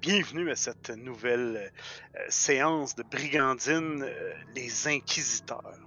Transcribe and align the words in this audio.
bienvenue 0.00 0.50
à 0.50 0.56
cette 0.56 0.88
nouvelle 0.90 1.70
euh, 2.16 2.20
séance 2.30 2.94
de 2.94 3.02
brigandine, 3.02 4.02
euh, 4.02 4.32
les 4.54 4.88
Inquisiteurs. 4.88 5.78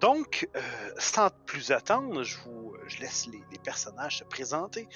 Donc, 0.00 0.46
sans 0.98 1.30
plus 1.46 1.70
attendre, 1.70 2.22
je 2.22 2.36
vous 2.44 2.76
laisse 3.00 3.26
les, 3.28 3.58
personnages 3.60 4.18
se 4.18 4.24
présenter. 4.24 4.88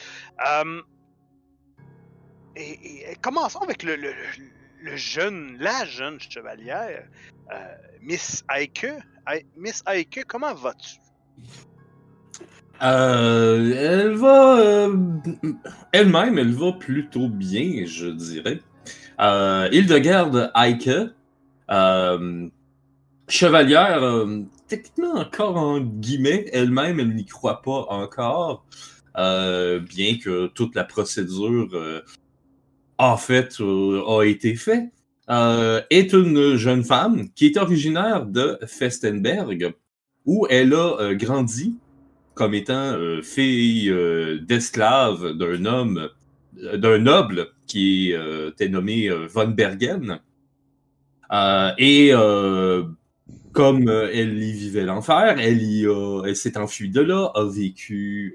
Et, 2.57 3.17
commençons 3.23 3.61
avec 3.61 3.83
le, 3.83 3.97
le, 3.97 4.97
jeune, 4.97 5.57
la 5.59 5.87
jeune 5.87 6.21
chevalière, 6.21 7.09
Miss 8.03 8.45
Aike. 8.51 8.87
Miss 9.57 9.83
Aike, 9.87 10.25
comment 10.27 10.53
vas-tu? 10.53 10.99
Euh, 12.83 13.75
elle 13.77 14.15
va. 14.15 14.59
Euh, 14.59 14.97
elle-même, 15.93 16.39
elle 16.39 16.53
va 16.53 16.73
plutôt 16.73 17.29
bien, 17.29 17.85
je 17.87 18.07
dirais. 18.07 18.61
Euh, 19.21 19.69
Hildegarde 19.71 20.51
Eike, 20.55 20.91
euh, 21.71 22.49
chevalière, 23.29 24.27
techniquement 24.67 25.15
encore 25.15 25.57
en 25.57 25.81
guillemets, 25.81 26.47
elle-même, 26.53 27.01
elle 27.01 27.15
n'y 27.15 27.27
croit 27.27 27.61
pas 27.61 27.87
encore, 27.91 28.65
bien 29.15 30.19
que 30.23 30.47
toute 30.49 30.75
la 30.75 30.85
procédure, 30.85 31.69
en 32.97 33.17
fait, 33.19 33.61
a 33.61 34.23
été 34.23 34.55
faite, 34.55 34.89
est 35.29 36.13
une 36.15 36.57
jeune 36.57 36.83
femme 36.83 37.29
qui 37.35 37.47
est 37.47 37.59
originaire 37.59 38.25
de 38.25 38.59
Festenberg, 38.67 39.75
où 40.25 40.47
elle 40.49 40.73
a 40.73 41.15
grandi 41.15 41.77
comme 42.35 42.55
étant 42.55 42.93
euh, 42.93 43.23
fille 43.23 43.91
euh, 43.91 44.39
d'esclave 44.41 45.35
d'un 45.35 45.65
homme, 45.65 46.09
euh, 46.63 46.77
d'un 46.77 46.99
noble 46.99 47.49
qui 47.67 48.13
était 48.13 48.69
nommé 48.69 49.09
Von 49.29 49.47
Bergen. 49.49 50.19
et 51.79 52.11
comme 53.53 53.89
elle 53.89 54.43
y 54.43 54.53
vivait 54.53 54.83
l'enfer, 54.83 55.37
elle, 55.39 55.63
elle 56.27 56.35
s'est 56.35 56.59
enfuie 56.59 56.89
de 56.89 57.01
là, 57.01 57.31
a 57.37 57.45
vécu 57.45 58.35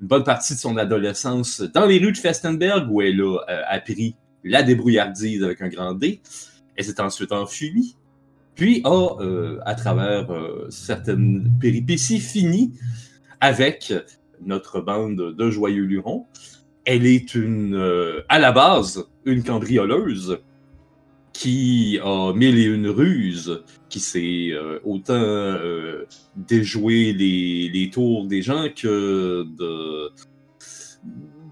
une 0.00 0.06
bonne 0.06 0.22
partie 0.22 0.54
de 0.54 0.58
son 0.60 0.76
adolescence 0.76 1.62
dans 1.62 1.84
les 1.84 1.98
rues 1.98 2.12
de 2.12 2.16
Festenberg 2.16 2.88
où 2.88 3.02
elle 3.02 3.20
a 3.48 3.72
appris 3.72 4.14
la 4.44 4.62
débrouillardise 4.62 5.42
avec 5.42 5.60
un 5.60 5.68
grand 5.68 5.94
D. 5.94 6.20
Elle 6.76 6.84
s'est 6.84 7.00
ensuite 7.00 7.32
enfuie, 7.32 7.96
puis 8.58 8.82
a, 8.84 9.16
à 9.64 9.74
travers 9.74 10.28
certaines 10.68 11.50
péripéties, 11.60 12.18
fini 12.18 12.74
avec 13.40 13.94
notre 14.40 14.80
bande 14.80 15.34
de 15.36 15.50
joyeux 15.50 15.84
lurons. 15.84 16.26
Elle 16.84 17.06
est 17.06 17.34
une, 17.34 17.74
euh, 17.74 18.22
à 18.28 18.38
la 18.38 18.52
base, 18.52 19.06
une 19.24 19.42
cambrioleuse 19.42 20.38
qui 21.32 22.00
a 22.02 22.32
mille 22.32 22.58
et 22.58 22.64
une 22.64 22.88
ruses, 22.88 23.62
qui 23.88 24.00
sait 24.00 24.48
euh, 24.52 24.80
autant 24.84 25.14
euh, 25.14 26.06
déjouer 26.34 27.12
les, 27.12 27.90
tours 27.92 28.26
des 28.26 28.42
gens 28.42 28.66
que 28.74 29.44
de 29.56 30.10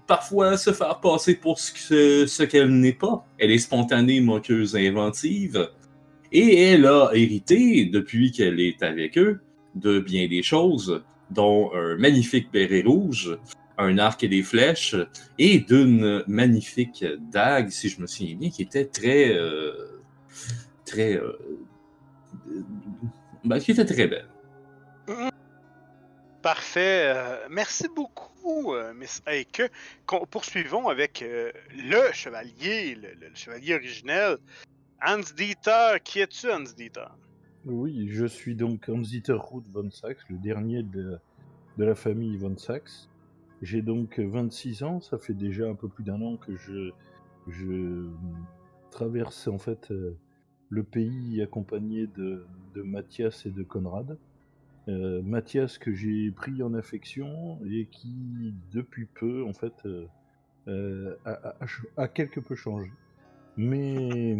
parfois 0.07 0.57
se 0.57 0.71
faire 0.71 0.99
passer 0.99 1.35
pour 1.35 1.59
ce 1.59 2.43
qu'elle 2.43 2.79
n'est 2.79 2.93
pas. 2.93 3.25
Elle 3.37 3.51
est 3.51 3.59
spontanée, 3.59 4.21
moqueuse, 4.21 4.75
inventive, 4.75 5.69
et 6.31 6.63
elle 6.63 6.85
a 6.85 7.11
hérité, 7.13 7.85
depuis 7.85 8.31
qu'elle 8.31 8.59
est 8.59 8.83
avec 8.83 9.17
eux, 9.17 9.39
de 9.75 9.99
bien 9.99 10.27
des 10.27 10.43
choses, 10.43 11.03
dont 11.29 11.71
un 11.73 11.95
magnifique 11.97 12.51
béret 12.51 12.83
rouge, 12.85 13.37
un 13.77 13.97
arc 13.97 14.23
et 14.23 14.27
des 14.27 14.43
flèches, 14.43 14.95
et 15.37 15.59
d'une 15.59 16.23
magnifique 16.27 17.05
dague, 17.31 17.69
si 17.69 17.89
je 17.89 18.01
me 18.01 18.07
souviens 18.07 18.35
bien, 18.35 18.49
qui 18.49 18.63
était 18.63 18.85
très. 18.85 19.33
Euh, 19.35 20.01
très. 20.85 21.15
Euh, 21.15 21.37
ben, 23.43 23.59
qui 23.59 23.71
était 23.71 23.85
très 23.85 24.07
belle. 24.07 24.27
Parfait. 26.41 27.13
Euh, 27.15 27.37
merci 27.49 27.87
beaucoup, 27.95 28.73
Miss 28.95 29.21
Eike. 29.27 29.63
Poursuivons 30.31 30.87
avec 30.87 31.23
le 31.75 32.11
chevalier, 32.13 32.95
le, 32.95 33.29
chevalier 33.35 33.75
originel, 33.75 34.37
Hans 35.01 35.33
Dieter. 35.35 35.99
Qui 36.03 36.19
es-tu, 36.19 36.51
Hans 36.51 36.73
Dieter? 36.75 37.07
Oui, 37.65 38.07
je 38.09 38.25
suis 38.25 38.55
donc 38.55 38.87
Hans-Dieter 38.87 39.37
Ruth 39.37 39.67
von 39.71 39.91
Sachs, 39.91 40.29
le 40.29 40.37
dernier 40.37 40.83
de, 40.83 41.19
la 41.77 41.95
famille 41.95 42.37
von 42.37 42.55
Sachs. 42.55 43.09
J'ai 43.61 43.81
donc 43.81 44.19
26 44.19 44.83
ans, 44.83 45.01
ça 45.01 45.17
fait 45.17 45.33
déjà 45.33 45.67
un 45.67 45.75
peu 45.75 45.89
plus 45.89 46.03
d'un 46.03 46.21
an 46.21 46.37
que 46.37 46.55
je, 46.55 46.91
je 47.47 48.09
traverse 48.91 49.47
en 49.47 49.57
fait 49.57 49.91
euh, 49.91 50.15
le 50.69 50.83
pays 50.83 51.41
accompagné 51.41 52.07
de, 52.07 52.45
Mathias 52.75 53.45
et 53.47 53.49
de 53.49 53.63
Conrad. 53.63 54.17
Euh, 54.87 55.21
Mathias 55.23 55.77
que 55.77 55.91
j'ai 55.93 56.31
pris 56.31 56.61
en 56.61 56.73
affection 56.75 57.59
et 57.69 57.87
qui 57.87 58.53
depuis 58.71 59.07
peu 59.07 59.43
en 59.43 59.53
fait 59.53 59.73
euh, 60.67 61.15
a, 61.97 62.07
quelque 62.07 62.39
peu 62.39 62.55
changé. 62.55 62.91
Mais 63.57 64.37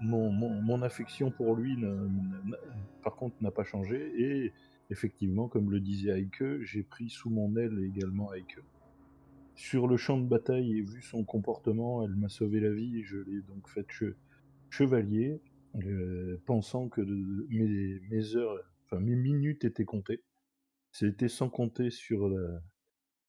mon, 0.00 0.82
affection 0.82 1.30
pour 1.30 1.54
lui, 1.54 1.76
par 3.02 3.14
contre, 3.14 3.36
n'a 3.42 3.50
pas 3.50 3.64
changé. 3.64 4.10
Et 4.16 4.52
effectivement, 4.90 5.48
comme 5.48 5.70
le 5.70 5.80
disait 5.80 6.18
Aike, 6.18 6.62
j'ai 6.62 6.82
pris 6.82 7.10
sous 7.10 7.28
mon 7.28 7.54
aile 7.56 7.78
également 7.84 8.32
Aike. 8.32 8.58
Sur 9.54 9.86
le 9.86 9.96
champ 9.96 10.18
de 10.18 10.26
bataille 10.26 10.78
et 10.78 10.82
vu 10.82 11.02
son 11.02 11.24
comportement, 11.24 12.02
elle 12.02 12.14
m'a 12.14 12.28
sauvé 12.28 12.60
la 12.60 12.70
vie. 12.70 13.02
Je 13.02 13.18
l'ai 13.18 13.42
donc 13.42 13.68
fait 13.68 13.86
chevalier, 14.70 15.40
euh, 15.84 16.40
pensant 16.46 16.88
que 16.88 17.02
mes, 17.50 18.36
heures, 18.36 18.58
enfin 18.86 19.00
mes 19.00 19.16
minutes 19.16 19.64
étaient 19.64 19.84
comptées. 19.84 20.22
C'était 20.90 21.28
sans 21.28 21.50
compter 21.50 21.90
sur 21.90 22.30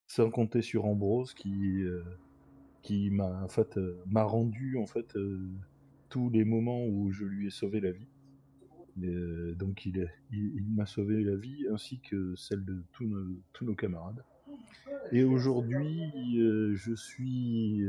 sans 0.07 0.29
compter 0.31 0.61
sur 0.61 0.85
Ambrose 0.85 1.33
qui 1.33 1.83
euh, 1.83 2.01
qui 2.81 3.09
m'a 3.09 3.43
en 3.43 3.47
fait 3.47 3.77
euh, 3.77 4.01
m'a 4.07 4.23
rendu 4.23 4.77
en 4.77 4.85
fait 4.85 5.15
euh, 5.15 5.39
tous 6.09 6.29
les 6.29 6.45
moments 6.45 6.85
où 6.85 7.11
je 7.11 7.25
lui 7.25 7.47
ai 7.47 7.49
sauvé 7.49 7.79
la 7.79 7.91
vie. 7.91 8.07
Euh, 9.03 9.53
donc 9.55 9.85
il, 9.85 10.09
m'a 10.75 10.85
sauvé 10.85 11.23
la 11.23 11.35
vie 11.35 11.67
ainsi 11.71 11.99
que 11.99 12.35
celle 12.35 12.65
de 12.65 12.81
tous 12.93 13.05
nos, 13.05 13.75
camarades. 13.75 14.23
Et 15.11 15.23
aujourd'hui, 15.23 16.11
je 16.73 16.93
suis 16.95 17.83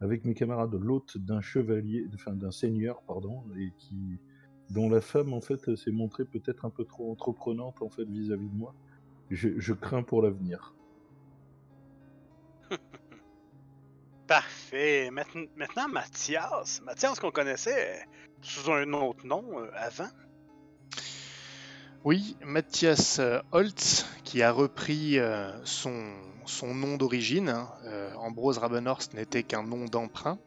avec 0.00 0.24
mes 0.24 0.34
camarades 0.34 0.74
l'hôte 0.74 1.16
d'un 1.16 1.40
chevalier, 1.40 2.06
enfin 2.14 2.34
d'un 2.34 2.50
seigneur, 2.50 3.02
pardon, 3.02 3.42
et 3.58 3.72
qui 3.78 4.18
dont 4.70 4.90
la 4.90 5.00
femme 5.00 5.32
en 5.32 5.40
fait 5.40 5.74
s'est 5.76 5.92
montrée 5.92 6.26
peut-être 6.26 6.66
un 6.66 6.70
peu 6.70 6.84
trop 6.84 7.10
entreprenante 7.10 7.80
en 7.80 7.88
fait 7.88 8.04
vis-à-vis 8.04 8.48
de 8.48 8.56
moi. 8.56 8.74
Je 9.30 9.72
crains 9.72 10.02
pour 10.02 10.22
l'avenir. 10.22 10.74
Parfait. 14.28 15.10
Maintenant, 15.10 15.88
Mathias. 15.88 16.82
Mathias 16.84 17.18
qu'on 17.18 17.30
connaissait 17.30 18.06
sous 18.42 18.70
un 18.70 18.92
autre 18.92 19.26
nom 19.26 19.42
euh, 19.58 19.70
avant. 19.74 20.10
Oui, 22.04 22.36
Mathias 22.44 23.20
euh, 23.20 23.40
Holtz, 23.52 24.06
qui 24.24 24.42
a 24.42 24.52
repris 24.52 25.18
euh, 25.18 25.50
son, 25.64 26.12
nom 26.62 26.98
d'origine. 26.98 27.48
Hein. 27.48 27.70
Ambrose 28.18 28.58
Rabenhorst 28.58 29.14
n'était 29.14 29.44
qu'un 29.44 29.62
nom 29.62 29.86
d'emprunt. 29.86 30.38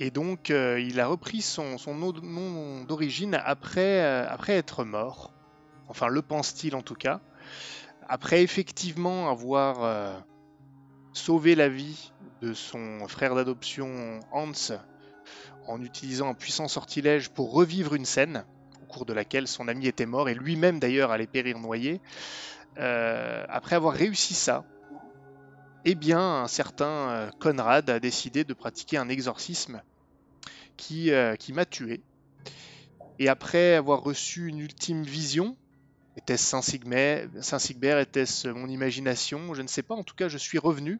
Et 0.00 0.10
donc, 0.10 0.50
il 0.50 1.00
a 1.00 1.06
repris 1.06 1.40
son, 1.42 1.76
nom 1.86 2.84
d'origine 2.84 3.40
après 3.42 4.34
être 4.48 4.84
mort. 4.84 5.32
Enfin, 5.88 6.08
le 6.08 6.22
pense-t-il 6.22 6.74
en 6.74 6.82
tout 6.82 6.96
cas. 6.96 7.20
Après 8.08 8.42
effectivement 8.42 9.30
avoir 9.30 10.24
sauvé 11.16 11.54
la 11.54 11.68
vie 11.68 12.12
de 12.42 12.52
son 12.52 13.08
frère 13.08 13.34
d'adoption 13.34 14.20
Hans 14.32 14.52
en 15.66 15.82
utilisant 15.82 16.28
un 16.28 16.34
puissant 16.34 16.68
sortilège 16.68 17.30
pour 17.30 17.52
revivre 17.52 17.94
une 17.94 18.04
scène 18.04 18.44
au 18.82 18.84
cours 18.84 19.06
de 19.06 19.14
laquelle 19.14 19.48
son 19.48 19.66
ami 19.66 19.86
était 19.86 20.06
mort 20.06 20.28
et 20.28 20.34
lui-même 20.34 20.78
d'ailleurs 20.78 21.10
allait 21.10 21.26
périr 21.26 21.58
noyé. 21.58 22.00
Euh, 22.78 23.44
après 23.48 23.76
avoir 23.76 23.94
réussi 23.94 24.34
ça, 24.34 24.64
eh 25.86 25.94
bien 25.94 26.20
un 26.20 26.48
certain 26.48 27.08
euh, 27.08 27.30
Conrad 27.40 27.88
a 27.88 27.98
décidé 27.98 28.44
de 28.44 28.52
pratiquer 28.52 28.98
un 28.98 29.08
exorcisme 29.08 29.82
qui, 30.76 31.12
euh, 31.12 31.34
qui 31.36 31.54
m'a 31.54 31.64
tué. 31.64 32.02
Et 33.18 33.30
après 33.30 33.74
avoir 33.74 34.02
reçu 34.02 34.48
une 34.48 34.58
ultime 34.58 35.02
vision, 35.02 35.56
était-ce 36.16 36.44
Saint-Sigbert, 36.44 37.98
était-ce 37.98 38.48
mon 38.48 38.68
imagination 38.68 39.54
Je 39.54 39.62
ne 39.62 39.68
sais 39.68 39.82
pas, 39.82 39.94
en 39.94 40.02
tout 40.02 40.14
cas 40.14 40.28
je 40.28 40.38
suis 40.38 40.58
revenu 40.58 40.98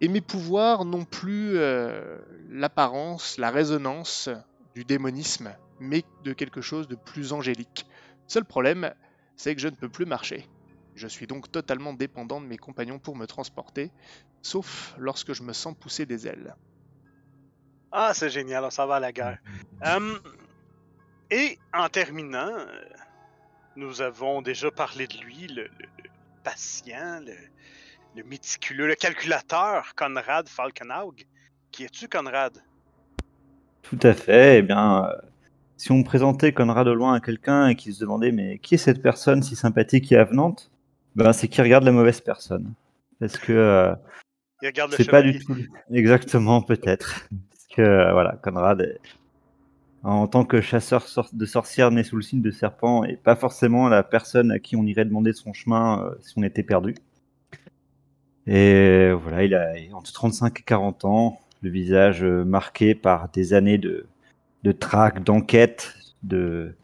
et 0.00 0.08
mes 0.08 0.20
pouvoirs 0.20 0.84
n'ont 0.84 1.04
plus 1.04 1.56
euh, 1.56 2.18
l'apparence, 2.50 3.38
la 3.38 3.50
résonance 3.50 4.28
du 4.74 4.84
démonisme, 4.84 5.54
mais 5.80 6.04
de 6.22 6.32
quelque 6.32 6.60
chose 6.60 6.86
de 6.86 6.96
plus 6.96 7.32
angélique. 7.32 7.86
Seul 8.26 8.44
problème, 8.44 8.92
c'est 9.36 9.54
que 9.54 9.60
je 9.60 9.68
ne 9.68 9.74
peux 9.74 9.88
plus 9.88 10.04
marcher. 10.04 10.46
Je 10.94 11.06
suis 11.06 11.26
donc 11.26 11.50
totalement 11.50 11.94
dépendant 11.94 12.40
de 12.40 12.46
mes 12.46 12.58
compagnons 12.58 12.98
pour 12.98 13.16
me 13.16 13.26
transporter, 13.26 13.90
sauf 14.42 14.94
lorsque 14.98 15.32
je 15.32 15.42
me 15.42 15.52
sens 15.52 15.74
pousser 15.78 16.04
des 16.04 16.26
ailes. 16.26 16.54
Ah, 17.90 18.12
c'est 18.12 18.30
génial, 18.30 18.64
on 18.64 18.70
s'en 18.70 18.86
va 18.86 18.96
à 18.96 19.00
la 19.00 19.12
guerre. 19.12 19.38
Hum, 19.82 20.18
et 21.30 21.58
en 21.72 21.88
terminant, 21.88 22.50
euh, 22.50 22.66
nous 23.76 24.00
avons 24.00 24.42
déjà 24.42 24.70
parlé 24.70 25.06
de 25.06 25.16
lui, 25.18 25.46
le, 25.48 25.64
le- 25.64 25.68
le 26.02 26.10
patient, 26.42 27.20
le, 27.24 27.34
le 28.16 28.22
méticuleux, 28.24 28.86
le 28.86 28.94
calculateur, 28.94 29.94
Conrad 29.94 30.48
Falkenhaug. 30.48 31.26
Qui 31.70 31.84
es-tu, 31.84 32.08
Conrad? 32.08 32.62
Tout 33.82 33.98
à 34.02 34.14
fait. 34.14 34.58
Eh 34.58 34.62
bien, 34.62 35.04
euh, 35.04 35.12
si 35.76 35.92
on 35.92 36.02
présentait 36.02 36.52
Conrad 36.52 36.88
au 36.88 36.94
loin 36.94 37.14
à 37.14 37.20
quelqu'un 37.20 37.68
et 37.68 37.76
qu'il 37.76 37.94
se 37.94 38.00
demandait 38.00 38.32
mais 38.32 38.58
qui 38.58 38.76
est 38.76 38.78
cette 38.78 39.02
personne 39.02 39.42
si 39.42 39.54
sympathique 39.56 40.10
et 40.12 40.16
avenante, 40.16 40.70
ben 41.14 41.32
c'est 41.32 41.48
qui 41.48 41.60
regarde 41.60 41.84
la 41.84 41.92
mauvaise 41.92 42.20
personne. 42.20 42.72
Parce 43.20 43.36
que 43.38 43.52
euh, 43.52 43.94
Il 44.62 44.68
regarde 44.68 44.90
le 44.92 44.96
c'est 44.96 45.10
pas 45.10 45.22
du 45.22 45.38
tout 45.38 45.56
exactement 45.92 46.62
peut-être. 46.62 47.28
Parce 47.50 47.66
que 47.74 47.82
euh, 47.82 48.12
voilà, 48.12 48.36
Conrad, 48.42 48.80
est- 48.80 48.98
en 50.06 50.26
tant 50.28 50.44
que 50.44 50.60
chasseur 50.60 51.04
de 51.32 51.46
sorcières 51.46 51.90
né 51.90 52.04
sous 52.04 52.16
le 52.16 52.22
signe 52.22 52.42
de 52.42 52.50
serpent, 52.50 53.04
est 53.04 53.16
pas 53.16 53.36
forcément 53.36 53.88
la 53.88 54.02
personne 54.02 54.50
à 54.52 54.58
qui 54.58 54.76
on 54.76 54.84
irait 54.84 55.04
demander 55.04 55.32
son 55.32 55.52
chemin 55.52 56.04
euh, 56.04 56.14
si 56.22 56.34
on 56.38 56.42
était 56.42 56.62
perdu. 56.62 56.94
Et 58.46 59.10
voilà, 59.12 59.44
il 59.44 59.54
a 59.54 59.72
entre 59.96 60.12
35 60.12 60.60
et 60.60 60.62
40 60.62 61.04
ans, 61.04 61.40
le 61.62 61.70
visage 61.70 62.22
euh, 62.22 62.44
marqué 62.44 62.94
par 62.94 63.28
des 63.30 63.54
années 63.54 63.78
de, 63.78 64.06
de 64.62 64.72
traque, 64.72 65.22
d'enquête, 65.24 65.94
de 66.22 66.74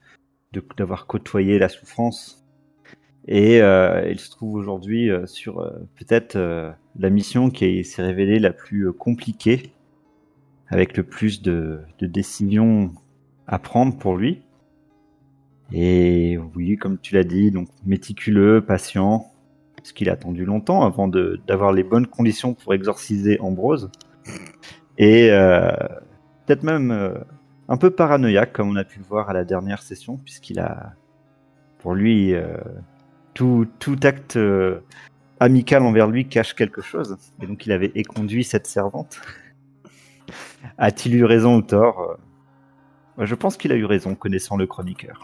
de- 0.53 0.65
d'avoir 0.79 1.07
côtoyé 1.07 1.59
la 1.59 1.69
souffrance. 1.69 2.45
Et 3.29 3.63
euh, 3.63 4.09
il 4.11 4.21
se 4.21 4.31
trouve 4.31 4.55
aujourd'hui 4.55 5.11
sur 5.27 5.61
peut-être 5.97 6.37
la 6.99 7.11
mission 7.11 7.51
qui 7.51 7.85
s'est 7.85 8.03
révélée 8.03 8.39
la 8.41 8.53
plus 8.53 8.93
compliquée, 8.93 9.73
avec 10.69 10.97
le 10.97 11.05
plus 11.05 11.43
de, 11.43 11.81
de 11.99 12.07
décisions 12.07 12.93
à 13.52 13.58
prendre 13.58 13.96
pour 13.99 14.16
lui. 14.16 14.43
Et 15.72 16.38
oui, 16.56 16.78
comme 16.78 16.99
tu 16.99 17.14
l'as 17.14 17.22
dit, 17.22 17.50
donc 17.50 17.69
méticuleux, 17.84 18.64
patient, 18.64 19.31
parce 19.76 19.93
qu'il 19.93 20.08
a 20.08 20.14
attendu 20.14 20.46
longtemps 20.46 20.82
avant 20.82 21.06
d'avoir 21.06 21.72
les 21.72 21.82
bonnes 21.82 22.06
conditions 22.06 22.54
pour 22.54 22.72
exorciser 22.72 23.38
Ambrose. 23.40 23.90
Et 24.96 25.31
euh, 25.31 25.70
peut-être 26.46 26.62
même 26.62 26.93
euh, 26.93 27.12
un 27.69 27.76
peu 27.76 27.90
paranoïaque, 27.90 28.54
comme 28.54 28.70
on 28.70 28.76
a 28.76 28.84
pu 28.84 29.00
le 29.00 29.04
voir 29.04 29.28
à 29.28 29.34
la 29.34 29.44
dernière 29.44 29.82
session, 29.82 30.16
puisqu'il 30.16 30.58
a, 30.58 30.94
pour 31.78 31.94
lui, 31.94 32.34
euh, 32.34 32.56
tout, 33.34 33.66
tout 33.78 34.00
acte 34.02 34.38
amical 35.40 35.82
envers 35.82 36.06
lui 36.06 36.26
cache 36.26 36.54
quelque 36.54 36.81
chose. 36.81 37.19
Et 37.43 37.46
donc 37.46 37.66
il 37.66 37.72
avait 37.72 37.93
éconduit 37.96 38.44
cette 38.44 38.66
servante. 38.66 39.20
A-t-il 40.78 41.16
eu 41.16 41.25
raison 41.25 41.56
ou 41.56 41.62
tort 41.62 42.16
Je 43.27 43.35
pense 43.35 43.57
qu'il 43.57 43.73
a 43.73 43.77
eu 43.77 43.85
raison, 43.85 44.15
connaissant 44.15 44.57
le 44.57 44.67
chroniqueur. 44.67 45.23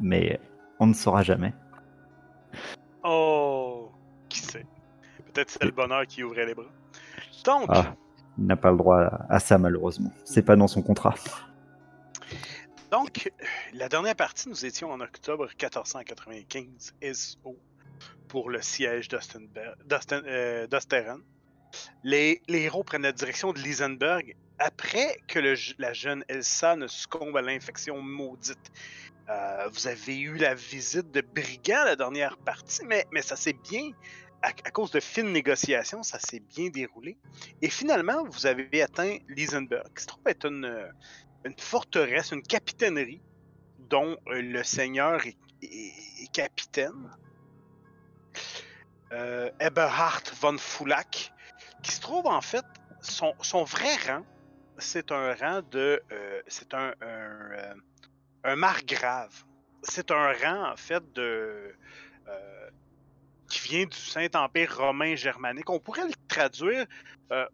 Mais 0.00 0.40
on 0.78 0.86
ne 0.86 0.94
saura 0.94 1.22
jamais. 1.22 1.52
Oh, 3.04 3.90
qui 4.28 4.40
sait? 4.40 4.66
Peut-être 5.32 5.50
c'est 5.50 5.64
le 5.64 5.70
bonheur 5.70 6.06
qui 6.06 6.22
ouvrait 6.24 6.46
les 6.46 6.54
bras. 6.54 6.64
Donc, 7.44 7.66
Ah, 7.68 7.94
il 8.38 8.46
n'a 8.46 8.56
pas 8.56 8.70
le 8.70 8.76
droit 8.76 9.00
à, 9.28 9.38
ça, 9.38 9.58
malheureusement. 9.58 10.10
C'est 10.24 10.42
pas 10.42 10.56
dans 10.56 10.68
son 10.68 10.82
contrat. 10.82 11.14
donc, 12.90 13.30
la 13.72 13.88
dernière 13.88 14.16
partie, 14.16 14.48
nous 14.48 14.66
étions 14.66 14.90
en 14.90 15.00
octobre 15.00 15.46
1495 15.46 16.94
SO 17.12 17.56
pour 18.28 18.50
le 18.50 18.60
siège 18.60 19.08
d'Osten- 19.08 19.48
euh, 20.26 20.66
d'Osteren. 20.66 21.20
Les, 22.04 22.40
héros 22.48 22.84
prennent 22.84 23.02
la 23.02 23.12
direction 23.12 23.52
de 23.52 23.58
Lisenberg 23.58 24.34
après 24.58 25.18
que 25.26 25.38
la 25.78 25.92
jeune 25.92 26.24
Elsa 26.28 26.76
ne 26.76 26.86
succombe 26.86 27.36
à 27.36 27.42
l'infection 27.42 28.00
maudite. 28.00 28.70
Euh, 29.28 29.68
vous 29.72 29.86
avez 29.86 30.18
eu 30.18 30.36
la 30.36 30.54
visite 30.54 31.10
de 31.12 31.20
brigands 31.20 31.84
la 31.84 31.96
dernière 31.96 32.36
partie, 32.38 32.84
mais, 32.84 33.06
mais 33.12 33.22
ça 33.22 33.36
s'est 33.36 33.56
bien, 33.70 33.90
à, 34.42 34.52
cause 34.52 34.90
de 34.90 35.00
fines 35.00 35.32
négociations, 35.32 36.02
ça 36.02 36.18
s'est 36.18 36.40
bien 36.40 36.68
déroulé. 36.68 37.16
Et 37.62 37.70
finalement, 37.70 38.24
vous 38.24 38.46
avez 38.46 38.82
atteint 38.82 39.18
Lisenberg, 39.28 39.86
qui 39.94 40.02
se 40.02 40.08
trouve 40.08 40.22
être 40.26 40.46
une, 40.46 40.92
forteresse, 41.58 42.32
une 42.32 42.42
capitainerie, 42.42 43.22
dont 43.88 44.16
euh, 44.28 44.42
le 44.42 44.62
seigneur 44.62 45.20
est 45.26 46.32
capitaine. 46.32 47.10
Euh, 49.12 49.50
Eberhard 49.58 50.22
von 50.40 50.56
Fulak, 50.56 51.32
qui 51.82 51.92
se 51.92 52.00
trouve 52.00 52.26
en 52.26 52.40
fait, 52.40 52.64
son, 53.02 53.34
son 53.40 53.64
vrai 53.64 53.94
rang, 54.06 54.24
c'est 54.78 55.12
un 55.12 55.34
rang 55.34 55.62
de. 55.70 56.02
euh, 56.12 56.42
c'est 56.46 56.74
un, 56.74 56.94
un, 57.00 57.74
euh, 58.46 58.56
margrave. 58.56 59.44
C'est 59.82 60.10
un 60.10 60.32
rang 60.32 60.72
en 60.72 60.76
fait 60.76 61.02
de. 61.12 61.74
euh, 62.28 62.70
qui 63.48 63.60
vient 63.68 63.84
du 63.84 63.96
Saint-Empire 63.96 64.76
romain 64.76 65.16
germanique. 65.16 65.68
On 65.70 65.80
pourrait 65.80 66.06
le 66.06 66.12
traduire 66.28 66.86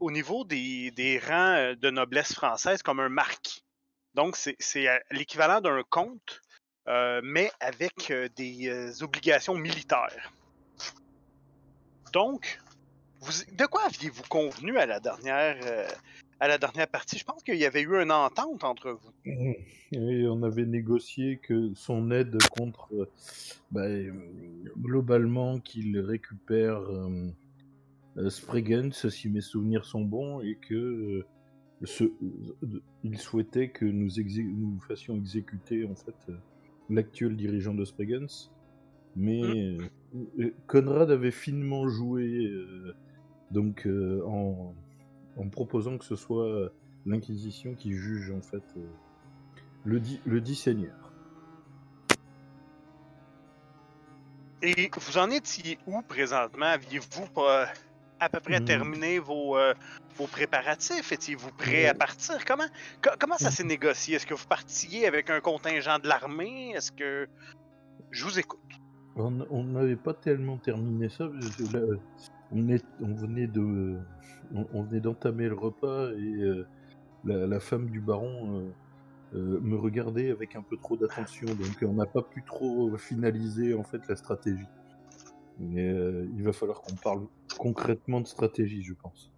au 0.00 0.10
niveau 0.10 0.44
des, 0.44 0.90
des 0.90 1.18
rangs 1.18 1.74
de 1.78 1.90
noblesse 1.90 2.34
française 2.34 2.82
comme 2.82 3.00
un 3.00 3.08
marquis. 3.08 3.62
Donc, 4.14 4.36
c'est 4.36 4.56
l'équivalent 5.10 5.60
d'un 5.62 5.82
comte, 5.88 6.42
mais 6.86 7.50
avec 7.60 8.12
des 8.36 9.02
obligations 9.02 9.54
militaires. 9.54 10.32
Donc, 12.12 12.58
vous, 13.20 13.32
de 13.56 13.66
quoi 13.66 13.82
aviez-vous 13.86 14.22
convenu 14.28 14.76
à 14.78 14.86
la 14.86 15.00
dernière, 15.00 15.56
euh, 15.64 15.88
à 16.40 16.48
la 16.48 16.58
dernière 16.58 16.88
partie? 16.88 17.18
Je 17.18 17.24
pense 17.24 17.42
qu'il 17.42 17.56
y 17.56 17.64
avait 17.64 17.82
eu 17.82 18.00
une 18.00 18.12
entente 18.12 18.64
entre 18.64 18.90
vous. 18.90 19.12
Et 19.92 20.26
on 20.28 20.42
avait 20.42 20.66
négocié 20.66 21.38
que 21.38 21.72
son 21.74 22.10
aide 22.10 22.36
contre, 22.50 22.88
euh, 22.94 23.08
bah, 23.70 23.86
euh, 23.86 24.12
globalement, 24.78 25.58
qu'il 25.58 25.98
récupère 26.00 26.78
euh, 26.78 27.30
euh, 28.18 28.30
si 29.10 29.28
mes 29.28 29.40
souvenirs 29.40 29.84
sont 29.84 30.02
bons, 30.02 30.40
et 30.40 30.56
que 30.56 31.24
ce, 31.84 32.04
il 33.04 33.18
souhaitait 33.18 33.68
que 33.68 33.84
nous, 33.84 34.10
fassions 34.80 35.16
exécuter 35.16 35.86
en 35.86 35.94
fait 35.94 36.32
l'actuel 36.88 37.36
dirigeant 37.36 37.74
de 37.74 37.84
Spregenz. 37.84 38.50
Mais 39.16 39.42
euh, 40.38 40.50
Conrad 40.66 41.10
avait 41.10 41.30
finement 41.30 41.88
joué, 41.88 42.46
euh, 42.46 42.94
donc 43.50 43.86
euh, 43.86 44.22
en, 44.26 44.74
en 45.36 45.48
proposant 45.48 45.98
que 45.98 46.04
ce 46.04 46.16
soit 46.16 46.70
l'Inquisition 47.04 47.74
qui 47.74 47.92
juge 47.92 48.30
en 48.30 48.42
fait. 48.42 48.64
euh, 48.76 48.86
le 49.84 50.00
dit, 50.00 50.20
le 50.24 50.40
dit 50.40 50.56
Seigneur. 50.56 51.12
Et 54.62 54.90
vous 54.96 55.18
en 55.18 55.30
étiez 55.30 55.78
où 55.86 56.02
présentement? 56.02 56.66
Aviez-vous 56.66 57.28
à 58.18 58.28
peu 58.30 58.40
près 58.40 58.58
Hmm. 58.60 58.64
terminé 58.64 59.18
vos, 59.18 59.56
euh, 59.56 59.74
vos 60.16 60.26
préparatifs? 60.26 61.12
Étiez-vous 61.12 61.52
prêt 61.52 61.86
à 61.86 61.94
partir? 61.94 62.44
Comment, 62.44 62.64
co- 63.02 63.10
comment 63.20 63.36
ça 63.38 63.50
s'est 63.50 63.64
négocié? 63.64 64.16
Est-ce 64.16 64.26
que 64.26 64.34
vous 64.34 64.46
partiez 64.48 65.06
avec 65.06 65.30
un 65.30 65.40
contingent 65.40 65.98
de 65.98 66.08
l'armée? 66.08 66.70
Est-ce 66.70 66.90
que... 66.90 67.28
Je 68.10 68.24
vous 68.24 68.38
écoute. 68.38 68.60
On 69.14 69.40
on 69.50 69.64
n'avait 69.64 69.96
pas 69.96 70.14
tellement 70.14 70.56
terminé 70.58 71.08
ça. 71.10 71.28
parce 71.28 71.56
que 71.56 71.76
là, 71.76 71.96
on, 72.52 72.68
est, 72.68 72.84
on 73.00 73.14
venait 73.14 73.46
de, 73.46 73.96
on, 74.54 74.66
on 74.72 74.82
venait 74.82 75.00
d'entamer 75.00 75.48
le 75.48 75.54
repas 75.54 76.10
et 76.12 76.42
euh, 76.42 76.66
la, 77.24 77.46
la 77.46 77.60
femme 77.60 77.90
du 77.90 78.00
baron 78.00 78.60
euh, 78.60 78.70
euh, 79.34 79.60
me 79.60 79.76
regardait 79.76 80.30
avec 80.30 80.54
un 80.56 80.62
peu 80.62 80.76
trop 80.76 80.96
d'attention. 80.96 81.46
Donc 81.46 81.82
on 81.82 81.94
n'a 81.94 82.06
pas 82.06 82.22
pu 82.22 82.42
trop 82.44 82.96
finaliser 82.96 83.74
en 83.74 83.82
fait 83.82 84.00
la 84.08 84.16
stratégie. 84.16 84.66
Mais 85.58 85.88
euh, 85.88 86.28
il 86.36 86.42
va 86.44 86.52
falloir 86.52 86.82
qu'on 86.82 86.94
parle 86.96 87.26
concrètement 87.58 88.20
de 88.20 88.26
stratégie, 88.26 88.82
je 88.82 88.92
pense. 88.94 89.32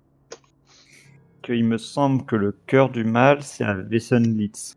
Que 1.43 1.53
il 1.53 1.65
me 1.65 1.79
semble 1.79 2.27
que 2.27 2.37
le 2.37 2.53
cœur 2.67 2.91
du 2.91 3.05
mal, 3.05 3.43
c'est 3.43 3.65
à 3.65 3.75
Wessenlitz, 3.77 4.77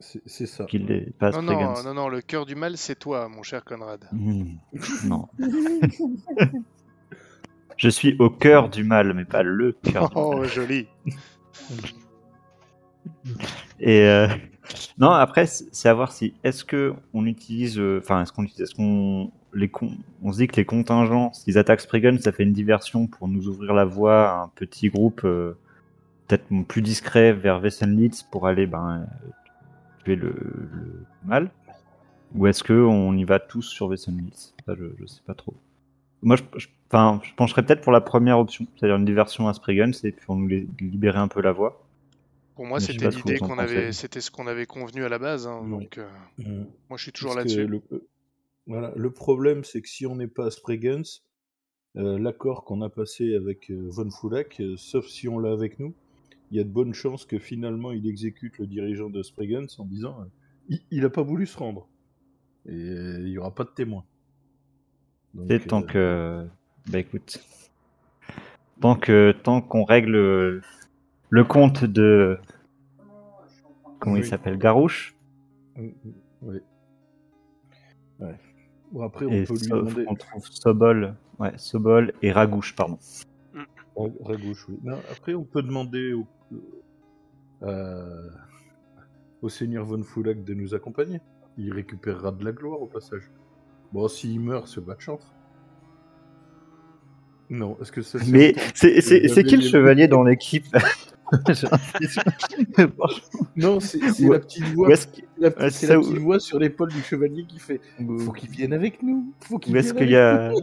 C'est 0.00 0.46
ça. 0.46 0.64
qu'il 0.64 0.90
est 0.90 1.14
pas 1.18 1.30
Non, 1.30 1.42
non, 1.42 1.82
non, 1.84 1.94
non, 1.94 2.08
le 2.08 2.22
cœur 2.22 2.46
du 2.46 2.54
mal, 2.54 2.78
c'est 2.78 2.98
toi, 2.98 3.28
mon 3.28 3.42
cher 3.42 3.62
Conrad. 3.64 4.06
Hmm, 4.10 4.54
non. 5.04 5.28
Je 7.76 7.88
suis 7.88 8.16
au 8.18 8.28
cœur 8.30 8.68
du 8.68 8.84
mal, 8.84 9.14
mais 9.14 9.24
pas 9.24 9.42
le 9.42 9.72
cœur 9.72 10.08
du 10.08 10.16
Oh, 10.16 10.36
mal. 10.38 10.48
joli. 10.48 10.86
Et 13.78 14.02
euh, 14.02 14.28
non, 14.98 15.10
après, 15.10 15.46
c'est 15.46 15.88
à 15.88 15.94
voir 15.94 16.12
si 16.12 16.34
est-ce 16.44 16.64
que 16.64 16.94
on 17.14 17.24
utilise, 17.26 17.78
euh, 17.78 18.00
enfin, 18.02 18.22
est-ce 18.22 18.32
qu'on 18.32 18.44
utilise, 18.44 18.62
est-ce 18.62 18.74
qu'on 18.74 19.30
les 19.54 19.68
con- 19.68 19.96
on 20.22 20.32
se 20.32 20.38
dit 20.38 20.46
que 20.46 20.56
les 20.56 20.64
contingents, 20.64 21.32
s'ils 21.32 21.58
attaquent 21.58 21.80
Spriggan, 21.80 22.16
ça 22.20 22.32
fait 22.32 22.42
une 22.44 22.52
diversion 22.52 23.06
pour 23.06 23.26
nous 23.28 23.48
ouvrir 23.48 23.72
la 23.74 23.84
voie 23.84 24.30
à 24.30 24.42
un 24.42 24.48
petit 24.54 24.90
groupe 24.90 25.22
euh, 25.24 25.56
peut-être 26.28 26.44
plus 26.68 26.82
discret 26.82 27.32
vers 27.32 27.60
Wessenlitz 27.60 28.22
pour 28.22 28.46
aller 28.46 28.66
ben 28.66 29.06
tuer 30.04 30.14
le, 30.16 30.28
le 30.28 31.06
mal, 31.24 31.50
ou 32.34 32.46
est-ce 32.46 32.62
que 32.62 32.72
on 32.74 33.14
y 33.16 33.24
va 33.24 33.40
tous 33.40 33.62
sur 33.62 33.88
Wessenlitz? 33.88 34.54
Ça, 34.66 34.74
je, 34.78 34.84
je 35.00 35.06
sais 35.06 35.22
pas 35.26 35.34
trop. 35.34 35.54
moi, 36.22 36.36
je, 36.36 36.42
je- 36.58 36.68
enfin, 36.90 37.20
je 37.22 37.34
pencherais 37.34 37.64
peut-être 37.64 37.82
pour 37.82 37.92
la 37.92 38.00
première 38.00 38.38
option, 38.38 38.66
c'est-à-dire 38.76 38.96
une 38.96 39.04
diversion 39.04 39.48
à 39.48 39.54
Spriggan, 39.54 39.90
et 40.04 40.12
puis 40.12 40.24
on 40.28 40.36
nous 40.36 40.48
li- 40.48 40.68
libérer 40.80 41.18
un 41.18 41.28
peu 41.28 41.40
la 41.40 41.52
voie. 41.52 41.82
Pour 42.56 42.66
moi, 42.66 42.78
c'était 42.80 43.08
l'idée 43.08 43.38
qu'on 43.38 43.58
avait, 43.58 43.92
c'était 43.92 44.20
ce 44.20 44.30
qu'on 44.30 44.46
avait 44.46 44.66
convenu 44.66 45.04
à 45.04 45.08
la 45.08 45.18
base. 45.18 45.46
hein, 45.46 45.60
Oui. 45.64 45.84
donc, 45.84 45.98
euh, 45.98 46.08
Mm. 46.38 46.64
moi, 46.88 46.98
je 46.98 47.02
suis 47.04 47.12
toujours 47.12 47.34
là-dessus. 47.34 47.66
Le, 47.66 47.80
euh, 47.92 48.06
voilà, 48.66 48.92
le 48.96 49.10
problème, 49.10 49.64
c'est 49.64 49.80
que 49.80 49.88
si 49.88 50.06
on 50.06 50.16
n'est 50.16 50.28
pas 50.28 50.46
à 50.46 50.50
Spregens, 50.50 51.22
euh, 51.96 52.18
l'accord 52.18 52.64
qu'on 52.64 52.82
a 52.82 52.88
passé 52.90 53.34
avec 53.34 53.70
euh, 53.70 53.88
Von 53.90 54.10
Fulak, 54.10 54.60
euh, 54.60 54.76
sauf 54.76 55.06
si 55.06 55.28
on 55.28 55.38
l'a 55.38 55.52
avec 55.52 55.78
nous, 55.78 55.94
il 56.50 56.58
y 56.58 56.60
a 56.60 56.64
de 56.64 56.68
bonnes 56.68 56.94
chances 56.94 57.24
que 57.24 57.38
finalement 57.38 57.92
il 57.92 58.06
exécute 58.08 58.58
le 58.58 58.66
dirigeant 58.66 59.10
de 59.10 59.22
Spregens 59.22 59.78
en 59.78 59.84
disant 59.86 60.16
euh, 60.20 60.76
il 60.90 61.02
n'a 61.02 61.10
pas 61.10 61.22
voulu 61.22 61.46
se 61.46 61.56
rendre. 61.58 61.88
Et 62.66 62.72
euh, 62.72 63.18
il 63.20 63.30
n'y 63.30 63.38
aura 63.38 63.54
pas 63.54 63.64
de 63.64 63.70
témoin. 63.70 64.04
Donc, 65.34 65.50
Et 65.50 65.60
tant 65.60 65.82
euh, 65.82 65.86
que, 65.86 66.46
bah 66.86 66.98
écoute, 66.98 67.44
tant 68.80 68.96
que 68.96 69.32
tant 69.32 69.60
qu'on 69.60 69.84
règle 69.84 70.62
le, 71.28 71.44
compte 71.44 71.84
de, 71.84 72.38
comment 73.98 74.16
il 74.16 74.24
s'appelle, 74.24 74.58
Garouche, 74.58 75.14
mm, 75.76 75.82
mm, 75.84 75.92
oui. 76.42 76.56
Ouais. 78.20 78.36
Bon, 78.92 79.02
après, 79.04 79.26
on 79.26 79.32
et 79.32 79.44
peut 79.44 79.54
lui 79.54 79.68
demander. 79.68 80.04
on 80.08 80.14
trouve 80.14 80.46
Sobol, 80.46 81.14
ouais, 81.38 81.52
Sobol 81.56 82.12
et 82.22 82.32
Ragouche, 82.32 82.74
pardon. 82.74 82.98
Ra- 83.96 84.08
Ragouche, 84.20 84.68
oui. 84.68 84.78
Non, 84.82 84.98
après, 85.10 85.34
on 85.34 85.44
peut 85.44 85.62
demander 85.62 86.12
au, 86.12 86.26
euh, 87.62 88.30
au 89.42 89.48
seigneur 89.48 89.84
Von 89.84 90.02
Fulak 90.02 90.44
de 90.44 90.54
nous 90.54 90.74
accompagner. 90.74 91.20
Il 91.56 91.72
récupérera 91.72 92.32
de 92.32 92.44
la 92.44 92.52
gloire 92.52 92.80
au 92.82 92.86
passage. 92.86 93.30
Bon, 93.92 94.06
s'il 94.08 94.40
meurt, 94.40 94.66
c'est 94.66 94.84
pas 94.84 94.94
de 94.94 95.00
chance. 95.00 95.32
Non, 97.50 97.76
est-ce 97.82 97.90
que 97.92 98.00
ça 98.02 98.18
c'est 98.20 98.30
Mais 98.30 98.54
c'est 98.74 99.44
qui 99.44 99.56
le 99.56 99.62
chevalier 99.62 100.06
dans 100.08 100.22
l'équipe? 100.22 100.66
Non, 103.56 103.80
c'est 103.80 103.98
la 104.00 104.38
petite 104.38 104.64
voix. 104.74 104.88
Où 104.88 104.90
est-ce 104.92 105.06
qu'il 105.06 105.24
la- 105.38 105.48
ouais, 105.48 105.70
C'est 105.70 105.86
ça 105.86 105.92
la 105.94 105.98
où- 106.00 106.02
petite 106.02 106.18
voix 106.18 106.40
sur 106.40 106.58
l'épaule 106.58 106.90
du 106.90 107.02
chevalier 107.02 107.44
qui 107.46 107.58
fait 107.58 107.80
Faut 108.20 108.32
qu'il 108.32 108.50
vienne 108.50 108.72
avec 108.72 109.02
nous. 109.02 109.32
Faut 109.40 109.58
qu'il 109.58 109.74
où 109.74 109.76
est-ce 109.78 109.92
vienne 109.94 110.06
qu'il 110.06 110.10
y 110.12 110.16
avec 110.16 110.56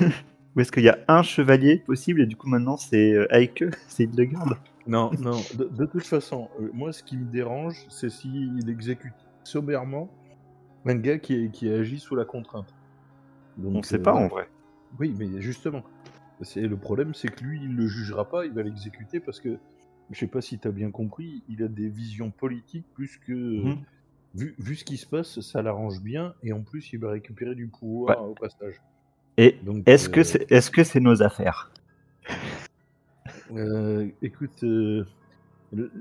a 0.00 0.06
où 0.56 0.60
est-ce 0.60 0.70
qu'il 0.72 0.82
y 0.82 0.88
a 0.88 0.98
un 1.08 1.22
chevalier 1.22 1.78
possible 1.78 2.20
et 2.20 2.26
du 2.26 2.36
coup 2.36 2.46
maintenant 2.48 2.76
c'est 2.76 3.12
euh, 3.14 3.26
Heike, 3.30 3.64
c'est 3.88 4.04
Hildegarde. 4.04 4.56
Non, 4.86 5.10
non, 5.20 5.40
de, 5.56 5.64
de 5.64 5.86
toute 5.86 6.04
façon, 6.04 6.48
euh, 6.60 6.68
moi 6.74 6.92
ce 6.92 7.02
qui 7.02 7.16
me 7.16 7.24
dérange, 7.24 7.76
c'est 7.88 8.10
s'il 8.10 8.68
exécute 8.68 9.14
soberement 9.44 10.10
un 10.84 10.96
gars 10.96 11.18
qui, 11.18 11.50
qui 11.52 11.70
agit 11.70 12.00
sous 12.00 12.16
la 12.16 12.24
contrainte. 12.24 12.74
Donc, 13.56 13.76
On 13.76 13.82
sait 13.82 13.96
euh, 13.96 14.02
pas 14.02 14.12
en 14.14 14.26
vrai. 14.26 14.48
Oui, 14.98 15.14
mais 15.18 15.40
justement, 15.40 15.82
c'est 16.42 16.62
le 16.62 16.76
problème, 16.76 17.14
c'est 17.14 17.28
que 17.28 17.44
lui, 17.44 17.60
il 17.62 17.76
le 17.76 17.86
jugera 17.86 18.28
pas, 18.28 18.44
il 18.46 18.52
va 18.52 18.62
l'exécuter 18.62 19.20
parce 19.20 19.40
que, 19.40 19.58
je 20.10 20.18
sais 20.18 20.26
pas 20.26 20.40
si 20.40 20.58
tu 20.58 20.68
as 20.68 20.72
bien 20.72 20.90
compris, 20.90 21.42
il 21.48 21.62
a 21.62 21.68
des 21.68 21.88
visions 21.88 22.30
politiques 22.30 22.86
plus 22.94 23.18
que. 23.18 23.32
Mhm. 23.32 23.78
Vu, 24.34 24.54
vu 24.58 24.76
ce 24.76 24.84
qui 24.84 24.96
se 24.96 25.06
passe, 25.06 25.40
ça 25.40 25.60
l'arrange 25.60 26.00
bien, 26.00 26.34
et 26.42 26.54
en 26.54 26.62
plus, 26.62 26.90
il 26.94 26.98
va 27.00 27.10
récupérer 27.10 27.54
du 27.54 27.66
pouvoir 27.68 28.24
au 28.30 28.34
passage. 28.34 28.80
Et 29.36 29.58
est-ce 29.84 30.08
que 30.08 30.20
euh, 30.20 30.24
c'est 30.24 30.50
est-ce 30.50 30.70
que 30.70 30.84
c'est 30.84 31.00
nos 31.00 31.22
affaires? 31.22 31.70
Euh, 33.54 34.08
écoute, 34.22 34.64
euh, 34.64 35.04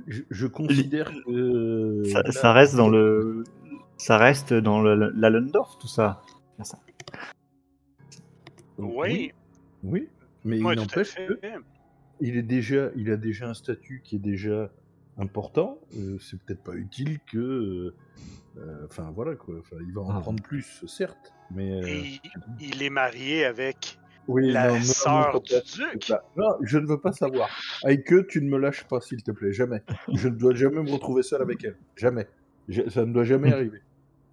je, 0.07 0.21
je 0.29 0.47
considère 0.47 1.11
que. 1.25 2.03
ça, 2.05 2.21
là- 2.23 2.31
ça 2.31 2.53
reste 2.53 2.75
dans 2.75 2.87
le 2.89 3.43
ça 3.97 4.17
reste 4.17 4.53
dans 4.53 4.81
le, 4.81 4.95
la 4.95 5.29
Lundorf 5.29 5.77
tout 5.77 5.87
ça. 5.87 6.21
Ça. 6.63 6.79
Oui, 8.77 9.31
Oui, 9.83 10.07
mais 10.45 10.57
il 10.57 10.63
n'empêche 10.63 11.15
que 11.15 11.39
il 12.19 12.37
est 12.37 12.43
déjà, 12.43 12.91
il 12.95 13.09
a 13.11 13.17
déjà 13.17 13.49
un 13.49 13.53
statut 13.53 14.01
qui 14.03 14.15
est 14.17 14.19
déjà 14.19 14.71
important. 15.17 15.79
euh, 15.97 16.17
c'est 16.19 16.39
peut-être 16.41 16.63
pas 16.63 16.75
utile 16.75 17.19
que, 17.31 17.37
euh, 17.37 17.95
euh, 18.57 18.85
enfin 18.85 19.11
voilà 19.11 19.35
quoi. 19.35 19.55
Enfin, 19.59 19.77
il 19.85 19.91
va 19.93 20.01
en 20.01 20.09
Ah. 20.17 20.19
prendre 20.21 20.41
plus, 20.41 20.83
certes, 20.87 21.33
mais. 21.51 21.71
euh, 21.83 21.87
Et 21.87 22.21
il 22.59 22.83
est 22.83 22.89
marié 22.89 23.43
avec 23.45 23.97
oui, 24.27 24.51
la 24.51 24.67
non, 24.69 24.75
non, 24.75 24.81
sœur 24.81 25.33
non, 25.33 25.39
du 25.39 25.53
duc. 25.95 26.11
non, 26.37 26.49
je 26.61 26.77
ne 26.77 26.85
veux 26.85 26.99
pas 26.99 27.11
savoir. 27.11 27.49
Aïke, 27.83 28.27
tu 28.27 28.41
ne 28.41 28.49
me 28.49 28.57
lâches 28.57 28.83
pas, 28.87 29.01
s'il 29.01 29.23
te 29.23 29.31
plaît, 29.31 29.51
jamais. 29.51 29.81
Je 30.13 30.27
ne 30.29 30.35
dois 30.35 30.53
jamais 30.53 30.81
me 30.83 30.91
retrouver 30.91 31.23
seul 31.23 31.41
avec 31.41 31.63
elle, 31.63 31.75
jamais. 31.95 32.27
Je- 32.69 32.87
ça 32.89 33.05
ne 33.05 33.13
doit 33.13 33.23
jamais 33.25 33.51
arriver. 33.51 33.81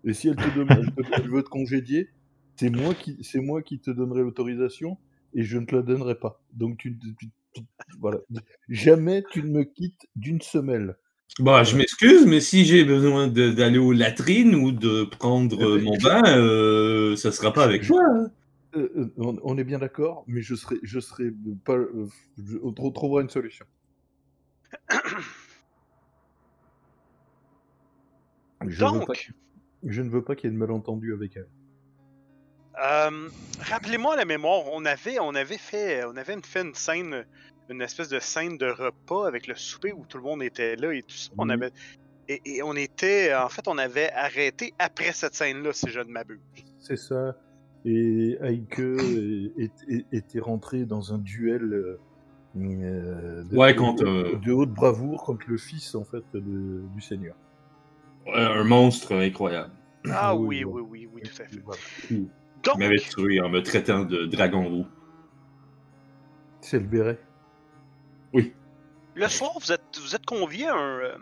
Et 0.05 0.12
si 0.12 0.29
elle 0.29 0.37
te 0.37 0.55
demande, 0.57 0.87
elle 1.17 1.29
veut 1.31 1.43
te 1.43 1.49
congédier, 1.49 2.11
c'est 2.57 2.71
moi 2.71 2.95
qui, 2.95 3.19
c'est 3.23 3.41
moi 3.41 3.62
qui 3.62 3.79
te 3.81 3.91
donnerai 3.91 4.21
l'autorisation 4.21 4.99
et 5.35 5.42
je 5.42 5.58
ne 5.58 5.66
te 5.66 5.75
la 5.76 5.82
donnerai 5.82 6.14
pas. 6.16 6.40
Donc 6.52 6.78
tu, 6.78 6.99
tu- 7.18 7.28
tu- 7.54 7.62
voilà, 8.00 8.18
jamais 8.68 9.23
tu 9.30 9.42
ne 9.42 9.49
me 9.50 9.64
quittes 9.64 10.06
d'une 10.16 10.40
semelle. 10.40 10.97
Bah, 11.40 11.62
je 11.62 11.76
m'excuse, 11.76 12.26
mais 12.26 12.40
si 12.40 12.64
j'ai 12.64 12.85
besoin 12.85 13.28
d'aller 13.28 13.78
aux 13.78 13.92
latrines 13.92 14.54
ou 14.54 14.73
de 14.73 15.04
prendre 15.04 15.61
euh, 15.62 15.76
Eh 15.76 15.78
ben, 15.78 15.85
mon 15.85 15.97
bain, 15.99 16.37
euh, 16.38 17.16
ça 17.16 17.30
sera 17.32 17.52
pas 17.52 17.64
avec 17.64 17.87
toi. 17.87 18.02
hein. 18.04 18.30
Euh, 18.76 18.88
euh, 18.97 19.12
on, 19.16 19.38
on 19.42 19.56
est 19.58 19.64
bien 19.64 19.78
d'accord, 19.78 20.25
mais 20.26 20.42
je 20.42 20.54
serai, 20.54 20.76
je 20.82 21.00
serai 21.00 21.30
pas, 21.64 21.76
euh, 21.76 22.06
je- 22.44 22.58
on 22.62 22.73
trou- 22.73 22.90
trouvera 22.90 23.23
une 23.23 23.30
solution. 23.30 23.64
Je, 28.66 28.85
veux 28.85 28.90
pas 29.00 29.06
Donc, 29.06 29.32
je 29.85 30.02
ne 30.02 30.11
veux 30.11 30.23
pas 30.23 30.35
qu'il 30.35 30.49
y 30.49 30.50
ait 30.50 30.54
de 30.54 30.58
malentendu 30.58 31.12
avec 31.14 31.37
elle. 31.37 31.49
Euh, 32.82 33.28
Rappelez-moi 33.61 34.14
la 34.14 34.25
mémoire, 34.25 34.62
on 34.73 34.85
avait, 34.85 35.18
on 35.18 35.35
avait 35.35 35.58
fait, 35.58 36.04
on 36.04 36.16
avait 36.16 36.37
fait 36.44 36.62
une 36.62 36.75
scène, 36.75 37.25
une 37.68 37.82
espèce 37.82 38.08
de 38.08 38.20
scène 38.20 38.56
de 38.56 38.66
repas 38.66 39.26
avec 39.26 39.49
le 39.49 39.56
souper 39.56 39.92
où 39.92 40.06
tout 40.06 40.16
le 40.16 40.23
monde 40.23 40.44
était 40.44 40.76
là 40.76 40.92
et 40.94 41.02
tout 41.02 41.16
ça. 41.16 41.32
On 41.38 41.49
Oui. 41.49 41.54
avait, 41.54 41.73
et, 42.28 42.40
et 42.44 42.62
on 42.62 42.75
était, 42.75 43.35
en 43.35 43.49
fait, 43.49 43.66
on 43.66 43.78
avait 43.78 44.12
arrêté 44.12 44.75
après 44.78 45.12
cette 45.12 45.35
scène-là, 45.35 45.73
si 45.73 45.88
je 45.90 45.99
ne 45.99 46.04
m'abuse. 46.11 46.38
C'est 46.78 46.97
ça. 46.97 47.35
Et 47.85 48.38
Aike 48.40 48.80
était 50.12 50.38
rentré 50.40 50.85
dans 50.85 51.12
un 51.12 51.18
duel 51.18 51.62
euh, 51.73 51.99
euh, 52.56 53.42
de, 53.44 53.56
Ouais, 53.56 53.73
de- 53.73 53.78
contre, 53.78 54.04
euh, 54.06 54.37
de 54.37 54.52
haute 54.52 54.70
bravoure 54.73 55.25
contre 55.25 55.47
le 55.49 55.58
fils 55.58 55.97
en 55.97 56.04
fait 56.04 56.23
de- 56.32 56.85
du 56.94 57.00
seigneur. 57.00 57.35
Un 58.32 58.62
monstre 58.62 59.14
incroyable. 59.16 59.73
Ah 60.12 60.35
oui, 60.37 60.64
oui, 60.64 60.82
oui, 60.88 61.08
oui, 61.12 61.23
tout 61.23 61.42
à 61.42 61.47
fait. 61.47 62.20
Et 62.67 62.71
Il 62.75 62.79
m'avait 62.79 62.97
Donc, 62.97 63.09
tué 63.09 63.41
en 63.41 63.49
me 63.49 63.62
traitant 63.62 64.00
de 64.05 64.27
dragon 64.27 64.69
roux. 64.69 64.87
C'est 66.61 66.79
le 66.79 66.87
béret. 66.87 67.19
le 69.15 69.29
soir, 69.29 69.53
vous 69.61 69.73
êtes, 69.73 69.99
vous 70.00 70.15
êtes 70.15 70.27
conviés 70.27 70.69
à 70.69 70.75
un, 70.75 70.99
euh, 71.00 71.17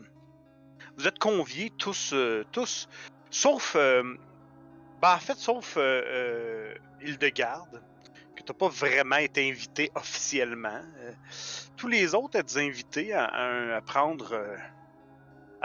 vous 0.98 1.06
êtes 1.06 1.18
conviés 1.18 1.70
tous, 1.78 2.12
euh, 2.12 2.44
tous, 2.52 2.88
sauf, 3.30 3.74
euh, 3.76 4.02
ben, 5.00 5.14
en 5.14 5.18
fait, 5.18 5.36
sauf 5.36 5.76
euh, 5.76 6.02
euh, 6.06 6.74
Hildegarde, 7.02 7.82
que 8.34 8.42
t'as 8.42 8.52
pas 8.54 8.68
vraiment 8.68 9.16
été 9.16 9.48
invité 9.48 9.90
officiellement. 9.94 10.80
Euh, 10.98 11.12
tous 11.76 11.88
les 11.88 12.14
autres 12.14 12.38
êtes 12.38 12.56
invités 12.56 13.12
à, 13.14 13.24
à 13.24 13.46
un- 13.46 13.70
à 13.70 13.80
prendre, 13.80 14.32
euh, 14.32 14.56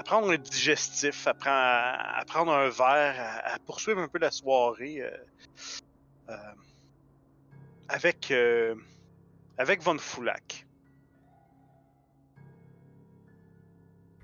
à 0.02 0.04
prendre 0.04 0.32
un 0.32 0.38
digestif, 0.40 1.28
à, 1.28 1.36
prendre, 1.36 1.56
à 1.56 2.24
prendre 2.26 2.52
un 2.52 2.70
verre, 2.70 3.16
à, 3.20 3.54
à 3.54 3.60
poursuivre 3.60 4.00
un 4.00 4.08
peu 4.08 4.18
la 4.18 4.32
soirée 4.32 5.00
euh, 5.00 5.16
euh, 6.30 6.54
avec, 7.88 8.32
euh, 8.32 8.74
avec 9.60 9.84
Von 9.84 10.00
Fulak. 10.00 10.66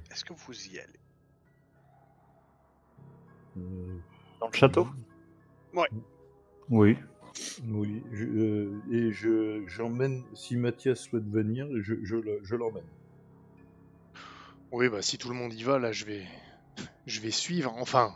Est-ce 0.09 0.25
que 0.25 0.33
vous 0.33 0.67
y 0.67 0.79
allez? 0.79 0.99
Dans 4.39 4.47
le 4.47 4.53
château? 4.53 4.87
Ouais. 5.73 5.89
Oui. 6.69 6.97
oui. 7.67 8.03
je- 8.11 8.25
euh, 8.25 8.81
et 8.91 9.11
je 9.11 9.63
j'emmène 9.67 10.23
si 10.33 10.55
Mathias 10.55 11.01
souhaite 11.01 11.29
venir, 11.29 11.67
je, 11.81 11.93
je, 12.03 12.15
le- 12.15 12.39
je 12.41 12.55
l'emmène. 12.55 12.83
Oui, 14.71 14.89
bah 14.89 15.01
si 15.01 15.17
tout 15.17 15.29
le 15.29 15.35
monde 15.35 15.53
y 15.53 15.63
va, 15.63 15.79
là, 15.79 15.91
je 15.91 16.05
vais, 16.05 16.23
je 17.07 17.21
vais 17.21 17.31
suivre. 17.31 17.73
Enfin, 17.77 18.13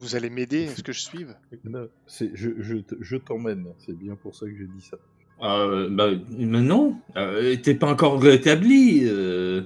vous 0.00 0.14
allez 0.14 0.30
m'aider 0.30 0.68
à 0.68 0.74
ce 0.74 0.82
que 0.82 0.92
je 0.92 1.00
suive? 1.00 1.34
Non, 1.64 1.88
c'est 2.06 2.30
je, 2.34 2.50
je, 2.60 2.76
je 3.00 3.16
t'emmène. 3.16 3.66
C'est 3.84 3.96
bien 3.96 4.14
pour 4.14 4.34
ça 4.34 4.46
que 4.46 4.56
j'ai 4.56 4.66
dit 4.66 4.84
ça. 4.84 4.96
Euh, 5.42 5.88
bah, 5.90 6.10
mais 6.30 6.60
non, 6.60 6.96
euh, 7.16 7.56
t'es 7.56 7.74
pas 7.74 7.90
encore 7.90 8.20
rétabli. 8.20 9.02
euh. 9.04 9.62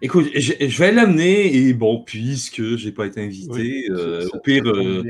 Écoute, 0.00 0.26
je, 0.34 0.52
je 0.66 0.78
vais 0.78 0.90
l'amener 0.92 1.54
et 1.54 1.74
bon, 1.74 2.02
puisque 2.04 2.76
j'ai 2.76 2.90
pas 2.90 3.06
été 3.06 3.20
invité, 3.22 3.52
Oui, 3.52 3.84
euh, 3.90 4.20
ça- 4.20 4.28
ça- 4.30 4.36
au 4.36 4.40
pire, 4.40 4.62
ça 4.64 4.70
euh. 4.80 5.02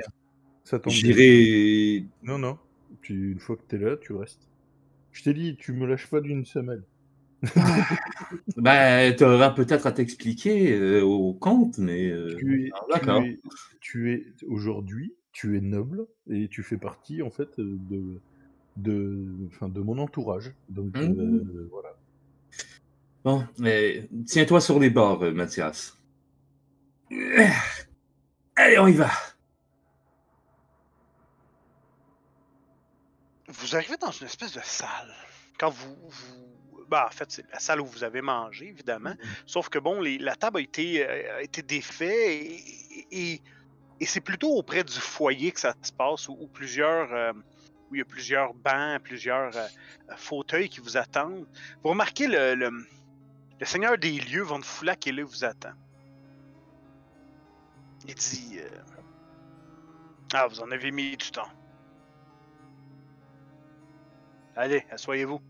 Ça 0.64 0.80
j'irai. 0.88 2.04
Non, 2.22 2.38
non. 2.38 2.58
Tu, 3.02 3.32
une 3.32 3.40
fois 3.40 3.56
que 3.56 3.62
t'es 3.68 3.78
là, 3.78 3.96
tu 3.96 4.12
restes. 4.12 4.48
Je 5.12 5.22
t'ai 5.22 5.34
dit, 5.34 5.56
tu 5.56 5.72
me 5.72 5.86
lâches 5.86 6.06
pas 6.06 6.20
d'une 6.20 6.44
semelle. 6.44 6.82
Ben, 8.56 9.14
t'auras 9.16 9.50
peut-être 9.50 9.86
à 9.86 9.92
t'expliquer 9.92 10.72
euh, 10.78 11.02
au 11.02 11.34
compte, 11.34 11.78
mais. 11.78 12.08
euh, 12.10 12.36
Tu 12.38 12.66
es, 12.66 12.70
ah, 12.74 12.80
D'accord. 12.92 13.22
tu 13.80 14.12
es, 14.12 14.32
tu 14.36 14.44
es 14.44 14.48
aujourd'hui, 14.48 15.14
tu 15.32 15.56
es 15.56 15.60
noble 15.60 16.06
et 16.30 16.48
tu 16.48 16.62
fais 16.62 16.76
partie 16.76 17.22
en 17.22 17.30
fait 17.30 17.58
de, 17.58 18.20
de, 18.76 19.26
enfin, 19.48 19.68
de 19.68 19.80
mon 19.80 19.98
entourage. 19.98 20.52
Donc 20.68 20.96
euh, 20.96 21.68
voilà. 21.70 21.96
Bon, 23.24 23.44
mais 23.58 24.08
tiens-toi 24.26 24.60
sur 24.60 24.78
les 24.80 24.90
bords, 24.90 25.22
euh, 25.24 25.32
Mathias. 25.32 25.98
Allez, 28.56 28.78
on 28.78 28.86
y 28.86 28.92
va. 28.94 29.10
Vous 33.48 33.76
arrivez 33.76 33.96
dans 33.98 34.10
une 34.10 34.26
espèce 34.26 34.52
de 34.54 34.60
salle. 34.62 35.12
Quand 35.58 35.70
vous. 35.70 35.94
vous... 36.08 36.51
Ben, 36.92 37.04
en 37.06 37.10
fait, 37.10 37.30
c'est 37.30 37.50
la 37.50 37.58
salle 37.58 37.80
où 37.80 37.86
vous 37.86 38.04
avez 38.04 38.20
mangé, 38.20 38.68
évidemment. 38.68 39.14
Sauf 39.46 39.68
que, 39.70 39.78
bon, 39.78 40.00
les- 40.00 40.18
la 40.18 40.36
table 40.36 40.58
a 40.58 40.60
été, 40.60 41.04
euh, 41.08 41.36
a 41.38 41.42
été 41.42 41.62
défaite 41.62 42.10
et, 42.10 42.62
et- 43.10 43.40
et 44.00 44.06
c'est 44.06 44.20
plutôt 44.20 44.50
auprès 44.56 44.84
du 44.84 44.92
foyer 45.00 45.52
que 45.52 45.60
ça 45.60 45.74
se 45.82 45.92
passe, 45.92 46.28
où, 46.28 46.36
où 46.38 46.46
plusieurs. 46.48 47.12
euh, 47.12 47.32
où 47.90 47.94
il 47.94 47.98
y 47.98 48.02
a 48.02 48.06
plusieurs 48.06 48.54
bancs, 48.54 49.02
plusieurs 49.02 49.54
euh, 49.54 49.66
euh, 50.10 50.16
fauteuils 50.16 50.70
qui 50.70 50.80
vous 50.80 50.96
attendent. 50.96 51.46
Vous 51.82 51.90
remarquez 51.90 52.26
le, 52.26 52.54
le, 52.54 52.70
le 53.60 53.66
seigneur 53.66 53.98
des 53.98 54.18
lieux, 54.18 54.40
Von 54.42 54.62
Foula, 54.62 54.96
qui 54.96 55.10
est 55.10 55.12
là, 55.12 55.24
vous 55.24 55.44
attend. 55.44 55.72
Il 58.08 58.14
dit 58.14 58.60
euh, 58.60 58.68
Ah, 60.32 60.46
vous 60.46 60.60
en 60.60 60.70
avez 60.70 60.90
mis 60.90 61.16
du 61.18 61.30
temps. 61.30 61.48
Allez, 64.56 64.84
asseyez-vous. 64.90 65.40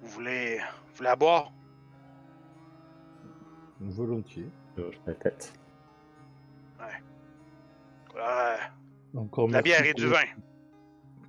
Vous 0.00 0.08
voulez, 0.08 0.58
vous 0.58 0.94
voulez 0.96 1.08
à 1.08 1.16
boire? 1.16 1.52
Volontiers. 3.80 4.48
Je 4.76 4.82
la 5.06 5.14
tête. 5.14 5.52
Ouais, 8.14 8.56
Encore 9.16 9.48
de 9.48 9.52
la 9.52 9.62
merci 9.62 9.80
bière 9.82 9.86
et 9.90 9.94
du 9.94 10.06
votre- 10.06 10.20
vin. 10.20 10.26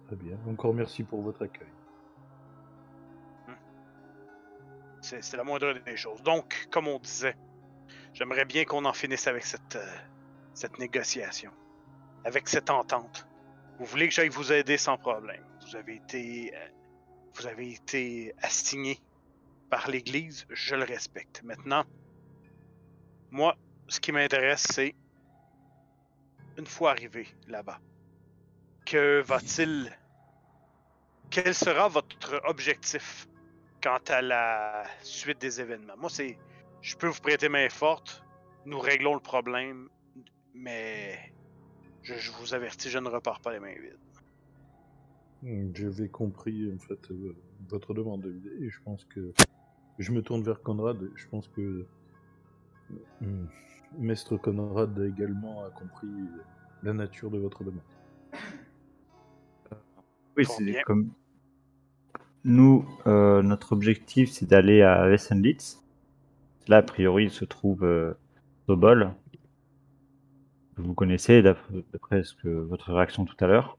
Très 0.08 0.16
bien. 0.16 0.38
Encore 0.50 0.74
merci 0.74 1.04
pour 1.04 1.22
votre 1.22 1.44
accueil. 1.44 1.68
C'est 5.02 5.22
c'est 5.24 5.38
la 5.38 5.44
moindre 5.44 5.74
des 5.74 5.98
choses. 5.98 6.22
Donc, 6.24 6.68
comme 6.72 6.88
on 6.88 7.00
disait, 7.00 7.36
j'aimerais 8.14 8.46
bien 8.46 8.66
qu'on 8.66 8.86
en 8.86 8.94
finisse 8.94 9.28
avec 9.28 9.44
cette, 9.44 9.76
euh, 9.76 9.96
cette 10.54 10.78
négociation, 10.80 11.52
avec 12.24 12.48
cette 12.48 12.70
entente. 12.70 13.28
Vous 13.80 13.86
voulez 13.86 14.08
que 14.08 14.14
j'aille 14.14 14.30
vous 14.30 14.52
aider 14.54 14.78
sans 14.78 14.98
problème. 14.98 15.44
Vous 15.66 15.76
avez 15.76 15.96
été, 15.96 16.54
euh, 16.56 16.68
vous 17.36 17.48
avez 17.48 17.72
été 17.72 18.34
assigné 18.42 19.00
par 19.70 19.90
l'Église, 19.90 20.46
je 20.50 20.76
le 20.76 20.84
respecte. 20.84 21.44
Maintenant, 21.44 21.84
moi, 23.32 23.56
ce 23.88 24.00
qui 24.00 24.12
m'intéresse, 24.12 24.68
c'est 24.70 24.96
une 26.58 26.66
fois 26.66 26.92
arrivé 26.92 27.28
là-bas, 27.48 27.80
que 28.86 29.22
va-t-il, 29.22 29.98
quel 31.30 31.56
sera 31.56 31.88
votre 31.88 32.42
objectif 32.46 33.28
quant 33.82 34.04
à 34.10 34.22
la 34.22 34.84
suite 35.02 35.40
des 35.40 35.62
événements? 35.62 35.96
Moi, 35.98 36.10
c'est. 36.10 36.38
Je 36.82 36.96
peux 36.96 37.08
vous 37.08 37.22
prêter 37.22 37.48
main 37.48 37.70
forte, 37.70 38.24
nous 38.66 38.80
réglons 38.80 39.14
le 39.14 39.20
problème, 39.20 39.88
mais 40.54 41.34
je, 42.02 42.16
je 42.16 42.32
vous 42.32 42.54
avertis, 42.54 42.90
je 42.90 42.98
ne 42.98 43.08
repars 43.08 43.40
pas 43.40 43.54
les 43.54 43.60
mains 43.60 43.76
vides. 43.76 44.11
Hmm, 45.44 45.72
J'avais 45.74 46.08
compris 46.10 46.72
en 46.74 46.78
fait 46.80 47.12
euh, 47.12 47.36
votre 47.70 47.94
demande 47.94 48.26
et 48.60 48.70
je 48.70 48.80
pense 48.84 49.06
que 49.06 49.34
je 50.00 50.12
me 50.12 50.22
tourne 50.22 50.44
vers 50.44 50.62
Conrad. 50.62 50.98
Je 51.16 51.28
pense 51.28 51.48
que 51.48 51.86
hmm, 53.22 53.46
Maître 54.00 54.38
Conrad 54.38 54.98
également 55.00 55.64
a 55.64 55.70
compris 55.72 56.08
la 56.84 56.94
nature 56.94 57.32
de 57.32 57.38
votre 57.40 57.64
demande. 57.64 57.82
Oui, 60.38 60.46
Fort 60.46 60.56
c'est 60.58 60.64
bien. 60.66 60.82
comme. 60.84 61.14
Nous, 62.44 62.86
euh, 63.08 63.42
notre 63.42 63.72
objectif, 63.74 64.30
c'est 64.32 64.46
d'aller 64.48 64.82
à 64.84 65.08
Wessenlitz. 65.08 65.82
Là, 66.68 66.78
a 66.78 66.84
priori, 66.84 67.26
il 67.26 67.32
se 67.32 67.46
trouve 67.46 67.84
euh, 67.84 68.14
Sobol. 68.68 69.14
Vous 70.78 70.94
connaissez, 70.94 71.42
d'après 71.42 71.84
d'après 71.94 72.24
ce 72.24 72.34
que 72.36 72.48
votre 72.50 72.92
réaction 72.94 73.26
tout 73.26 73.36
à 73.40 73.48
l'heure, 73.48 73.78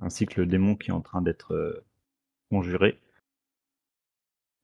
ainsi 0.00 0.26
que 0.26 0.40
le 0.40 0.46
démon 0.46 0.76
qui 0.76 0.90
est 0.90 0.94
en 0.94 1.00
train 1.00 1.22
d'être 1.22 1.54
euh, 1.54 1.84
conjuré. 2.50 2.98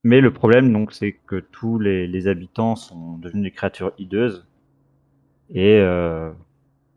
Mais 0.05 0.21
le 0.21 0.33
problème, 0.33 0.73
donc, 0.73 0.93
c'est 0.93 1.13
que 1.13 1.37
tous 1.37 1.79
les, 1.79 2.29
habitants 2.29 2.77
sont 2.77 3.19
devenus 3.19 3.45
des 3.45 3.51
créatures 3.51 3.93
hideuses. 3.99 4.47
Et 5.51 5.79
euh, 5.81 6.33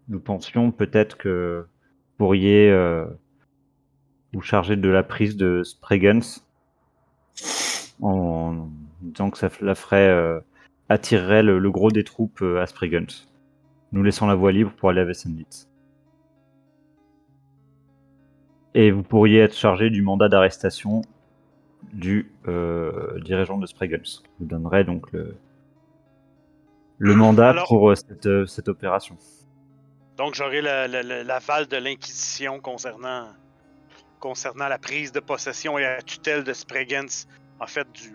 nous 0.08 0.20
pensions 0.20 0.72
peut-être 0.72 1.18
que 1.18 1.66
vous 1.66 2.18
pourriez 2.18 2.72
euh, 2.72 3.06
vous 4.34 4.42
charger 4.42 4.76
de 4.76 4.90
la 4.90 5.04
prise 5.04 5.38
de 5.38 5.64
Spregens 5.64 6.46
en 8.02 8.70
disant 9.02 9.30
que 9.30 9.38
ça 9.38 9.50
attirerait 10.90 11.44
le, 11.44 11.72
gros 11.72 11.92
des 11.92 12.04
troupes 12.04 12.42
à 12.42 12.66
Spregens, 12.66 13.28
nous 13.92 14.04
laissant 14.04 14.28
la 14.28 14.36
voie 14.36 14.52
libre 14.52 14.72
pour 14.78 14.90
aller 14.90 15.02
à 15.02 15.06
Wessenlitz. 15.06 15.70
Et 18.76 18.92
vous 18.92 19.04
pourriez 19.04 19.40
être 19.40 19.56
chargé 19.56 19.90
du 19.90 20.02
mandat 20.02 20.30
d'arrestation 20.30 21.02
du 21.94 22.32
euh, 22.48 23.20
dirigeant 23.22 23.58
de 23.58 23.66
Spregens. 23.66 24.22
Vous 24.40 24.46
donnerez 24.46 24.84
donc 24.84 25.12
le, 25.12 25.36
le 26.98 27.16
mandat 27.16 27.50
Alors- 27.50 27.68
pour 27.68 27.90
euh, 27.90 27.96
cette, 27.96 28.26
euh, 28.28 28.46
cette 28.46 28.68
opération. 28.68 29.18
Donc, 30.18 30.36
j'aurai 30.36 30.62
la- 30.62 30.88
la- 30.88 31.02
la- 31.02 31.24
l'aval 31.24 31.66
de 31.68 31.78
l'Inquisition 31.78 32.60
concernant, 32.60 33.30
concernant 34.20 34.68
la 34.68 34.78
prise 34.78 35.12
de 35.14 35.20
possession 35.22 35.78
et 35.78 35.84
la 35.84 36.02
tutelle 36.02 36.44
de 36.44 36.52
Spregens, 36.54 37.26
en 37.60 37.68
fait, 37.68 37.88
du, 37.94 38.14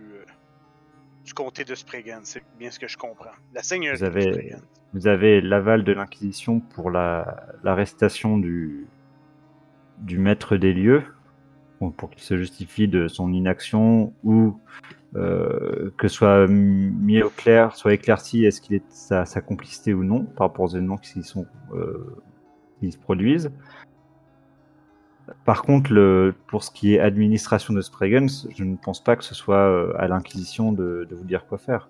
du 1.25 1.33
comté 1.35 1.65
de 1.65 1.75
Spregens. 1.75 2.21
C'est 2.25 2.43
bien 2.59 2.71
ce 2.71 2.79
que 2.79 2.87
je 2.87 2.99
comprends. 2.99 3.31
La 3.55 3.63
seigneurie 3.63 3.97
Vous 3.99 4.05
avez- 4.05 4.27
de. 4.31 4.57
Vous 4.93 5.09
avez 5.09 5.41
l'aval 5.41 5.83
de 5.83 5.93
l'Inquisition 5.93 6.61
pour 6.61 6.91
la- 6.91 7.47
l'arrestation 7.65 8.39
du, 8.39 8.87
du 9.99 10.19
maître 10.19 10.57
des 10.57 10.73
lieux, 10.73 11.03
pour, 11.97 12.11
qu'il 12.11 12.23
se 12.23 12.37
justifie 12.37 12.89
de 12.89 13.09
son 13.09 13.33
inaction 13.33 14.15
ou 14.23 14.59
euh, 15.17 15.91
que 15.99 16.09
soit 16.09 16.47
mis 16.49 17.23
au 17.23 17.31
clair, 17.31 17.77
soit 17.77 17.93
éclairci 17.95 18.45
est-ce 18.45 18.61
qu'il 18.61 18.75
est 18.75 18.85
sa, 18.89 19.27
sa 19.27 19.41
complicité 19.41 19.93
ou 19.95 20.03
non 20.03 20.25
par 20.25 20.49
rapport 20.49 20.65
aux 20.65 20.69
événements 20.69 20.97
qui, 20.97 21.23
sont, 21.23 21.47
euh, 21.75 22.17
qui 22.81 22.91
se 22.91 22.99
produisent. 22.99 23.53
Par 25.45 25.63
contre, 25.63 25.93
le, 25.93 26.35
pour 26.49 26.65
ce 26.65 26.71
qui 26.71 26.95
est 26.95 27.01
administration 27.01 27.75
de 27.75 27.81
Spregens, 27.81 28.47
je 28.55 28.65
ne 28.65 28.77
pense 28.77 29.03
pas 29.03 29.17
que 29.17 29.25
ce 29.25 29.35
soit 29.35 29.57
euh, 29.57 29.93
à 29.99 30.09
l'Inquisition 30.09 30.73
de, 30.73 31.07
de 31.09 31.15
vous 31.15 31.25
dire 31.25 31.47
quoi 31.47 31.59
faire. 31.59 31.89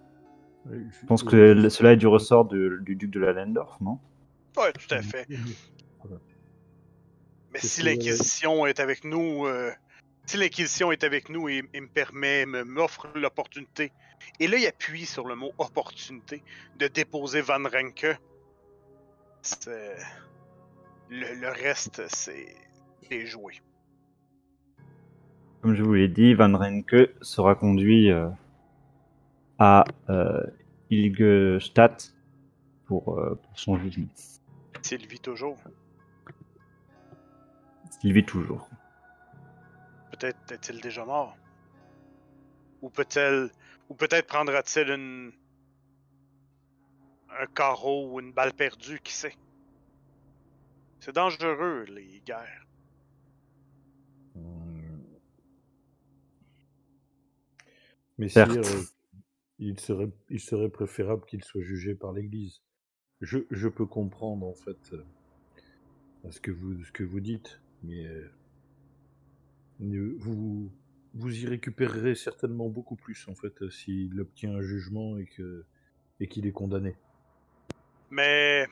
Je 0.70 1.06
pense 1.06 1.22
que 1.22 1.68
cela 1.68 1.92
est 1.92 1.96
du 1.96 2.06
ressort 2.06 2.46
de- 2.46 2.78
du 2.80 2.96
duc 2.96 3.10
de 3.10 3.20
la 3.20 3.32
Lendorf, 3.32 3.80
non? 3.80 3.98
Oui, 4.56 4.64
tout 4.72 4.94
à 4.94 5.02
fait. 5.02 5.26
Mais 7.54 7.60
si 7.60 7.82
l'Inquisition 7.82 8.66
est 8.66 8.80
avec 8.80 9.04
nous, 9.04 9.46
euh, 9.46 9.70
si 10.26 10.36
l'Inquisition 10.36 10.90
est 10.92 11.04
avec 11.04 11.28
nous 11.28 11.48
et, 11.48 11.62
et 11.72 11.80
me 11.80 11.86
permet, 11.86 12.46
me- 12.46 12.64
m'offre 12.64 13.06
l'opportunité, 13.14 13.92
et 14.40 14.48
là 14.48 14.58
il 14.58 14.66
appuie 14.66 15.06
sur 15.06 15.26
le 15.26 15.36
mot 15.36 15.52
opportunité, 15.58 16.42
de 16.78 16.88
déposer 16.88 17.40
Van 17.40 17.62
Renke, 17.62 18.18
le, 21.10 21.40
le 21.40 21.48
reste 21.48 22.02
c'est 22.08 23.26
joué. 23.26 23.60
Comme 25.60 25.74
je 25.74 25.82
vous 25.82 25.94
l'ai 25.94 26.08
dit, 26.08 26.34
Van 26.34 26.56
Renke 26.58 27.10
sera 27.22 27.54
conduit 27.54 28.10
euh, 28.10 28.28
à 29.58 29.84
euh, 30.10 30.42
Ilgestadt 30.90 32.14
pour, 32.86 33.18
euh, 33.18 33.34
pour 33.36 33.58
son 33.58 33.78
jugement. 33.78 34.08
S'il 34.82 35.06
vit 35.06 35.20
toujours, 35.20 35.56
Il 38.02 38.12
vit 38.12 38.24
toujours. 38.24 38.68
peut-être 40.12 40.52
est-il 40.52 40.80
déjà 40.80 41.04
mort. 41.04 41.37
Ou 42.83 42.90
peut-elle, 42.90 43.50
ou 43.88 43.94
peut-être 43.94 44.26
prendra-t-il 44.26 44.90
une 44.90 45.33
un 47.30 47.46
carreau 47.46 48.12
ou 48.12 48.20
une 48.20 48.33
balle 48.33 48.52
perdue, 48.52 49.00
qui 49.00 49.12
sait? 49.12 49.35
C'est 51.00 51.14
dangereux 51.14 51.85
les 51.88 52.20
guerres. 52.24 52.66
Hmm. 54.35 55.02
Mais 58.18 58.28
Certes. 58.28 58.52
sire, 58.52 58.62
euh, 58.62 58.83
il 59.59 59.80
serait, 59.80 60.11
il 60.30 60.40
serait 60.40 60.68
préférable 60.68 61.24
qu'il 61.26 61.42
soit 61.42 61.62
jugé 61.62 61.94
par 61.94 62.12
l'Église. 62.12 62.62
Je, 63.20 63.38
je 63.50 63.68
peux 63.68 63.87
comprendre 63.87 64.46
en 64.46 64.54
fait 64.54 64.92
euh, 64.92 66.30
ce 66.30 66.40
que 66.40 66.50
vous, 66.50 66.85
ce 66.85 66.92
que 66.92 67.02
vous 67.02 67.20
dites, 67.20 67.61
mais 67.86 68.04
euh, 68.06 68.30
ne- 69.80 70.14
vous, 70.18 70.70
vous 71.14 71.38
y 71.42 71.46
récupérerez 71.46 72.14
certainement 72.16 72.68
beaucoup 72.68 72.96
plus 72.96 73.26
en 73.28 73.34
fait 73.34 73.62
euh, 73.62 73.70
s'il 73.70 74.20
obtient 74.20 74.54
un 74.54 74.62
jugement 74.62 75.16
et 75.18 75.26
que 75.26 75.64
et 76.20 76.28
qu'il 76.28 76.46
est 76.46 76.52
condamné. 76.52 76.96
Mais 78.10 78.66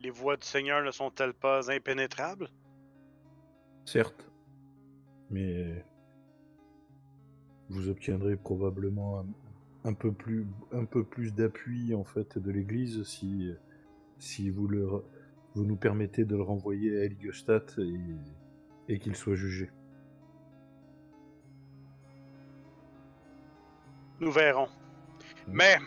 les 0.00 0.10
voies 0.10 0.36
du 0.36 0.44
Seigneur 0.44 0.82
ne 0.82 0.90
sont-elles 0.90 1.34
pas 1.34 1.70
impénétrables? 1.70 2.50
Certes, 3.84 4.30
Mais 5.30 5.84
vous 7.68 7.88
obtiendrez 7.88 8.36
probablement 8.36 9.20
un, 9.20 9.26
un 9.90 9.94
peu 9.94 10.12
plus, 10.12 10.46
un 10.72 10.84
peu 10.84 11.04
plus 11.04 11.32
d'appui 11.32 11.94
en 11.94 12.04
fait 12.04 12.38
de 12.38 12.50
l'Église 12.50 13.02
si, 13.04 13.50
si 14.18 14.50
vous, 14.50 14.68
le, 14.68 14.88
vous 15.58 15.64
nous 15.66 15.76
permettez 15.76 16.24
de 16.24 16.36
le 16.36 16.42
renvoyer 16.42 17.00
à 17.00 17.04
Eliostat 17.06 17.64
et, 17.78 18.92
et 18.94 18.98
qu'il 19.00 19.16
soit 19.16 19.34
jugé. 19.34 19.70
Nous 24.20 24.30
verrons. 24.30 24.68
Mais, 25.48 25.78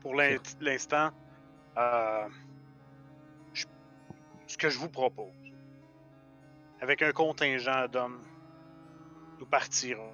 pour 0.00 0.14
l'in- 0.16 0.38
l'instant, 0.60 1.10
euh, 1.78 2.28
ce 4.46 4.56
que 4.56 4.68
je 4.70 4.78
vous 4.78 4.88
propose, 4.88 5.32
avec 6.80 7.02
un 7.02 7.12
contingent 7.12 7.86
d'hommes, 7.88 8.22
nous 9.38 9.46
partirons. 9.46 10.12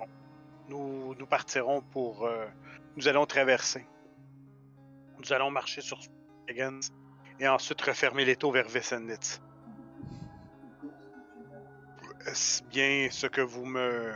Nous, 0.68 1.14
nous 1.14 1.26
partirons 1.26 1.80
pour. 1.80 2.26
euh, 2.26 2.46
nous 2.96 3.08
allons 3.08 3.24
traverser. 3.24 3.86
Nous 5.18 5.32
allons 5.32 5.50
marcher 5.50 5.80
sur 5.80 5.98
Spagans 6.02 6.80
et 7.40 7.48
ensuite 7.48 7.80
refermer 7.82 8.24
les 8.24 8.36
taux 8.36 8.52
vers 8.52 8.68
Vessenitz. 8.68 9.40
Est-ce 12.26 12.62
bien 12.64 13.08
ce 13.10 13.26
que 13.26 13.40
vous 13.40 13.64
me. 13.64 14.12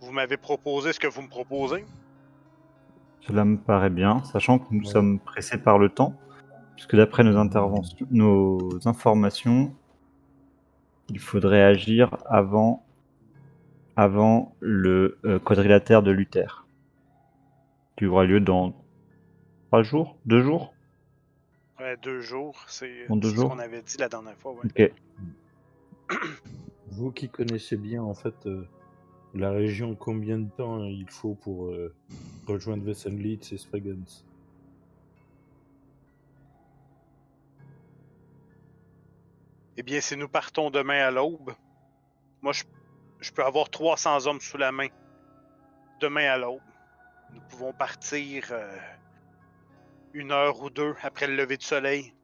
Vous 0.00 0.12
m'avez 0.12 0.36
proposé, 0.36 0.92
ce 0.92 1.00
que 1.00 1.08
vous 1.08 1.22
me 1.22 1.28
proposez? 1.28 1.84
Cela 3.20 3.44
me 3.44 3.58
paraît 3.58 3.90
bien, 3.90 4.22
sachant 4.24 4.60
que 4.60 4.66
nous 4.70 4.84
Ouais. 4.84 4.92
sommes 4.92 5.18
pressés 5.18 5.58
par 5.58 5.78
le 5.78 5.88
temps, 5.88 6.14
puisque 6.76 6.94
d'après 6.94 7.24
nos 7.24 7.36
interventions, 7.36 8.06
nos 8.10 8.86
informations, 8.86 9.74
il 11.08 11.18
faudrait 11.18 11.62
agir 11.62 12.16
avant, 12.26 12.86
avant 13.96 14.54
le 14.60 15.18
euh, 15.24 15.40
quadrilatère 15.40 16.04
de 16.04 16.12
Luther, 16.12 16.66
qui 17.96 18.06
aura 18.06 18.24
lieu 18.24 18.40
dans 18.40 18.72
trois 19.66 19.82
jours, 19.82 20.16
deux 20.24 20.42
jours? 20.42 20.72
Ouais, 21.80 21.96
deux 21.98 22.20
jours, 22.20 22.64
c'est 22.66 23.06
ce 23.06 23.40
qu'on 23.40 23.58
avait 23.58 23.82
dit 23.82 23.96
la 23.98 24.08
dernière 24.08 24.36
fois. 24.36 24.52
Ouais. 24.52 24.92
Ok. 26.08 26.16
Vous 26.90 27.12
qui 27.12 27.28
connaissez 27.28 27.76
bien 27.76 28.02
en 28.02 28.14
fait 28.14 28.34
euh, 28.46 28.66
la 29.34 29.50
région, 29.50 29.94
combien 29.94 30.38
de 30.38 30.48
temps 30.50 30.82
il 30.84 31.08
faut 31.08 31.34
pour 31.34 31.66
euh, 31.66 31.94
rejoindre 32.46 32.82
Vessenlitz 32.84 33.52
et 33.52 33.58
Spregens 33.58 34.24
Eh 39.76 39.82
bien, 39.84 40.00
si 40.00 40.16
nous 40.16 40.28
partons 40.28 40.70
demain 40.70 41.06
à 41.06 41.10
l'aube, 41.12 41.54
moi, 42.42 42.52
je, 42.52 42.64
je 43.20 43.30
peux 43.30 43.44
avoir 43.44 43.70
300 43.70 44.26
hommes 44.26 44.40
sous 44.40 44.56
la 44.56 44.72
main. 44.72 44.88
Demain 46.00 46.32
à 46.32 46.36
l'aube. 46.36 46.60
Nous 47.32 47.40
pouvons 47.48 47.72
partir 47.72 48.48
euh, 48.50 48.76
une 50.12 50.32
heure 50.32 50.60
ou 50.62 50.70
deux 50.70 50.94
après 51.02 51.26
le 51.26 51.36
lever 51.36 51.56
du 51.56 51.64
soleil. 51.64 52.14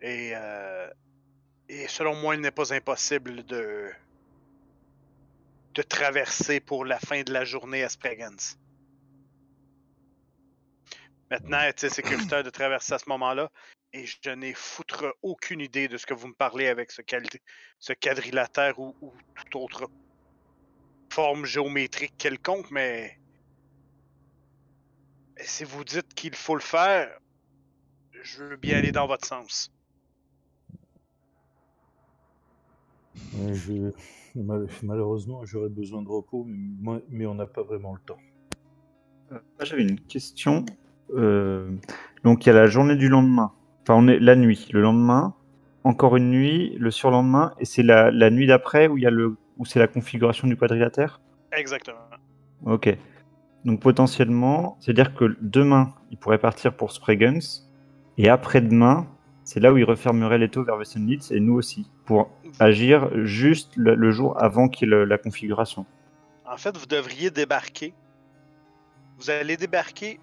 Et, 0.00 0.32
euh, 0.34 0.88
selon 1.88 2.14
moi, 2.16 2.34
il 2.34 2.40
n'est 2.40 2.50
pas 2.50 2.72
impossible 2.72 3.44
de, 3.44 3.90
traverser 5.88 6.60
pour 6.60 6.84
la 6.84 6.98
fin 6.98 7.22
de 7.22 7.32
la 7.32 7.44
journée 7.44 7.82
à 7.82 7.88
Spregens. 7.88 8.56
Maintenant, 11.30 11.60
est-il 11.60 11.90
sécuritaire 11.90 12.42
de 12.42 12.50
traverser 12.50 12.94
à 12.94 12.98
ce 12.98 13.08
moment-là? 13.08 13.50
Et 13.92 14.06
je 14.06 14.30
n'ai 14.30 14.54
foutre 14.54 15.14
aucune 15.22 15.60
idée 15.60 15.88
de 15.88 15.96
ce 15.96 16.06
que 16.06 16.14
vous 16.14 16.28
me 16.28 16.34
parlez 16.34 16.68
avec 16.68 16.90
ce, 16.92 17.02
quadrilatère 17.92 18.78
ou 18.78 18.94
toute 19.34 19.56
autre 19.56 19.90
forme 21.10 21.44
géométrique 21.44 22.14
quelconque, 22.16 22.70
mais 22.70 23.18
si 25.40 25.64
vous 25.64 25.84
dites 25.84 26.14
qu'il 26.14 26.34
faut 26.34 26.54
le 26.54 26.60
faire, 26.60 27.08
je 28.22 28.44
veux 28.44 28.56
bien 28.56 28.78
aller 28.78 28.92
dans 28.92 29.06
votre 29.06 29.26
sens. 29.26 29.70
Euh, 33.38 33.54
je- 33.54 33.92
mal- 34.40 34.66
Malheureusement, 34.82 35.44
j'aurais 35.44 35.68
besoin 35.68 36.02
de 36.02 36.08
repos, 36.08 36.46
mais, 36.46 37.26
on 37.26 37.34
n'a 37.34 37.46
pas 37.46 37.62
vraiment 37.62 37.94
le 37.94 38.00
temps. 38.00 38.18
Euh, 39.32 39.34
moi, 39.34 39.64
J'avais 39.64 39.82
une 39.82 40.00
question. 40.00 40.64
Euh, 41.14 41.70
donc 42.24 42.44
il 42.44 42.48
y 42.48 42.52
a 42.52 42.54
la 42.54 42.66
journée 42.66 42.96
du 42.96 43.08
lendemain. 43.08 43.52
Enfin, 43.82 43.94
on 43.94 44.08
est 44.08 44.18
la 44.18 44.34
nuit. 44.36 44.68
Le 44.72 44.80
lendemain, 44.80 45.34
encore 45.84 46.16
une 46.16 46.30
nuit, 46.30 46.76
le 46.78 46.90
surlendemain, 46.90 47.54
et 47.60 47.64
c'est 47.64 47.82
la, 47.82 48.10
la 48.10 48.30
nuit 48.30 48.46
d'après 48.46 48.88
où 48.88 48.98
il 48.98 49.04
y 49.04 49.06
a 49.06 49.10
le 49.10 49.36
où 49.58 49.64
c'est 49.64 49.78
la 49.78 49.88
configuration 49.88 50.48
du 50.48 50.56
quadrilatère? 50.56 51.20
Exactement. 51.52 51.98
Ok. 52.64 52.94
Donc 53.66 53.80
potentiellement, 53.80 54.76
c'est-à-dire 54.80 55.12
que 55.12 55.36
demain, 55.40 55.92
il 56.12 56.16
pourrait 56.18 56.38
partir 56.38 56.76
pour 56.76 56.92
Spregens, 56.92 57.66
et 58.16 58.28
après-demain, 58.28 59.08
c'est 59.42 59.58
là 59.58 59.72
où 59.72 59.76
il 59.76 59.82
refermerait 59.84 60.38
les 60.38 60.48
taux 60.48 60.62
vers 60.62 60.76
Wessenlitz, 60.76 61.32
et 61.32 61.40
nous 61.40 61.54
aussi, 61.54 61.90
pour 62.04 62.30
agir 62.60 63.10
juste 63.24 63.72
le, 63.76 63.96
le 63.96 64.10
jour 64.12 64.40
avant 64.40 64.68
qu'il 64.68 64.88
le- 64.90 65.04
la 65.04 65.18
configuration. 65.18 65.84
En 66.48 66.56
fait, 66.56 66.76
vous 66.76 66.86
devriez 66.86 67.30
débarquer. 67.30 67.92
Vous 69.18 69.30
allez 69.30 69.56
débarquer 69.56 70.20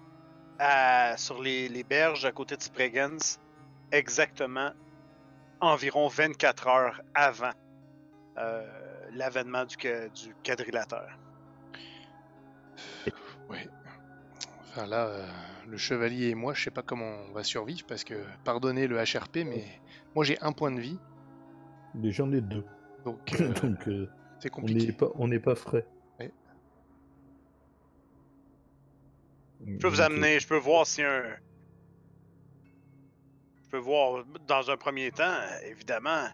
à- 0.58 1.14
sur 1.18 1.42
les, 1.42 1.68
les 1.68 1.84
berges 1.84 2.24
à 2.24 2.32
côté 2.32 2.56
de 2.56 2.62
Spregens 2.62 3.38
exactement 3.92 4.70
environ 5.60 6.08
24 6.08 6.68
heures 6.68 7.02
avant 7.14 7.50
euh, 8.38 8.66
l'avènement 9.12 9.66
du, 9.66 9.76
du 9.76 10.34
quadrilatère. 10.42 11.18
Ouais. 13.50 13.68
Enfin 14.70 14.86
là, 14.86 15.06
euh, 15.06 15.26
le 15.68 15.76
chevalier 15.76 16.30
et 16.30 16.34
moi, 16.34 16.52
je 16.54 16.64
sais 16.64 16.70
pas 16.70 16.82
comment 16.82 17.16
on 17.28 17.32
va 17.32 17.44
survivre 17.44 17.84
parce 17.86 18.02
que, 18.04 18.14
pardonnez 18.44 18.86
le 18.88 18.96
HRP, 18.96 19.38
mais 19.46 19.64
moi 20.14 20.24
j'ai 20.24 20.38
un 20.40 20.52
point 20.52 20.72
de 20.72 20.80
vie, 20.80 20.98
Mais 21.94 22.10
j'en 22.10 22.32
ai 22.32 22.40
deux, 22.40 22.64
donc 23.04 23.20
euh, 23.40 23.52
donc 23.60 23.86
euh, 23.88 24.08
c'est 24.40 24.50
on 24.54 24.62
n'est 24.62 24.72
compliqué. 24.72 24.92
pas, 24.92 25.10
on 25.14 25.28
n'est 25.28 25.38
pas 25.38 25.54
frais. 25.54 25.86
Ouais. 26.18 26.32
Je 29.66 29.76
peux 29.76 29.88
vous 29.88 30.00
amener, 30.00 30.40
je 30.40 30.48
peux 30.48 30.58
voir 30.58 30.86
si 30.86 31.02
un. 31.02 31.22
Je 33.64 33.70
peux 33.70 33.78
voir, 33.78 34.24
dans 34.46 34.70
un 34.70 34.76
premier 34.76 35.10
temps, 35.12 35.36
évidemment, 35.66 36.26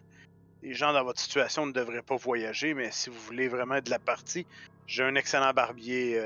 les 0.63 0.73
gens 0.73 0.93
dans 0.93 1.03
votre 1.03 1.19
situation 1.19 1.65
ne 1.67 1.71
devraient 1.71 2.01
pas 2.03 2.15
voyager, 2.15 2.73
mais 2.73 2.89
si 2.91 3.09
vous 3.09 3.19
voulez 3.19 3.47
vraiment 3.47 3.79
de 3.81 3.89
la 3.89 3.99
partie, 3.99 4.45
j'ai 4.87 5.03
un 5.03 5.15
excellent 5.15 5.53
barbier. 5.53 6.19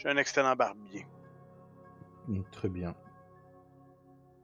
J'ai 0.00 0.08
un 0.08 0.16
excellent 0.16 0.56
barbier. 0.56 1.06
Mm, 2.26 2.40
Très 2.50 2.68
bien. 2.70 2.94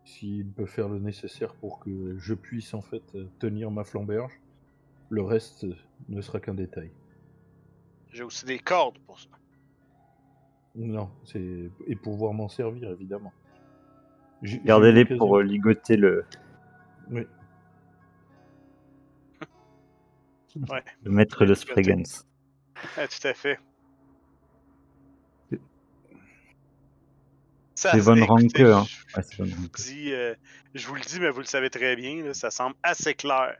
S'il 0.04 0.46
peut 0.52 0.66
faire 0.66 0.88
le 0.88 0.98
nécessaire 0.98 1.54
pour 1.54 1.80
que 1.80 2.16
je 2.18 2.34
puisse 2.34 2.74
en 2.74 2.82
fait 2.82 3.02
tenir 3.38 3.70
ma 3.70 3.84
flamberge, 3.84 4.38
le 5.08 5.22
reste 5.22 5.66
ne 6.08 6.20
sera 6.20 6.40
qu'un 6.40 6.54
détail. 6.54 6.90
J'ai 8.12 8.22
aussi 8.22 8.44
des 8.44 8.58
cordes 8.58 8.98
pour 9.00 9.18
ça. 9.18 9.28
Non, 10.74 11.10
c'est 11.24 11.70
et 11.86 11.96
pouvoir 11.96 12.34
m'en 12.34 12.48
servir 12.48 12.90
évidemment. 12.90 13.32
Gardez-les 14.42 15.06
pour 15.06 15.38
euh, 15.38 15.42
ligoter 15.42 15.96
le, 15.96 16.26
Oui. 17.10 17.26
Ouais. 20.70 20.84
le 21.02 21.10
maître 21.10 21.46
de 21.46 21.54
Spregens. 21.54 22.24
Ah, 22.96 23.08
tout 23.08 23.26
à 23.26 23.32
fait. 23.34 23.58
C'est 27.76 27.88
hein. 28.72 28.84
je- 28.88 29.18
Ouais, 29.18 29.24
je 29.30 29.42
Ranke. 29.42 29.76
dis, 29.76 30.12
euh, 30.12 30.34
je 30.74 30.86
vous 30.88 30.94
le 30.94 31.02
dis, 31.02 31.20
mais 31.20 31.30
vous 31.30 31.40
le 31.40 31.44
savez 31.44 31.70
très 31.70 31.94
bien, 31.94 32.24
là, 32.24 32.34
ça 32.34 32.50
semble 32.50 32.74
assez 32.82 33.14
clair 33.14 33.56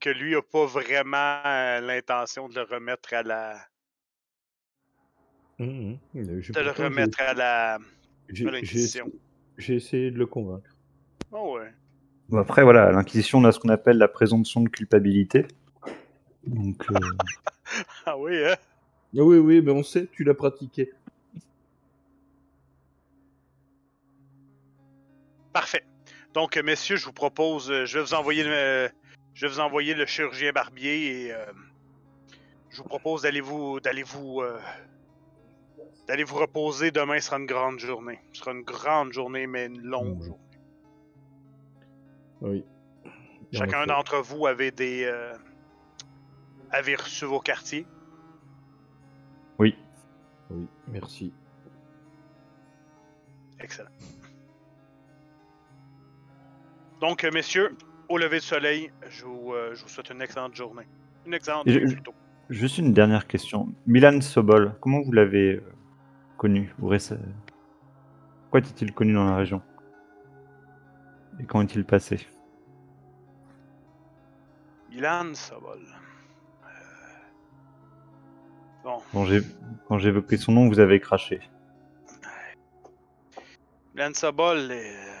que 0.00 0.10
lui 0.10 0.34
a 0.34 0.42
pas 0.42 0.64
vraiment 0.66 1.40
euh, 1.44 1.80
l'intention 1.80 2.48
de 2.48 2.54
le 2.54 2.62
remettre 2.62 3.12
à 3.12 3.22
la. 3.22 3.56
Euh, 5.60 5.94
j'ai- 6.14 6.52
de 6.52 6.60
le 6.60 6.70
remettre 6.70 7.20
à 7.20 7.34
la, 7.34 7.78
j'ai- 8.28 8.44
essayé 9.74 10.10
de 10.10 10.18
le 10.18 10.26
convaincre. 10.26 10.70
Oh 11.30 11.56
ouais. 11.58 11.70
Bon, 12.28 12.38
après, 12.38 12.62
voilà, 12.62 12.84
à 12.84 12.92
l'Inquisition, 12.92 13.38
on 13.38 13.44
a 13.44 13.52
ce 13.52 13.58
qu'on 13.58 13.68
appelle 13.70 13.98
la 13.98 14.08
présomption 14.08 14.60
de 14.62 14.68
culpabilité. 14.68 15.46
Donc, 16.46 16.86
euh, 16.90 16.94
Ah 18.06 18.16
oui, 18.16 18.42
hein? 18.44 18.54
Ah 19.16 19.22
oui, 19.22 19.38
oui, 19.38 19.60
mais 19.62 19.72
on 19.72 19.82
sait, 19.82 20.06
tu 20.12 20.24
l'as 20.24 20.34
pratiqué. 20.34 20.90
Parfait. 25.58 25.84
Donc, 26.34 26.56
euh, 26.56 26.62
messieurs, 26.62 26.94
je 26.94 27.04
vous 27.04 27.12
propose, 27.12 27.68
euh, 27.68 27.84
je 27.84 27.98
vais 27.98 28.04
vous 28.04 28.14
envoyer 28.14 28.44
le, 28.44 28.88
je 29.34 29.44
vais 29.44 29.52
vous 29.52 29.58
envoyer 29.58 29.92
le 29.92 30.06
chirurgien 30.06 30.52
barbier 30.52 31.24
et 31.24 31.32
euh, 31.32 31.44
je 32.70 32.76
vous 32.76 32.84
propose 32.84 33.22
d'aller 33.22 33.40
vous, 33.40 33.80
d'aller 33.80 34.04
vous, 34.04 34.40
euh, 34.40 34.56
d'aller 36.06 36.22
vous 36.22 36.36
reposer. 36.36 36.92
Demain 36.92 37.18
sera 37.18 37.38
une 37.38 37.46
grande 37.46 37.80
journée. 37.80 38.20
Ce 38.32 38.38
sera 38.38 38.52
une 38.52 38.62
grande 38.62 39.12
journée, 39.12 39.48
mais 39.48 39.66
une 39.66 39.82
longue 39.82 40.18
Mhm. 40.20 40.24
journée. 40.26 40.58
Oui. 42.42 42.64
Chacun 43.52 43.84
d'entre 43.86 44.18
vous 44.18 44.46
avait 44.46 44.70
des, 44.70 45.06
euh, 45.06 45.34
avez 46.70 46.94
reçu 46.94 47.24
vos 47.24 47.40
quartiers. 47.40 47.84
Oui. 49.58 49.76
Oui, 50.50 50.68
merci. 50.86 51.32
Excellent. 53.58 53.90
Donc, 57.00 57.24
euh, 57.24 57.30
messieurs, 57.32 57.76
au 58.08 58.18
lever 58.18 58.38
du 58.40 58.44
soleil, 58.46 58.90
je 59.08 59.24
vous, 59.24 59.52
euh, 59.52 59.74
je 59.74 59.82
vous 59.82 59.88
souhaite 59.88 60.10
une 60.10 60.22
excellente 60.22 60.54
journée. 60.54 60.86
Une 61.26 61.34
excellente 61.34 61.64
je- 61.68 61.78
nuit, 61.78 61.94
plutôt. 61.94 62.14
Juste 62.50 62.78
une 62.78 62.92
dernière 62.94 63.26
question. 63.26 63.68
Milan 63.86 64.20
Sobol, 64.20 64.74
comment 64.80 65.02
vous 65.02 65.12
l'avez 65.12 65.56
euh, 65.56 65.62
connu 66.38 66.72
Pourquoi 68.42 68.60
était-il 68.60 68.92
connu 68.94 69.12
dans 69.12 69.24
la 69.26 69.36
région? 69.36 69.60
Et 71.40 71.44
quand 71.44 71.60
est-il 71.60 71.84
passé? 71.84 72.26
Milan 74.90 75.34
Sobol. 75.34 75.78
Euh, 76.64 76.68
Bon, 78.82 79.02
Quand 79.86 79.98
évoqué 80.08 80.36
son 80.38 80.52
nom, 80.52 80.68
vous 80.68 80.80
avez 80.80 80.98
craché. 80.98 81.40
Milan 83.94 84.10
Sobol 84.14 84.70
est... 84.72 85.17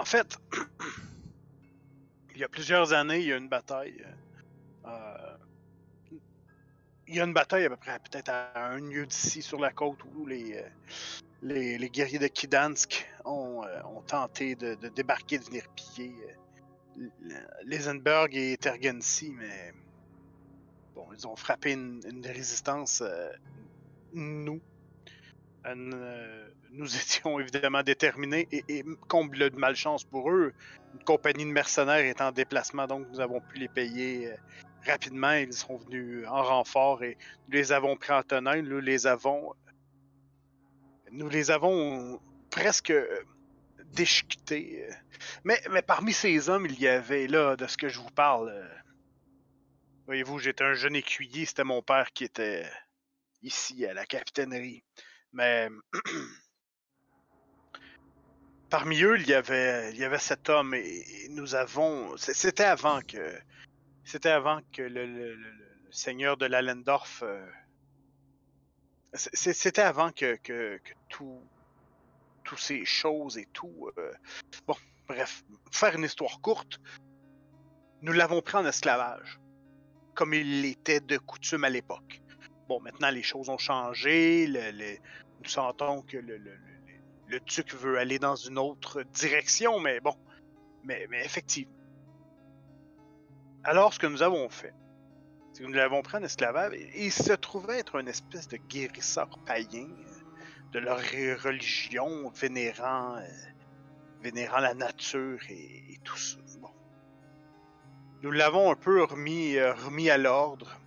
En 0.00 0.06
fait, 0.06 0.38
il 2.34 2.40
y 2.40 2.44
a 2.44 2.48
plusieurs 2.48 2.94
années, 2.94 3.18
il 3.18 3.26
y 3.26 3.32
a 3.34 3.36
une 3.36 3.50
bataille. 3.50 4.02
euh, 4.86 5.36
Il 7.06 7.16
y 7.16 7.20
a 7.20 7.24
une 7.24 7.34
bataille 7.34 7.66
à 7.66 7.68
peu 7.68 7.76
près 7.76 7.98
peut-être 7.98 8.30
à 8.30 8.64
un 8.64 8.78
lieu 8.78 9.04
d'ici 9.04 9.42
sur 9.42 9.60
la 9.60 9.70
côte 9.72 9.98
où 10.16 10.24
les, 10.24 10.64
euh, 11.44 11.88
guerriers 11.88 12.18
de 12.18 12.28
Kidansk 12.28 13.06
ont, 13.26 13.62
euh, 13.62 13.82
ont 13.94 14.00
tenté 14.00 14.54
de, 14.54 14.74
débarquer, 14.88 15.38
de 15.38 15.44
venir 15.44 15.64
piller 15.76 16.16
Lisenberg 17.64 18.34
et 18.34 18.56
Tergency, 18.56 19.34
mais 19.36 19.74
bon, 20.94 21.08
ils 21.12 21.28
ont 21.28 21.36
frappé 21.36 21.72
une, 21.72 22.00
résistance. 22.24 23.02
nous, 24.14 24.62
nous 26.72 26.96
étions 26.96 27.38
évidemment 27.38 27.82
déterminés 27.82 28.48
et, 28.52 28.64
et 28.68 28.84
comble 29.08 29.50
de 29.50 29.56
malchance 29.56 30.04
pour 30.04 30.30
eux, 30.30 30.52
une 30.94 31.04
compagnie 31.04 31.44
de 31.44 31.50
mercenaires 31.50 32.04
est 32.04 32.20
en 32.20 32.32
déplacement, 32.32 32.86
donc 32.86 33.06
nous 33.10 33.20
avons 33.20 33.40
pu 33.40 33.58
les 33.58 33.68
payer 33.68 34.32
euh, 34.32 34.36
rapidement. 34.86 35.32
Ils 35.32 35.52
sont 35.52 35.76
venus 35.76 36.26
en 36.26 36.42
renfort 36.42 37.02
et 37.02 37.16
nous 37.48 37.54
les 37.54 37.72
avons 37.72 37.96
pris 37.96 38.12
en 38.12 38.22
tenaille. 38.22 38.62
Nous 38.62 38.80
les 38.80 39.06
avons, 39.06 39.54
nous 41.12 41.28
les 41.28 41.50
avons 41.50 42.20
presque 42.50 42.90
euh, 42.90 43.06
déchiquetés. 43.92 44.88
Mais, 45.44 45.60
mais 45.70 45.82
parmi 45.82 46.12
ces 46.12 46.48
hommes, 46.48 46.66
il 46.66 46.80
y 46.80 46.88
avait 46.88 47.26
là, 47.26 47.56
de 47.56 47.66
ce 47.66 47.76
que 47.76 47.88
je 47.88 48.00
vous 48.00 48.10
parle. 48.10 48.48
euh, 48.48 48.68
Voyez-vous, 50.06 50.38
j'étais 50.38 50.64
un 50.64 50.74
jeune 50.74 50.96
écuyer, 50.96 51.46
c'était 51.46 51.62
mon 51.62 51.82
père 51.82 52.12
qui 52.12 52.24
était 52.24 52.68
ici 53.42 53.86
à 53.86 53.94
la 53.94 54.06
capitainerie. 54.06 54.82
Mais 55.32 55.68
parmi 58.70 59.02
eux, 59.02 59.18
il 59.20 59.26
y 59.28 59.34
avait, 59.34 60.18
cet 60.18 60.48
homme 60.48 60.74
et, 60.74 61.04
nous 61.30 61.54
avons. 61.54 62.16
C'était 62.16 62.64
avant 62.64 63.00
que, 63.02 63.38
c'était 64.04 64.30
avant 64.30 64.60
que 64.72 64.82
le, 64.82 65.36
seigneur 65.90 66.36
de 66.36 66.46
l'Allendorf. 66.46 67.22
euh, 67.22 67.44
c'était 69.12 69.82
avant 69.82 70.12
que, 70.12 70.38
tout, 71.08 71.42
toutes 72.44 72.60
ces 72.60 72.84
choses 72.84 73.36
et 73.36 73.46
tout. 73.52 73.90
euh, 73.98 74.12
bon, 74.66 74.76
bref, 75.08 75.42
faire 75.72 75.96
une 75.96 76.04
histoire 76.04 76.40
courte, 76.40 76.80
nous 78.02 78.12
l'avons 78.12 78.40
pris 78.40 78.56
en 78.56 78.64
esclavage, 78.64 79.40
comme 80.14 80.32
il 80.32 80.64
était 80.64 81.00
de 81.00 81.18
coutume 81.18 81.64
à 81.64 81.70
l'époque. 81.70 82.22
Bon, 82.68 82.80
maintenant 82.80 83.10
les 83.10 83.24
choses 83.24 83.48
ont 83.48 83.58
changé. 83.58 84.46
nous 85.42 85.48
sentons 85.48 86.02
que 86.02 86.18
le, 86.18 86.38
le- 87.30 87.40
duc 87.40 87.74
veut 87.74 87.98
aller 87.98 88.18
dans 88.18 88.36
une 88.36 88.58
autre 88.58 89.02
direction, 89.02 89.80
mais 89.80 90.00
bon. 90.00 90.14
Mais, 90.84 91.06
effectivement. 91.24 91.72
Alors, 93.64 93.92
ce 93.92 93.98
que 93.98 94.06
nous 94.06 94.22
avons 94.22 94.48
fait, 94.48 94.72
c'est 95.52 95.62
que 95.62 95.68
nous 95.68 95.74
l'avons 95.74 96.00
pris 96.02 96.16
en 96.16 96.22
esclavage 96.22 96.72
et 96.74 97.04
il 97.04 97.12
se 97.12 97.32
trouvait 97.34 97.80
être 97.80 97.96
une 97.96 98.08
espèce 98.08 98.48
de 98.48 98.56
guérisseur 98.56 99.28
païen 99.44 99.88
euh, 99.90 100.70
de 100.72 100.78
leur 100.78 100.98
religion, 100.98 102.30
vénérant, 102.30 103.16
euh, 103.16 103.26
vénérant 104.22 104.60
la 104.60 104.74
nature 104.74 105.38
et, 105.50 105.98
tout 106.02 106.16
ça. 106.16 106.38
Bon. 106.60 106.70
Nous 108.22 108.30
l'avons 108.30 108.70
un 108.70 108.76
peu 108.76 109.02
remis, 109.04 109.56
euh, 109.56 109.74
à 110.10 110.16
l'ordre, 110.16 110.80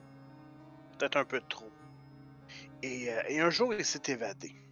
peut-être 0.98 1.18
un 1.18 1.26
peu 1.26 1.42
trop. 1.42 1.70
Et 2.82 3.40
un 3.40 3.50
jour, 3.50 3.74
il 3.74 3.86
s'est 3.86 4.12
évadé. 4.12 4.63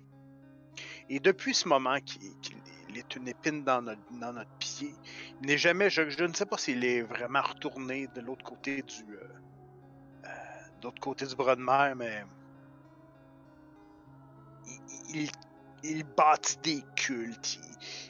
Et 1.14 1.20
depuis 1.20 1.54
ce 1.54 1.68
moment 1.68 2.00
qu'il 2.00 2.38
qu'il- 2.38 2.62
il 2.88 2.98
est 2.98 3.16
une 3.18 3.28
épine 3.28 3.66
dans 3.66 3.82
notre, 3.82 4.50
pied, 4.60 4.98
il 5.42 5.48
n'est 5.48 5.58
jamais, 5.58 5.90
je, 5.90 6.04
ne 6.24 6.34
sais 6.34 6.46
pas 6.46 6.58
s'il 6.58 6.86
est 6.86 7.02
vraiment 7.02 7.42
retourné 7.42 8.08
de 8.08 8.22
l'autre 8.22 8.46
côté 8.46 8.82
du, 8.82 9.14
euh, 9.18 9.28
euh, 10.26 10.30
de 10.78 10.84
l'autre 10.84 11.02
côté 11.02 11.28
du 11.28 11.36
bras 11.36 11.58
de 11.58 11.62
mer, 11.62 11.98
mais 11.98 12.24
il, 14.66 15.30
il- 15.84 16.04
bâtit 16.06 16.58
des 16.62 16.88
cultes, 16.96 17.58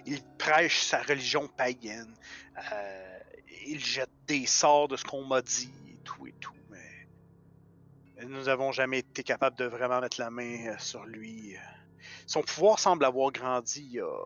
il, 0.06 0.22
prêche 0.38 0.82
sa 0.84 1.02
religion 1.02 1.48
païenne, 1.48 2.16
euh, 2.72 3.20
il 3.66 3.84
jette 3.84 4.12
des 4.28 4.46
sorts 4.46 4.88
de 4.90 4.96
ce 4.96 5.04
qu'on 5.04 5.26
m'a 5.26 5.42
dit 5.42 5.74
et 5.94 6.00
tout 6.04 6.28
et 6.28 6.36
tout, 6.40 6.54
mais 6.70 7.08
nous 8.28 8.44
n'avons 8.44 8.72
jamais 8.72 9.00
été 9.00 9.24
capables 9.24 9.58
de 9.58 9.66
vraiment 9.66 10.02
mettre 10.02 10.20
la 10.20 10.30
main 10.30 10.78
sur 10.78 11.04
lui. 11.06 11.56
Son 12.28 12.42
pouvoir 12.42 12.80
semble 12.80 13.06
avoir 13.06 13.32
grandi 13.32 13.82
il 13.84 13.92
y 13.94 14.00
a 14.00 14.26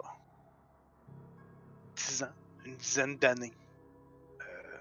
10 1.96 2.24
ans, 2.24 2.34
une 2.66 2.76
dizaine 2.78 3.18
d'années. 3.18 3.54
Euh, 4.42 4.78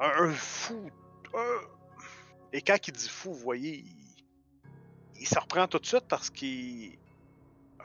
un, 0.00 0.24
un 0.28 0.32
fou. 0.32 0.90
un- 1.34 1.66
Et 2.52 2.60
quand 2.62 2.76
il 2.86 2.92
dit 2.92 3.08
fou, 3.08 3.32
vous 3.32 3.40
voyez, 3.40 3.78
il, 3.78 4.24
il 5.20 5.26
se 5.26 5.38
reprend 5.38 5.66
tout 5.66 5.78
de 5.78 5.86
suite 5.86 6.06
parce 6.08 6.30
qu'il. 6.30 6.98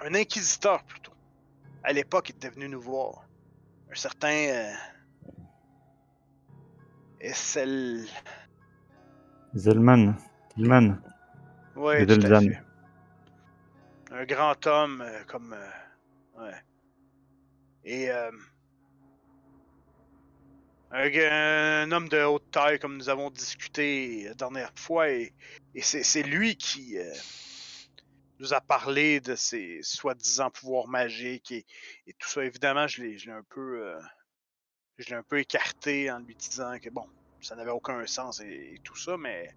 Un 0.02 0.14
inquisiteur 0.14 0.84
plutôt. 0.84 1.14
À 1.84 1.92
l'époque, 1.92 2.30
il 2.30 2.36
était 2.36 2.50
venu 2.50 2.70
nous 2.70 2.82
voir. 2.82 3.24
Un 3.92 3.96
certain. 3.96 4.28
Euh, 4.30 4.74
Essel. 7.20 8.06
Zelman. 9.56 10.16
Zelman. 10.58 11.02
Ouais, 11.76 12.06
tout 12.06 12.14
à 12.14 12.18
Delzane. 12.18 12.54
fait. 12.54 12.62
Un 14.18 14.26
grand 14.26 14.66
homme 14.66 15.02
euh, 15.02 15.24
comme. 15.26 15.54
euh, 15.54 16.42
ouais. 16.42 16.64
Et. 17.84 18.10
euh, 18.10 18.32
un, 20.90 21.92
homme 21.92 22.10
de 22.10 22.24
haute 22.24 22.50
taille, 22.50 22.80
comme 22.80 22.98
nous 22.98 23.10
avons 23.10 23.30
discuté 23.30 24.24
la 24.24 24.34
dernière 24.34 24.72
fois, 24.76 25.10
et, 25.10 25.34
c'est 25.82 26.24
lui 26.24 26.56
qui 26.56 26.98
nous 28.40 28.54
a 28.54 28.62
parlé 28.62 29.20
de 29.20 29.36
ses 29.36 29.82
soi-disant 29.84 30.50
pouvoirs 30.50 30.88
magiques 30.88 31.52
et, 31.52 31.66
tout 32.18 32.28
ça. 32.28 32.44
Évidemment, 32.44 32.88
je 32.88 33.04
l'ai 33.04 33.30
un 33.30 33.44
peu. 33.50 33.94
je 34.98 35.10
l'ai 35.10 35.16
un 35.16 35.24
peu 35.24 35.40
écarté 35.40 36.10
en 36.10 36.20
lui 36.20 36.36
disant 36.36 36.80
que 36.80 36.90
bon, 36.90 37.06
ça 37.42 37.56
n'avait 37.56 37.70
aucun 37.70 38.08
sens 38.08 38.40
et, 38.40 38.76
et 38.76 38.80
tout 38.84 38.96
ça, 38.96 39.18
mais. 39.18 39.54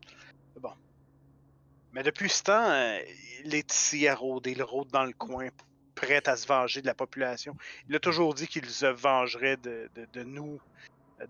Mais 1.93 2.03
depuis 2.03 2.31
ce 2.31 2.43
temps, 2.45 2.99
il 3.45 3.55
est 3.55 3.73
ici 3.73 4.07
à 4.07 4.15
rôder, 4.15 4.53
il 4.53 4.63
rôde 4.63 4.89
dans 4.89 5.05
le 5.05 5.13
coin, 5.13 5.49
prêt 5.95 6.27
à 6.29 6.37
se 6.37 6.47
venger 6.47 6.81
de 6.81 6.87
la 6.87 6.95
population. 6.95 7.57
Il 7.89 7.97
a 7.97 8.01
toujours 8.01 8.35
dit 8.35 8.47
qu'il 8.47 8.67
se 8.67 8.87
vengerait 8.87 9.57
de, 9.57 10.23
nous, 10.23 10.61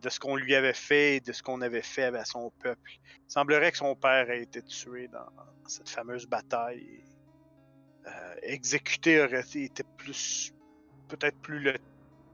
de 0.01 0.09
ce 0.09 0.21
qu'on 0.21 0.37
lui 0.37 0.55
avait 0.55 0.75
fait 0.75 1.17
et 1.17 1.21
de 1.21 1.33
ce 1.33 1.43
qu'on 1.43 1.61
avait 1.63 1.83
fait 1.83 2.05
à 2.05 2.25
son 2.25 2.51
peuple. 2.63 2.93
Il 3.29 3.33
semblerait 3.33 3.73
que 3.73 3.79
son 3.79 3.95
père 3.97 4.31
ait 4.31 4.43
été 4.43 4.63
tué 4.63 5.09
dans 5.09 5.27
cette 5.67 5.89
fameuse 5.89 6.27
bataille. 6.27 7.03
euh, 8.07 8.35
exécuté 8.43 9.21
aurait 9.23 9.45
été 9.55 9.83
plus, 9.97 10.53
peut-être 11.09 11.39
plus 11.39 11.61
le, 11.61 11.75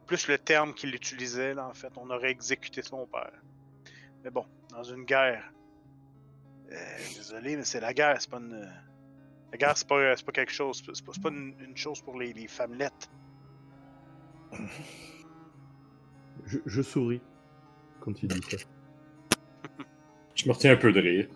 plus 0.07 0.29
le 0.29 0.39
terme 0.39 0.75
qu'il 0.75 0.95
utilisait. 0.95 1.59
En 1.59 1.75
fait, 1.75 1.93
on 1.97 2.11
aurait 2.11 2.31
exécuté 2.31 2.83
son 2.83 3.07
père. 3.07 3.33
Mais 4.25 4.31
bon, 4.31 4.47
dans 4.71 4.83
une 4.83 5.05
guerre, 5.05 5.53
euh, 6.73 6.77
désolé, 7.15 7.57
mais 7.57 7.65
c'est 7.65 7.81
la 7.81 7.95
guerre, 7.95 8.21
c'est 8.21 8.31
pas 8.31 8.39
une. 8.39 8.69
La 9.53 9.59
guerre, 9.59 9.77
c'est 9.77 9.87
pas, 9.87 10.15
pas 10.15 10.33
quelque 10.33 10.53
chose. 10.53 10.83
C'est 10.93 11.23
pas, 11.23 11.31
une, 11.31 11.55
une 11.61 11.77
chose 11.77 12.03
pour 12.03 12.19
les, 12.19 12.33
les 12.33 12.49
femmelettes. 12.49 13.11
Je, 16.45 16.59
je 16.65 16.81
souris 16.81 17.21
quand 18.01 18.23
il 18.23 18.29
dit 18.29 18.41
ça. 18.49 18.57
Je 20.37 20.47
me 20.47 20.53
retiens 20.53 20.73
un 20.73 20.77
peu 20.77 20.93
de 20.93 21.01
rire. 21.01 21.29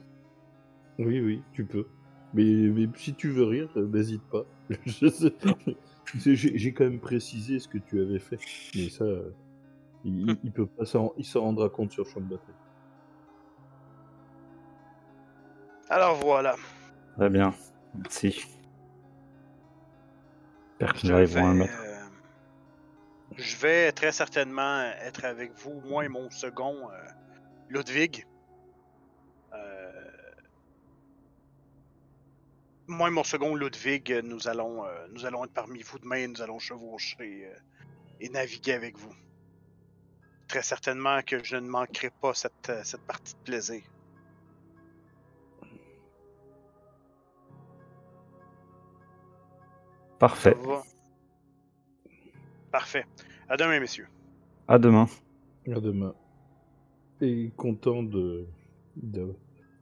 Oui, 0.98 1.20
oui, 1.20 1.42
tu 1.52 1.64
peux. 1.64 1.86
Mais, 2.34 2.44
mais 2.44 2.88
si 2.96 3.14
tu 3.14 3.30
veux 3.30 3.44
rire, 3.44 3.68
euh, 3.76 3.88
n'hésite 3.88 4.22
pas. 4.30 4.44
J'ai 6.14 6.72
quand 6.74 6.84
même 6.84 7.00
précisé 7.00 7.58
ce 7.58 7.66
que 7.68 7.78
tu 7.78 8.00
avais 8.00 8.18
fait. 8.18 8.38
Mais 8.76 8.88
ça, 8.88 9.04
euh, 9.04 9.30
Il, 10.04 10.36
il 10.44 10.52
peut 10.52 10.66
pas 10.66 10.84
il 11.18 11.24
s'en 11.24 11.40
rendra 11.40 11.68
compte 11.68 11.92
sur 11.92 12.06
champ 12.06 12.20
de 12.20 12.26
bataille. 12.26 12.54
Alors 15.90 16.14
voilà. 16.16 16.54
Très 17.16 17.28
bien. 17.28 17.52
Merci. 17.94 18.46
J'espère 20.78 20.94
que 20.94 21.06
nous 21.06 21.12
arriverons 21.12 21.46
à 21.48 21.52
le 21.52 21.58
mettre. 21.58 21.80
euh, 21.82 22.04
je 23.36 23.56
vais 23.56 23.92
très 23.92 24.12
certainement 24.12 24.82
être 25.02 25.24
avec 25.24 25.52
vous, 25.58 25.80
moi 25.84 26.04
et 26.04 26.08
mon 26.08 26.30
second, 26.30 26.88
euh, 26.90 26.96
Ludwig. 27.68 28.24
Euh, 29.52 29.90
moi 32.86 33.08
et 33.08 33.10
mon 33.10 33.24
second 33.24 33.54
Ludwig, 33.56 34.20
nous 34.24 34.46
allons, 34.48 34.84
nous 35.12 35.26
allons 35.26 35.44
être 35.44 35.52
parmi 35.52 35.82
vous 35.82 35.98
demain 35.98 36.16
et 36.16 36.28
nous 36.28 36.40
allons 36.40 36.60
chevaucher 36.60 37.50
et 38.20 38.28
naviguer 38.28 38.74
avec 38.74 38.96
vous. 38.96 39.14
Très 40.46 40.62
certainement 40.62 41.20
que 41.22 41.42
je 41.42 41.56
ne 41.56 41.68
manquerai 41.68 42.10
pas 42.10 42.32
cette, 42.34 42.72
cette 42.84 43.02
partie 43.02 43.34
de 43.34 43.40
plaisir. 43.40 43.82
Parfait. 50.20 50.54
Ça 50.62 50.68
va? 50.68 50.82
Parfait. 52.70 53.06
À 53.48 53.56
demain, 53.56 53.80
messieurs. 53.80 54.06
À 54.68 54.78
demain. 54.78 55.08
À 55.66 55.80
demain. 55.80 56.14
Et 57.20 57.50
content 57.56 58.02
de, 58.02 58.46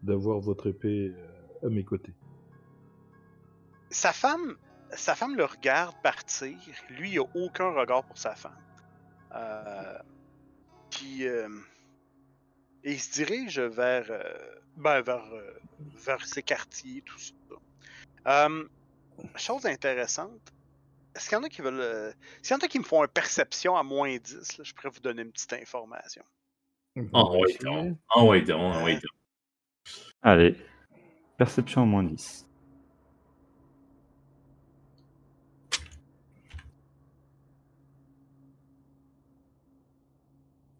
d'avoir 0.02 0.38
votre 0.38 0.68
épée 0.68 1.12
euh, 1.14 1.66
à 1.66 1.68
mes 1.68 1.84
côtés. 1.84 2.14
sa 3.90 4.12
femme, 4.12 4.56
sa 4.92 5.14
femme 5.14 5.36
le 5.36 5.44
regarde 5.44 5.94
partir. 6.02 6.56
Lui, 6.90 7.10
il 7.12 7.18
a 7.18 7.24
aucun 7.34 7.70
regard 7.70 8.04
pour 8.04 8.16
sa 8.16 8.34
femme. 8.34 8.56
Euh, 9.34 9.98
puis, 10.90 11.26
euh, 11.26 11.48
et 12.84 12.92
il 12.92 13.00
se 13.00 13.12
dirige 13.12 13.58
vers, 13.58 14.06
euh, 14.10 14.22
ben, 14.76 15.00
vers, 15.02 15.26
euh, 15.32 15.60
vers 16.06 16.24
ses 16.24 16.42
quartiers, 16.42 17.02
tout 17.02 17.18
ça. 17.18 17.34
Euh, 18.46 18.64
chose 19.36 19.66
intéressante. 19.66 20.52
Est-ce 21.14 21.28
qu'il 21.28 21.36
y 21.38 21.40
en 21.40 21.44
a 21.44 21.48
qui 21.48 21.62
veulent. 21.62 21.80
euh, 21.80 22.12
S'il 22.42 22.54
y 22.56 22.58
en 22.60 22.64
a 22.64 22.68
qui 22.68 22.78
me 22.78 22.84
font 22.84 23.02
une 23.02 23.08
perception 23.08 23.76
à 23.76 23.82
moins 23.82 24.16
10, 24.16 24.58
là, 24.58 24.64
je 24.64 24.72
pourrais 24.74 24.90
vous 24.90 25.00
donner 25.00 25.22
une 25.22 25.32
petite 25.32 25.52
information. 25.52 26.22
Ah 27.12 27.30
ouais, 27.30 27.56
donc. 27.62 27.96
Ah 28.10 28.24
ouais, 28.24 28.42
donc. 28.42 28.74
Ah 28.76 28.84
donc. 28.92 29.02
Allez. 30.22 30.56
Perception 31.36 31.82
en 31.82 31.86
moins 31.86 32.04
10. 32.04 32.46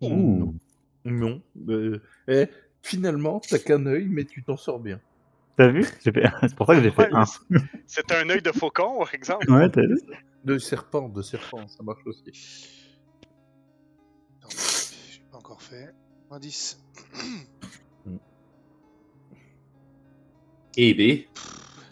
Ouh. 0.00 0.54
Non. 1.04 1.42
Euh, 1.68 2.00
eh, 2.28 2.46
finalement, 2.82 3.40
t'as 3.40 3.58
qu'un 3.58 3.86
œil, 3.86 4.06
mais 4.08 4.24
tu 4.24 4.42
t'en 4.42 4.56
sors 4.56 4.78
bien. 4.78 5.00
T'as 5.58 5.68
vu? 5.68 5.84
J'ai 6.04 6.12
fait- 6.12 6.22
C'est 6.42 6.54
pour 6.54 6.66
ça 6.68 6.74
que 6.76 6.82
j'ai 6.82 6.90
fait 6.92 7.12
Ouais, 7.12 7.18
1. 7.50 7.60
C'est 7.86 8.12
un 8.12 8.30
œil 8.30 8.40
de 8.40 8.52
faucon, 8.52 8.98
par 9.00 9.12
exemple. 9.12 9.50
Ouais, 9.50 9.68
t'as 9.68 9.82
vu? 9.82 9.98
De 10.44 10.56
serpent, 10.56 11.08
de 11.08 11.20
serpent, 11.20 11.66
ça 11.66 11.82
marche 11.82 12.06
aussi. 12.06 12.30
L'ai 14.40 15.24
pas 15.32 15.38
encore 15.38 15.60
fait. 15.60 15.92
Moins 16.30 16.38
10. 16.38 16.78
Eh 20.80 20.94
B? 20.94 21.26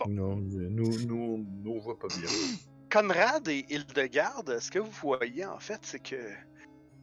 Non, 0.09 0.37
nous, 0.37 0.71
nous, 1.01 1.39
nous, 1.39 1.73
on 1.73 1.81
voit 1.81 1.99
pas 1.99 2.07
bien. 2.07 2.29
Conrad 2.93 3.49
et 3.49 3.67
Hildegarde, 3.69 4.61
ce 4.61 4.71
que 4.71 4.79
vous 4.79 4.93
voyez 4.93 5.45
en 5.45 5.59
fait, 5.59 5.81
c'est 5.83 5.99
que 5.99 6.15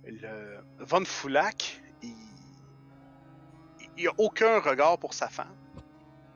le 0.05 0.59
Von 0.79 1.03
Foulac, 1.03 1.81
il... 2.01 2.13
il 3.97 4.07
a 4.07 4.11
aucun 4.17 4.59
regard 4.61 4.97
pour 4.97 5.13
sa 5.13 5.27
femme. 5.27 5.53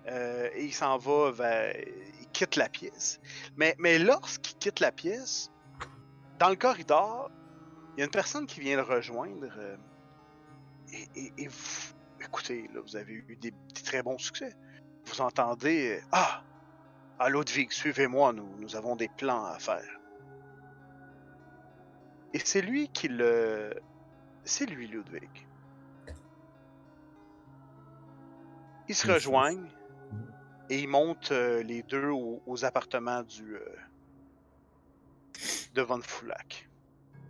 Euh, 0.08 0.50
et 0.54 0.66
il 0.66 0.74
s'en 0.74 0.98
va 0.98 1.32
vers. 1.32 1.76
Il 2.22 2.28
quitte 2.32 2.56
la 2.56 2.70
pièce. 2.70 3.20
Mais, 3.56 3.76
mais 3.80 4.00
lorsqu'il 4.00 4.58
quitte 4.58 4.80
la 4.80 4.92
pièce, 4.92 5.50
dans 6.40 6.50
le 6.50 6.56
corridor, 6.56 7.30
il 7.96 8.00
y 8.00 8.02
a 8.04 8.06
une 8.06 8.12
personne 8.12 8.46
qui 8.48 8.60
vient 8.60 8.78
le 8.78 8.84
rejoindre. 8.84 9.48
euh, 9.58 9.78
et, 10.94 11.08
et- 11.20 11.34
et 11.44 11.48
vous- 11.48 11.94
écoutez, 12.22 12.68
là, 12.74 12.80
vous 12.82 12.96
avez 12.96 13.14
eu 13.14 13.38
des, 13.42 13.52
des 13.52 13.82
très 13.84 14.02
bons 14.04 14.18
succès. 14.18 14.54
Vous 15.06 15.20
entendez 15.22 15.98
euh, 15.98 16.02
Ah 16.12 16.44
Ah, 17.20 17.30
Ludwig, 17.30 17.72
suivez-moi, 17.72 18.32
nous, 18.34 18.56
nous 18.60 18.76
avons 18.76 18.96
des 18.96 19.10
plans 19.10 19.44
à 19.46 19.58
faire. 19.60 20.00
Et 22.34 22.40
c'est 22.40 22.62
lui 22.62 22.88
qui 22.90 23.08
le. 23.08 23.74
C'est 24.46 24.66
lui, 24.68 24.88
Ludwig. 24.88 25.30
Ils 28.88 28.96
se 28.96 29.12
rejoignent 29.12 29.70
et 30.70 30.80
ils 30.80 30.88
montent 30.88 31.32
euh, 31.32 31.64
les 31.64 31.84
deux 31.84 32.08
au- 32.10 32.42
aux, 32.46 32.66
appartements 32.66 33.24
du. 33.24 33.56
euh, 33.56 33.60
de 35.76 35.82
Von 35.82 36.02
Foulac. 36.02 36.68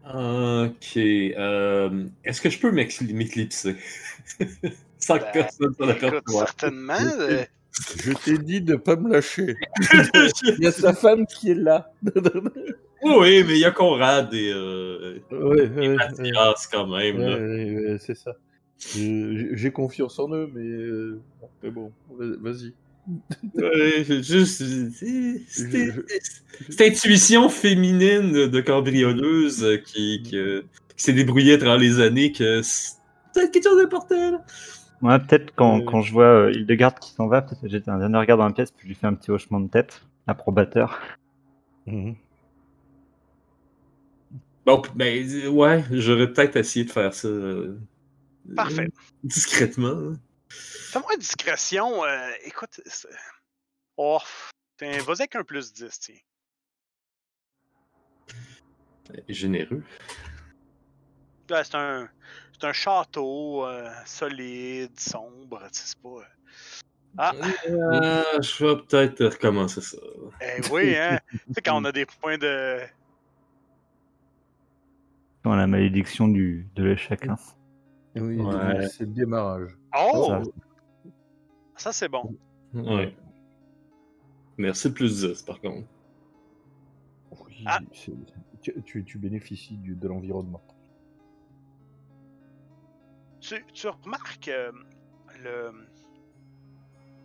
Ok. 0.05 0.95
euh, 0.97 2.05
Est-ce 2.23 2.39
que 2.41 2.49
je 2.49 2.59
peux 2.59 2.71
m'éclipser? 2.71 3.75
Sans 4.99 5.17
que 5.19 5.23
Ben, 5.23 5.31
personne 5.33 5.73
s'en 5.77 5.89
aperçoive. 5.89 6.45
certainement. 6.45 6.95
Je 7.97 8.13
t'ai 8.13 8.37
dit 8.37 8.61
de 8.61 8.75
pas 8.75 8.95
me 8.95 9.11
lâcher. 9.11 9.55
Il 10.57 10.63
y 10.63 10.67
a 10.67 10.71
sa 10.71 10.93
femme 10.93 11.25
qui 11.27 11.51
est 11.51 11.55
là. 11.55 11.91
oui, 13.03 13.43
mais 13.43 13.53
il 13.53 13.59
y 13.59 13.65
a 13.65 13.71
Conrad 13.71 14.33
et 14.33 14.51
euh. 14.51 15.19
Mathias 15.31 16.67
quand 16.67 16.87
même. 16.87 17.97
C'est 17.99 18.15
ça. 18.15 18.35
J'ai 18.79 19.71
confiance 19.71 20.17
en 20.19 20.31
eux, 20.33 20.49
mais, 20.53 20.65
euh, 20.65 21.19
mais 21.61 21.69
bon, 21.69 21.91
va- 22.09 22.37
vas-y. 22.51 22.73
Ouais, 23.55 24.03
c'est 24.05 24.23
juste. 24.23 24.63
cette 26.69 26.81
intuition 26.81 27.49
féminine 27.49 28.31
de, 28.49 28.61
cambrioleuse 28.61 29.81
qui, 29.85 30.21
qui, 30.23 30.37
euh, 30.37 30.61
qui 30.95 31.03
s'est 31.03 31.13
débrouillée 31.13 31.57
dans 31.57 31.77
les 31.77 31.99
années 32.01 32.31
que 32.31 32.61
c'est 32.63 32.95
peut-être 33.33 33.51
quelque 33.51 33.63
chose 33.69 33.79
d'important. 33.81 34.43
Ouais, 35.01 35.19
peut-être 35.19 35.53
quand, 35.55 35.81
Euh. 35.81 35.83
quand 35.85 36.01
je 36.01 36.11
vois 36.11 36.25
euh, 36.47 36.51
Hildegarde 36.53 36.99
qui 36.99 37.11
s'en 37.13 37.27
va, 37.27 37.41
peut-être 37.41 37.61
que 37.61 37.67
j'ai 37.69 37.81
un 37.87 37.99
dernier 37.99 38.17
regard 38.17 38.37
dans 38.37 38.47
la 38.47 38.53
pièce, 38.53 38.71
puis 38.71 38.83
je 38.83 38.87
lui 38.89 38.95
fais 38.95 39.07
un 39.07 39.13
petit 39.13 39.31
hochement 39.31 39.59
de 39.59 39.69
tête, 39.69 40.01
approbateur. 40.27 40.99
Mhm. 41.85 42.15
Donc, 44.65 44.95
ben, 44.97 45.47
ouais, 45.47 45.83
j'aurais 45.91 46.31
peut-être 46.33 46.57
essayé 46.57 46.85
de 46.85 46.91
faire 46.91 47.13
ça. 47.13 47.27
euh, 47.27 47.79
Parfait. 48.55 48.89
Discrètement. 49.23 50.13
Fais-moi 50.91 51.13
une 51.13 51.19
discrétion. 51.19 52.03
euh, 52.05 52.29
écoute. 52.45 52.79
c'est- 52.85 53.07
Oh, 53.97 54.19
vas-y 54.79 54.99
avec 55.21 55.35
un 55.35 55.43
plus 55.43 55.73
10, 55.73 55.99
tiens. 55.99 56.15
Généreux. 59.27 59.83
Ouais, 61.49 61.63
c'est 61.63 61.75
un, 61.75 62.09
c'est 62.53 62.67
un 62.67 62.73
château 62.73 63.65
euh, 63.65 63.89
solide, 64.05 64.99
sombre, 64.99 65.59
tu 65.71 65.79
sais, 65.79 65.87
c'est 65.87 66.01
pas. 66.01 66.09
euh, 66.09 66.23
Ah, 67.17 67.31
Ah, 67.41 68.41
je 68.41 68.65
vais 68.65 68.75
peut-être 68.83 69.25
recommencer 69.25 69.81
ça. 69.81 69.97
eh 70.41 70.61
oui, 70.71 70.95
hein. 70.95 71.19
tu 71.31 71.39
sais, 71.55 71.61
quand 71.61 71.81
on 71.81 71.85
a 71.85 71.91
des 71.91 72.05
points 72.05 72.37
de. 72.37 72.79
Dans 75.43 75.55
la 75.55 75.65
malédiction 75.67 76.27
du, 76.27 76.67
de 76.75 76.83
l'échec. 76.83 77.25
hein. 77.27 77.37
Oui, 78.15 78.37
Ouais. 78.41 78.87
c'est 78.89 79.01
le 79.05 79.13
démarrage. 79.13 79.71
Oh! 79.97 80.43
Ça. 81.77 81.93
C'est 81.93 82.09
bon. 82.09 82.35
Ouais. 82.73 83.15
Merci 84.57 84.91
plus 84.91 85.21
10 85.21 85.43
par 85.43 85.59
contre. 85.61 85.87
Oui, 87.31 87.63
Ah. 87.65 87.79
c'est- 87.93 88.11
tu, 88.61 88.73
tu- 88.83 89.03
tu 89.05 89.17
bénéficies 89.19 89.77
du- 89.77 89.95
de 89.95 90.07
l'environnement. 90.07 90.61
Tu, 93.39 93.63
tu 93.73 93.87
remarques 93.87 94.47
euh, 94.47 94.71
le, 95.41 95.71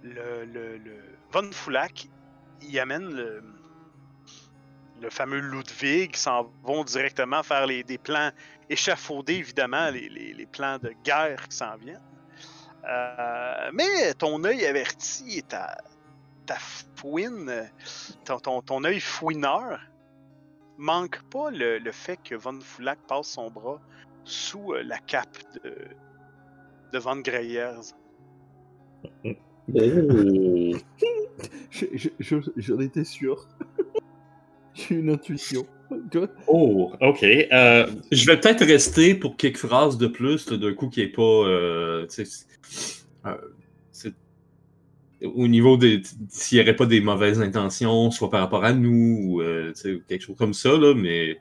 le, 0.03 0.45
le, 0.45 0.77
le 0.79 0.95
Von 1.33 1.51
Foulac, 1.53 2.09
il 2.61 2.79
amène 2.79 3.09
le, 3.15 3.43
le 5.01 5.11
fameux 5.11 5.41
Ludwig, 5.41 6.15
s'en 6.15 6.53
vont 6.63 6.85
directement 6.85 7.43
faire 7.43 7.67
les, 7.67 7.83
des 7.83 7.99
plans 7.99 8.31
échafaudés, 8.69 9.37
évidemment, 9.37 9.91
les, 9.91 10.09
les, 10.11 10.35
les 10.35 10.47
plans 10.47 10.79
de 10.79 10.93
guerre 11.03 11.49
qui 11.49 11.57
s'en 11.57 11.77
viennent. 11.77 12.01
Euh, 12.85 13.70
mais 13.72 14.14
ton 14.14 14.43
œil 14.45 14.66
averti 14.66 15.39
et 15.39 15.43
ta, 15.43 15.78
ta 16.47 16.57
fouine, 16.97 17.70
ton, 18.24 18.39
ton, 18.39 18.61
ton 18.61 18.85
œil 18.85 19.01
fouineur, 19.01 19.80
manque 20.78 21.22
pas 21.30 21.51
le, 21.51 21.78
le 21.78 21.93
fait 21.93 22.18
que 22.22 22.35
Von 22.35 22.59
Foulac 22.61 22.99
passe 23.07 23.28
son 23.28 23.51
bras 23.51 23.80
sous 24.24 24.72
euh, 24.72 24.83
la 24.83 24.99
cape 24.99 25.39
de, 25.62 25.74
de 26.93 26.99
Van 26.99 27.16
Greyers. 27.16 27.95
Je- 31.70 31.87
je- 31.95 32.09
je- 32.18 32.37
J'en 32.57 32.78
étais 32.80 33.05
sûr. 33.05 33.47
Une 34.91 35.11
intuition. 35.11 35.66
Oh, 36.47 36.93
ok. 37.01 37.22
Euh, 37.22 37.87
je 38.11 38.26
vais 38.26 38.39
peut-être 38.41 38.64
rester 38.64 39.14
pour 39.14 39.37
quelques 39.37 39.59
phrases 39.59 39.99
de 39.99 40.07
plus, 40.07 40.49
d'un 40.49 40.72
coup 40.72 40.89
qui 40.89 41.03
est 41.03 41.09
pas. 41.09 41.22
euh, 41.22 42.07
euh, 43.26 43.37
au 45.22 45.49
niveau 45.49 45.76
des. 45.76 46.03
S'il 46.28 46.59
n'y 46.59 46.64
aurait 46.64 46.76
pas 46.76 46.87
des 46.87 47.01
mauvaises 47.01 47.41
intentions, 47.41 48.11
soit 48.11 48.30
par 48.30 48.41
rapport 48.41 48.64
à 48.64 48.72
nous, 48.72 49.41
ou 49.41 49.43
quelque 50.09 50.22
chose 50.22 50.37
comme 50.37 50.55
ça, 50.55 50.76
là, 50.76 50.95
mais. 50.95 51.39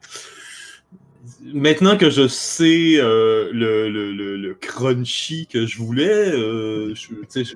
Maintenant 1.53 1.97
que 1.97 2.09
je 2.09 2.27
sais 2.27 2.97
le, 2.97 3.51
le, 3.53 4.11
le, 4.37 4.53
crunchy 4.55 5.47
que 5.47 5.65
je 5.65 5.77
voulais, 5.77 6.31
je, 6.31 7.53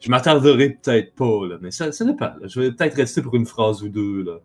je 0.00 0.10
m'attarderai 0.10 0.70
peut-être 0.70 1.14
pas, 1.14 1.46
là, 1.48 1.58
mais 1.60 1.70
ça, 1.70 1.90
ça 1.92 2.04
dépend. 2.04 2.26
là. 2.26 2.46
Je 2.46 2.60
vais 2.60 2.72
peut-être 2.72 2.94
rester 2.94 3.20
pour 3.20 3.34
une 3.34 3.46
phrase 3.46 3.82
ou 3.82 3.88
deux. 3.88 4.22
Là. 4.22 4.38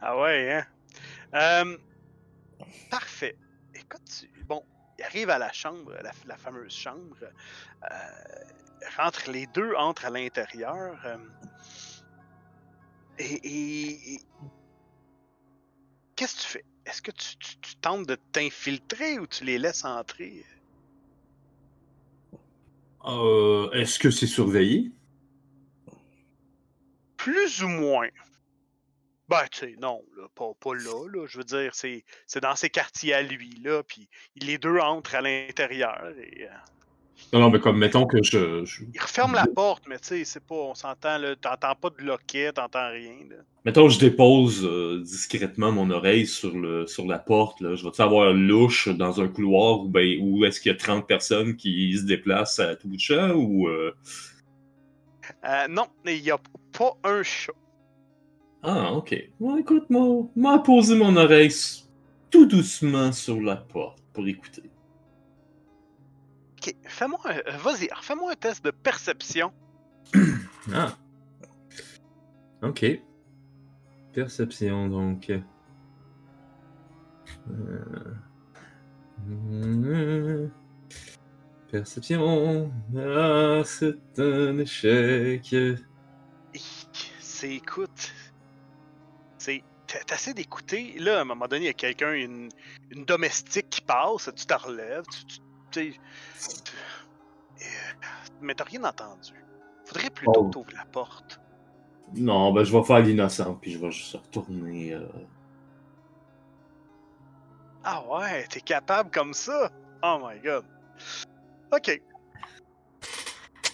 Ah 0.00 0.18
ouais, 0.20 0.52
hein? 0.52 0.66
Euh, 1.34 1.76
parfait. 2.90 3.36
Écoute, 3.74 4.02
tu- 4.20 4.44
bon, 4.44 4.62
il 4.98 5.04
arrive 5.04 5.30
à 5.30 5.38
la 5.38 5.52
chambre, 5.52 5.92
la, 6.02 6.12
la 6.26 6.36
fameuse 6.36 6.72
chambre. 6.72 7.16
Euh, 7.22 7.96
rentre, 8.96 9.30
les 9.30 9.46
deux 9.48 9.74
entrent 9.74 10.04
à 10.06 10.10
l'intérieur. 10.10 10.98
euh, 11.04 11.16
et. 13.18 13.24
et- 13.34 14.14
et- 14.14 14.20
Qu'est-ce 16.14 16.36
que 16.36 16.40
tu 16.42 16.48
fais? 16.48 16.64
Est-ce 16.86 17.02
que 17.02 17.10
tu, 17.10 17.36
tu- 17.36 17.56
tu 17.58 17.76
tentes 17.76 18.06
de 18.06 18.14
t'infiltrer 18.32 19.18
ou 19.18 19.26
tu 19.26 19.44
les 19.44 19.58
laisses 19.58 19.84
entrer? 19.84 20.44
Euh, 23.04 23.70
Est-ce 23.72 23.98
que 23.98 24.10
c'est 24.10 24.26
surveillé? 24.26 24.90
Plus 27.18 27.62
ou 27.62 27.68
moins. 27.68 28.08
Ben, 29.28 29.42
tu 29.50 29.58
sais, 29.58 29.74
non, 29.80 30.02
là, 30.16 30.24
pas, 30.34 30.52
pas 30.60 30.74
là, 30.74 31.08
là. 31.12 31.26
Je 31.28 31.38
veux 31.38 31.44
dire, 31.44 31.74
c'est 31.74 32.04
c'est 32.26 32.40
dans 32.40 32.54
ses 32.54 32.70
quartiers 32.70 33.14
à 33.14 33.22
lui, 33.22 33.60
là. 33.64 33.82
Puis 33.82 34.08
les 34.40 34.56
deux 34.58 34.78
entrent 34.78 35.14
à 35.16 35.20
l'intérieur 35.20 36.12
et. 36.18 36.44
euh, 36.44 36.48
Non, 37.32 37.40
non, 37.40 37.50
mais 37.50 37.58
comme 37.58 37.76
mettons 37.78 38.06
que 38.06 38.22
je. 38.22 38.64
je- 38.64 38.82
il 38.94 39.00
referme 39.00 39.34
la 39.34 39.46
porte, 39.46 39.84
mais 39.88 39.98
tu 39.98 40.06
sais, 40.08 40.24
c'est 40.24 40.44
pas. 40.44 40.54
On 40.54 40.74
s'entend, 40.76 41.18
là. 41.18 41.34
T'entends 41.34 41.74
pas 41.74 41.90
de 41.90 42.02
loquet, 42.04 42.52
t'entends 42.52 42.88
rien, 42.90 43.16
là. 43.28 43.36
Mettons 43.64 43.88
que 43.88 43.94
je 43.94 43.98
dépose 43.98 44.64
euh, 44.64 45.00
discrètement 45.02 45.72
mon 45.72 45.90
oreille 45.90 46.28
sur, 46.28 46.56
le, 46.56 46.86
sur 46.86 47.04
la 47.04 47.18
porte. 47.18 47.60
Là. 47.60 47.74
Je 47.74 47.82
vais-tu 47.84 48.00
avoir 48.00 48.32
louche 48.32 48.86
dans 48.88 49.20
un 49.20 49.26
couloir 49.26 49.80
ou 49.80 49.88
ben, 49.88 50.06
est-ce 50.44 50.60
qu'il 50.60 50.70
y 50.70 50.74
a 50.74 50.78
30 50.78 51.08
personnes 51.08 51.56
qui 51.56 51.98
se 51.98 52.04
déplacent 52.04 52.60
à 52.60 52.76
tout 52.76 52.86
bout 52.86 52.94
de 52.94 53.00
champ 53.00 53.30
ou. 53.32 53.66
euh, 53.66 53.92
Euh, 55.44 55.66
non, 55.68 55.86
il 56.04 56.18
y 56.22 56.30
a 56.30 56.38
pas 56.78 56.92
un 57.02 57.22
chat. 57.24 57.52
Ah, 58.68 58.92
ok. 58.94 59.14
Bon, 59.38 59.56
écoute, 59.56 59.88
moi, 59.90 60.26
moi 60.34 60.60
poser 60.60 60.96
mon 60.96 61.14
oreille 61.16 61.54
tout 62.30 62.46
doucement 62.46 63.12
sur 63.12 63.40
la 63.40 63.54
porte 63.54 64.02
pour 64.12 64.26
écouter. 64.26 64.68
Ok, 66.58 66.74
fais-moi 66.82 67.20
un. 67.26 67.36
euh, 67.36 67.56
Vas-y, 67.58 67.88
fais-moi 68.02 68.32
un 68.32 68.34
test 68.34 68.64
de 68.64 68.72
perception. 68.72 69.52
Ah. 70.74 70.96
Ok. 72.60 72.84
Perception, 74.12 74.88
donc. 74.88 75.30
Euh, 77.48 78.16
Perception. 81.70 82.72
Ah, 82.96 83.62
c'est 83.64 84.18
un 84.18 84.58
échec. 84.58 85.54
C'est 87.20 87.54
écoute. 87.54 88.12
C'est. 89.46 89.62
t'a- 89.86 90.02
T'essaies 90.04 90.34
d'écouter. 90.34 90.96
Là, 90.98 91.18
à 91.18 91.20
un 91.20 91.24
moment 91.24 91.46
donné, 91.46 91.62
il 91.62 91.66
y 91.66 91.70
a 91.70 91.74
quelqu'un, 91.74 92.12
une, 92.12 92.48
une 92.90 93.04
domestique 93.04 93.70
qui 93.70 93.80
passe, 93.80 94.28
tu 94.34 94.44
te 94.46 94.54
relèves, 94.54 95.04
tu. 95.06 95.38
tu 95.70 96.00
euh, 97.62 97.64
mais 98.40 98.54
t'as 98.54 98.64
rien 98.64 98.82
entendu. 98.84 99.32
Faudrait 99.84 100.10
plutôt 100.10 100.32
Oh. 100.40 100.44
que 100.48 100.52
t'ouvres 100.52 100.72
la 100.76 100.84
porte. 100.86 101.40
Non, 102.14 102.52
ben 102.52 102.64
je 102.64 102.76
vais 102.76 102.82
faire 102.84 102.98
l'innocent, 103.00 103.54
puis 103.54 103.72
je 103.72 103.78
vais 103.78 103.90
juste 103.92 104.14
retourner. 104.14 104.94
euh. 104.94 105.06
Ah 107.84 108.02
ouais, 108.08 108.46
t'es 108.48 108.60
capable 108.60 109.10
comme 109.12 109.32
ça? 109.32 109.70
Oh 110.02 110.18
my 110.22 110.40
god. 110.40 110.64
Ok. 111.72 112.00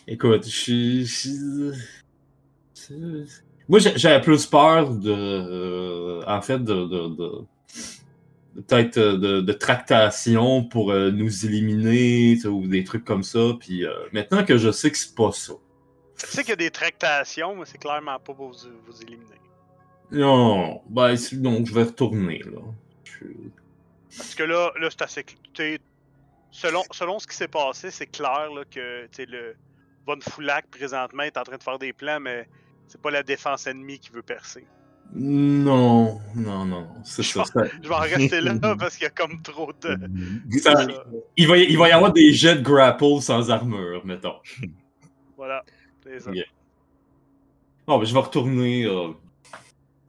Écoute, 0.06 0.44
je 0.46 1.04
suis. 1.06 1.72
Moi, 3.68 3.78
j'avais 3.78 4.20
plus 4.20 4.46
peur 4.46 4.90
de. 4.90 5.10
euh, 5.12 6.22
en 6.26 6.42
fait, 6.42 6.58
de. 6.58 6.74
de, 6.74 7.08
de- 7.16 7.44
Peut-être 8.54 8.98
euh, 8.98 9.16
de, 9.16 9.40
de 9.40 9.52
tractation 9.54 10.62
pour 10.64 10.90
euh, 10.92 11.10
nous 11.10 11.46
éliminer, 11.46 12.36
ou 12.46 12.66
des 12.66 12.84
trucs 12.84 13.04
comme 13.04 13.22
ça. 13.22 13.54
Puis 13.58 13.86
euh, 13.86 13.94
maintenant 14.12 14.44
que 14.44 14.58
je 14.58 14.70
sais 14.70 14.90
que 14.90 14.98
c'est 14.98 15.14
pas 15.14 15.32
ça. 15.32 15.54
Tu 16.18 16.26
sais 16.26 16.42
qu'il 16.42 16.50
y 16.50 16.52
a 16.52 16.56
des 16.56 16.70
tractations, 16.70 17.56
mais 17.56 17.64
c'est 17.64 17.78
clairement 17.78 18.18
pas 18.18 18.34
pour 18.34 18.50
vous, 18.52 18.58
vous 18.86 19.02
éliminer. 19.02 19.40
Non, 20.10 20.82
ben, 20.90 21.14
donc 21.32 21.66
je 21.66 21.72
vais 21.72 21.84
retourner, 21.84 22.40
là. 22.40 22.60
Je- 23.04 23.24
Parce 24.18 24.34
que 24.34 24.42
là, 24.42 24.70
là 24.78 24.88
c'est 24.90 25.00
assez. 25.02 25.24
Selon, 26.50 26.82
selon 26.90 27.18
ce 27.18 27.26
qui 27.26 27.34
s'est 27.34 27.48
passé, 27.48 27.90
c'est 27.90 28.06
clair 28.06 28.50
là, 28.54 28.64
que 28.70 29.08
le 29.18 29.56
Von 30.06 30.18
Foulac 30.20 30.66
présentement 30.70 31.22
est 31.22 31.38
en 31.38 31.42
train 31.44 31.56
de 31.56 31.62
faire 31.62 31.78
des 31.78 31.94
plans, 31.94 32.20
mais 32.20 32.46
c'est 32.92 33.00
pas 33.00 33.10
la 33.10 33.22
défense 33.22 33.66
ennemie 33.66 33.98
qui 33.98 34.10
veut 34.10 34.20
percer. 34.20 34.66
Non, 35.14 36.20
non, 36.34 36.66
non, 36.66 36.88
c'est 37.04 37.22
Je 37.22 37.32
ça. 37.32 37.44
vais 37.54 37.88
en 37.90 37.98
rester 38.00 38.42
là 38.42 38.54
parce 38.78 38.96
qu'il 38.96 39.04
y 39.04 39.06
a 39.06 39.10
comme 39.10 39.40
trop 39.40 39.72
de. 39.80 39.96
ça- 40.58 40.86
il, 41.38 41.48
va 41.48 41.56
y, 41.56 41.62
il 41.70 41.78
va 41.78 41.88
y 41.88 41.92
avoir 41.92 42.12
des 42.12 42.34
jets 42.34 42.56
de 42.56 42.60
grapple 42.60 43.22
sans 43.22 43.50
armure, 43.50 44.04
mettons. 44.04 44.36
Voilà. 45.38 45.64
c'est 46.04 46.20
ça. 46.20 46.30
Ok. 46.30 46.36
Bon, 47.86 47.98
ben, 47.98 48.04
je 48.04 48.12
vais 48.12 48.20
retourner 48.20 48.84
euh, 48.84 49.08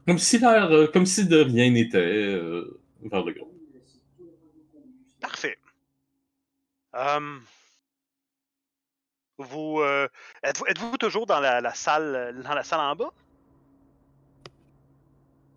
comme 0.05 0.17
si 0.17 0.39
l'air, 0.39 0.69
euh, 0.69 0.87
comme 0.87 1.05
si 1.05 1.25
de 1.25 1.37
rien 1.37 1.69
n'était 1.71 1.97
euh, 1.99 2.81
vers 3.01 3.23
le 3.23 3.31
gros. 3.31 3.49
Parfait. 5.21 5.57
Vous 9.39 9.79
euh, 9.81 10.07
êtes-vous 10.43 10.97
toujours 10.97 11.25
dans 11.25 11.39
la, 11.39 11.59
la 11.61 11.73
salle 11.73 12.35
dans 12.43 12.53
la 12.53 12.63
salle 12.63 12.79
en 12.79 12.95
bas? 12.95 13.11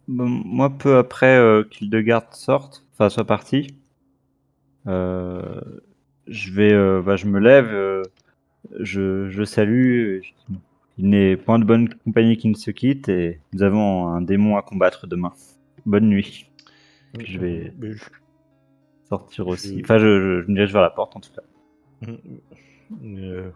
Bon, 0.09 0.29
moi, 0.29 0.71
peu 0.71 0.97
après 0.99 1.37
euh, 1.37 1.65
qu'Hildegarde 1.65 2.33
sorte, 2.33 2.85
enfin 2.93 3.09
soit 3.09 3.25
parti, 3.25 3.77
euh, 4.87 5.61
je 6.29 6.53
vais, 6.53 6.73
euh, 6.73 7.03
bah, 7.03 7.17
je 7.17 7.27
me 7.27 7.41
lève, 7.41 7.69
euh, 7.73 8.03
je, 8.81 9.29
je 9.29 9.45
salue. 9.45 10.21
Il 10.99 11.11
n'est 11.11 11.37
point 11.37 11.59
de 11.59 11.65
bonne 11.65 11.93
compagnie 11.93 12.39
qui 12.39 12.49
ne 12.49 12.55
se 12.55 12.71
quitte 12.71 13.11
et 13.11 13.41
nous 13.53 13.63
avons 13.63 14.09
un 14.09 14.23
démon 14.23 14.57
à 14.57 14.63
combattre 14.63 15.07
demain. 15.07 15.35
Bonne 15.85 16.09
nuit. 16.09 16.49
Puis 17.19 17.27
je 17.27 17.39
vais- 17.39 17.73
Sortir 19.09 19.47
aussi. 19.47 19.81
Enfin, 19.85 19.99
je, 19.99 20.21
je, 20.21 20.43
je 20.43 20.49
me 20.51 20.55
dirige 20.55 20.73
vers 20.73 20.83
la 20.83 20.91
porte 20.91 21.15
en 21.17 21.21
tout 21.21 21.31
cas. 21.33 21.43
Euh, 23.05 23.51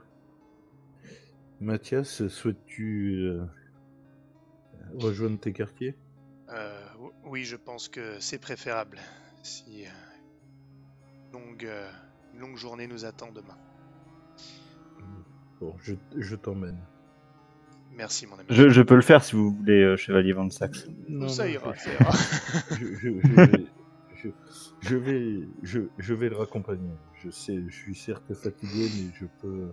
Mathias, 1.61 2.27
souhaites-tu 2.29 3.17
euh, 3.25 3.45
rejoindre 4.95 5.39
tes 5.39 5.53
quartiers? 5.53 5.95
Euh, 6.49 6.81
oui, 7.25 7.45
je 7.45 7.57
pense 7.57 7.89
que 7.89 8.19
c'est 8.21 8.39
préférable. 8.39 8.99
Si 9.43 9.85
euh, 9.87 9.91
longue, 11.33 11.65
euh, 11.65 11.91
une 12.35 12.41
longue 12.41 12.57
journée 12.57 12.87
nous 12.87 13.05
attend 13.05 13.31
demain. 13.33 13.57
Bon, 15.61 15.75
je, 15.83 15.95
je 16.17 16.37
t'emmène. 16.37 16.79
Merci, 17.93 18.27
mon 18.27 18.37
ami. 18.39 18.47
Je, 18.49 18.71
je 18.71 18.81
peux 18.83 18.95
le 18.95 19.03
faire 19.03 19.23
si 19.23 19.37
vous 19.37 19.53
voulez, 19.53 19.83
euh, 19.83 19.97
Chevalier 19.97 20.33
Van 20.33 20.49
Sax. 20.49 20.87
Non, 21.09 21.29
ça 21.29 21.45
non, 21.47 21.53
ira, 21.53 21.75
je- 21.75 21.81
ça 21.81 21.93
ira. 21.93 22.11
je, 22.71 22.87
je- 22.95 24.31
je 24.81 24.97
vais, 24.97 25.49
je 25.63 26.15
vais 26.15 26.29
le 26.31 26.37
raccompagner. 26.37 26.95
Je 27.23 27.29
sais, 27.31 27.63
je 27.69 27.75
suis 27.75 27.95
certes 27.95 28.33
fatigué, 28.33 28.89
mais 28.97 29.11
je 29.15 29.27
peux, 29.43 29.73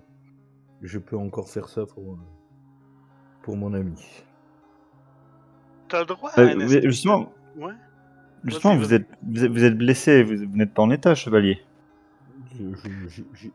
je 0.81 0.99
peux 0.99 1.17
encore 1.17 1.49
faire 1.49 1.69
ça 1.69 1.85
pour, 1.85 2.17
pour 3.41 3.57
mon 3.57 3.73
ami. 3.73 3.95
T'as 5.89 6.01
le 6.01 6.05
droit 6.05 6.31
à 6.35 6.41
Euh, 6.41 6.55
un 6.59 6.67
justement, 6.89 7.31
Ouais. 7.57 7.73
justement 8.43 8.75
vous, 8.75 8.93
êtes, 8.93 9.07
vous, 9.23 9.45
êtes, 9.45 9.51
vous 9.51 9.63
êtes 9.63 9.77
blessé, 9.77 10.23
vous, 10.23 10.35
vous 10.49 10.57
n'êtes 10.57 10.73
pas 10.73 10.81
en 10.83 10.91
état, 10.91 11.15
Chevalier. 11.15 11.61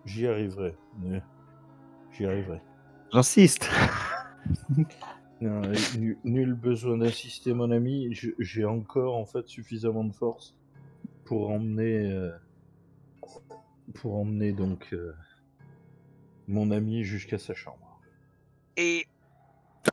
J'y- 0.07 0.27
arriverai. 0.27 0.75
J'y 2.13 2.27
arriverai. 2.27 2.61
J'insiste. 3.13 3.69
Euh, 5.45 5.75
nul, 5.99 6.17
nul 6.23 6.55
besoin 6.55 6.99
d'insister, 6.99 7.53
mon 7.53 7.73
ami. 7.73 8.15
J'ai 8.39 8.65
encore 8.65 9.17
en 9.17 9.27
fait 9.27 9.49
suffisamment 9.49 10.05
de 10.05 10.13
force 10.15 10.55
pour 11.25 11.51
emmener, 11.51 12.13
euh, 12.13 12.31
pour 13.95 14.15
emmener 14.15 14.53
donc 14.53 14.91
euh, 14.93 15.13
mon 16.53 16.71
ami 16.71 17.03
jusqu'à 17.03 17.39
sa 17.39 17.55
chambre. 17.55 18.01
Et 18.77 19.07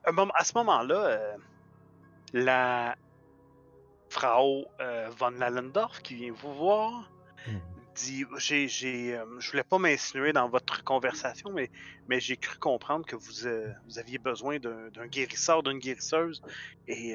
à 0.03 0.43
ce 0.43 0.53
moment-là, 0.57 1.05
euh, 1.05 1.37
la 2.33 2.95
Frau 4.09 4.65
euh, 4.79 5.09
von 5.17 5.31
Lallendorf 5.31 6.01
qui 6.01 6.15
vient 6.15 6.33
vous 6.33 6.53
voir. 6.53 7.11
Mhm. 7.47 7.61
Dit, 7.95 8.25
j'ai, 8.37 8.67
j'ai, 8.67 9.17
euh, 9.17 9.25
je 9.39 9.51
voulais 9.51 9.63
pas 9.63 9.77
m'insinuer 9.77 10.31
dans 10.31 10.47
votre 10.47 10.83
conversation, 10.83 11.51
mais, 11.51 11.69
mais 12.07 12.19
j'ai 12.19 12.37
cru 12.37 12.57
comprendre 12.57 13.05
que 13.05 13.15
vous, 13.15 13.49
vous 13.85 13.99
aviez 13.99 14.17
besoin 14.17 14.59
d'un, 14.59 14.89
d'un 14.89 15.07
guérisseur, 15.07 15.63
d'une 15.63 15.79
guérisseuse. 15.79 16.41
Et, 16.87 17.11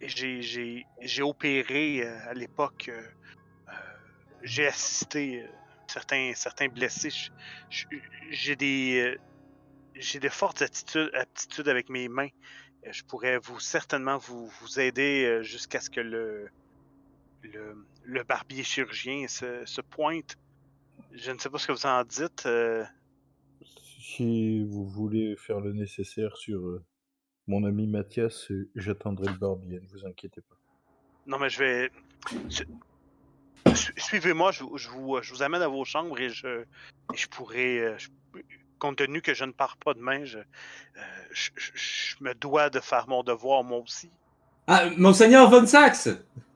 et 0.00 0.08
j'ai, 0.08 0.42
j'ai, 0.42 0.86
j'ai 1.00 1.22
opéré 1.22 2.02
à 2.02 2.34
l'époque. 2.34 2.90
j'ai 4.42 4.66
assisté 4.66 5.46
certains, 5.94 6.32
certains 6.34 6.68
blessés. 6.68 7.30
J'ai 8.30 8.56
des, 8.56 9.00
euh, 9.00 9.18
j'ai 9.94 10.18
de 10.20 10.28
fortes 10.28 10.60
attitudes, 10.62 11.10
aptitudes 11.14 11.68
avec 11.68 11.88
mes 11.88 12.08
mains. 12.08 12.32
Euh, 12.86 12.92
Je 12.98 13.02
pourrais 13.04 13.38
vous 13.38 13.60
certainement 13.60 14.18
vous, 14.18 14.46
vous 14.60 14.80
aider 14.80 15.24
euh, 15.24 15.42
jusqu'à 15.42 15.80
ce 15.80 15.90
que 15.90 16.00
le, 16.00 16.48
le, 17.42 17.62
le 18.04 18.22
barbier 18.24 18.64
chirurgien 18.64 19.28
se, 19.28 19.64
se 19.64 19.80
pointe. 19.80 20.36
Je 21.12 21.30
ne 21.30 21.38
sais 21.38 21.50
pas 21.50 21.58
ce 21.58 21.66
que 21.68 21.72
vous 21.72 21.86
en 21.86 22.02
dites. 22.04 22.44
euh, 22.46 22.84
Si 24.14 24.62
vous 24.64 24.86
voulez 24.98 25.36
faire 25.36 25.60
le 25.60 25.72
nécessaire 25.72 26.36
sur 26.36 26.60
euh, 26.60 26.84
mon 27.46 27.62
ami 27.64 27.86
Mathias, 27.86 28.50
j'attendrai 28.74 29.28
le 29.32 29.38
barbier, 29.38 29.80
ne 29.80 29.88
vous 29.92 30.04
inquiétez 30.06 30.40
pas. 30.40 30.56
Non, 31.26 31.38
mais 31.38 31.48
je 31.50 31.58
vais. 31.58 31.90
Suivez-moi, 33.96 34.52
je, 34.52 34.62
vous- 34.64 34.76
je 34.78 34.88
vous, 34.88 35.18
je 35.22 35.32
vous 35.32 35.42
amène 35.42 35.62
à 35.62 35.68
vos 35.68 35.84
chambres 35.84 36.18
et 36.20 36.28
je, 36.28 36.60
et 37.12 37.16
je 37.16 37.26
pourrai. 37.28 37.78
euh, 37.80 37.94
je- 37.98 38.08
compte 38.78 38.96
tenu 38.96 39.22
que 39.22 39.32
je 39.32 39.44
ne 39.44 39.52
pars 39.52 39.76
pas 39.78 39.94
demain, 39.94 40.24
je, 40.24 40.38
euh, 40.38 40.42
je, 41.32 41.50
je- 41.56 41.70
je 41.74 42.16
me 42.24 42.34
dois 42.34 42.68
de 42.68 42.80
faire 42.80 43.08
mon 43.08 43.22
devoir 43.22 43.64
moi 43.64 43.78
aussi. 43.78 44.10
Ah, 44.66 44.90
Monseigneur 44.96 45.48
Von 45.50 45.66
Sax 45.66 46.08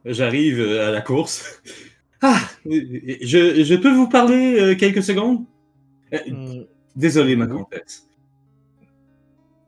J'arrive 0.04 0.61
euh, 0.61 0.88
à 0.88 0.90
la 0.90 1.00
course. 1.00 1.62
Ah, 2.20 2.38
je, 2.66 3.62
je 3.64 3.74
peux 3.76 3.92
vous 3.92 4.09
parler 4.09 4.76
quelques 4.78 5.02
secondes? 5.02 5.44
Euh, 6.12 6.18
Hum, 6.28 6.66
Désolé, 6.96 7.36
ma 7.36 7.46
comtesse. 7.46 8.09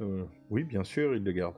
euh, 0.01 0.25
oui, 0.51 0.65
bien 0.65 0.83
sûr, 0.85 1.15
il 1.15 1.23
le 1.23 1.33
garde. 1.33 1.55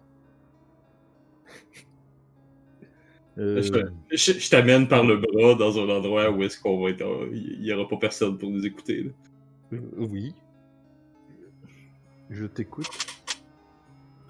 Euh, 3.39 3.63
Je, 3.63 4.17
je- 4.17 4.39
je 4.39 4.51
t'amène 4.51 4.89
par 4.89 5.05
le 5.05 5.17
bras 5.17 5.55
dans 5.55 5.79
un 5.79 5.89
endroit 5.89 6.31
où 6.31 6.43
est-ce 6.43 6.61
qu'on 6.61 6.83
va 6.83 6.91
être. 6.91 7.05
Il 7.33 7.61
n'y 7.63 7.73
aura 7.73 7.89
pas 7.89 7.97
personne 7.97 8.37
pour 8.39 8.51
nous 8.51 8.65
écouter. 8.67 9.05
là. 9.05 9.11
euh, 9.75 9.81
oui. 9.97 10.35
Je 12.31 12.45
t'écoute. 12.47 12.89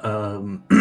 Euh, 0.04 0.56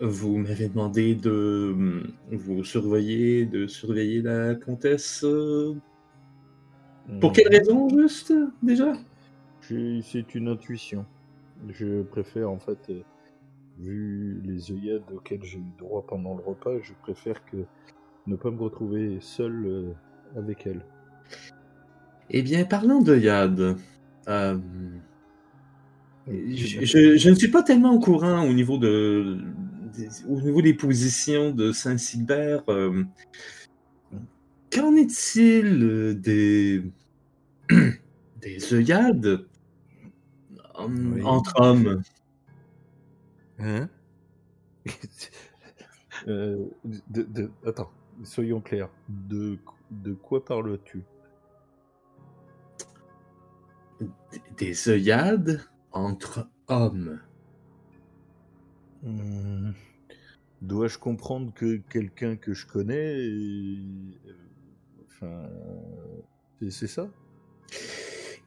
Vous 0.00 0.38
m'avez 0.38 0.68
demandé 0.68 1.14
de 1.14 2.02
vous 2.32 2.64
surveiller, 2.64 3.46
de 3.46 3.66
surveiller 3.66 4.22
la 4.22 4.54
comtesse. 4.54 5.22
euh, 5.24 5.74
Pour 7.20 7.32
quelle 7.32 7.48
raison, 7.48 7.88
juste, 7.88 8.32
déjà? 8.62 8.92
C'est 9.60 10.34
une 10.34 10.48
intuition. 10.48 11.04
Je 11.68 12.02
préfère, 12.02 12.50
en 12.50 12.58
fait, 12.58 12.78
euh, 12.90 13.00
vu 13.80 14.40
les 14.44 14.72
œillades 14.72 15.02
auxquelles 15.14 15.44
j'ai 15.44 15.58
eu 15.58 15.72
droit 15.78 16.04
pendant 16.06 16.34
le 16.36 16.42
repas, 16.42 16.80
je 16.82 16.92
préfère 17.02 17.44
que 17.46 17.58
ne 18.26 18.36
pas 18.36 18.50
me 18.50 18.58
retrouver 18.60 19.18
seul 19.20 19.64
euh, 19.66 19.92
avec 20.36 20.66
elle. 20.66 20.80
Eh 22.30 22.42
bien, 22.42 22.64
parlant 22.64 23.00
de 23.00 23.16
Yad, 23.16 23.76
euh, 24.28 24.58
je, 26.26 26.84
je- 26.84 27.16
je 27.16 27.30
ne 27.30 27.34
suis 27.34 27.48
pas 27.48 27.62
tellement 27.62 27.94
au 27.94 28.00
courant 28.00 28.46
au 28.46 28.52
niveau, 28.52 28.76
de, 28.78 29.38
des, 29.96 30.08
au 30.28 30.40
niveau 30.40 30.60
des 30.60 30.74
positions 30.74 31.52
de 31.52 31.72
Saint-Silbert. 31.72 32.64
euh, 32.68 33.04
Qu'en 34.70 34.94
est-il 34.96 36.20
des, 36.20 36.82
des 38.42 38.74
œillades 38.74 39.46
en- 40.74 40.92
Oui. 40.92 41.22
entre 41.24 41.54
hommes? 41.60 42.02
Hein 43.58 43.88
Euh, 46.26 46.66
de, 46.84 47.22
de- 47.22 47.50
Attends, 47.64 47.92
soyons 48.24 48.60
clairs. 48.60 48.90
De, 49.08 49.56
de 49.92 50.12
quoi 50.14 50.44
parles-tu? 50.44 51.04
Des 54.56 54.88
œillades 54.88 55.60
entre 55.92 56.48
hommes. 56.68 57.20
Hmm, 59.02 59.70
Dois-je 60.62 60.98
comprendre 60.98 61.52
que 61.54 61.76
quelqu'un 61.90 62.36
que 62.36 62.54
je 62.54 62.66
connais. 62.66 63.16
est- 63.18 63.82
euh, 64.28 64.34
Enfin. 65.06 65.48
c'est- 66.70 66.86
ça? 66.86 67.08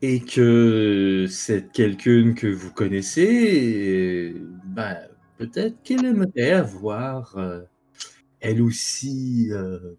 Et 0.02 0.20
que 0.20 1.28
cette 1.30 1.72
quelqu'une 1.72 2.34
que 2.34 2.48
vous 2.48 2.72
connaissez, 2.74 4.34
euh, 4.36 4.50
ben, 4.72 4.98
peut-être 5.38 5.84
qu'elle 5.84 6.06
aimerait 6.06 6.52
avoir, 6.52 7.38
euh, 7.38 7.62
elle 8.40 8.62
aussi, 8.62 9.50
euh, 9.52 9.96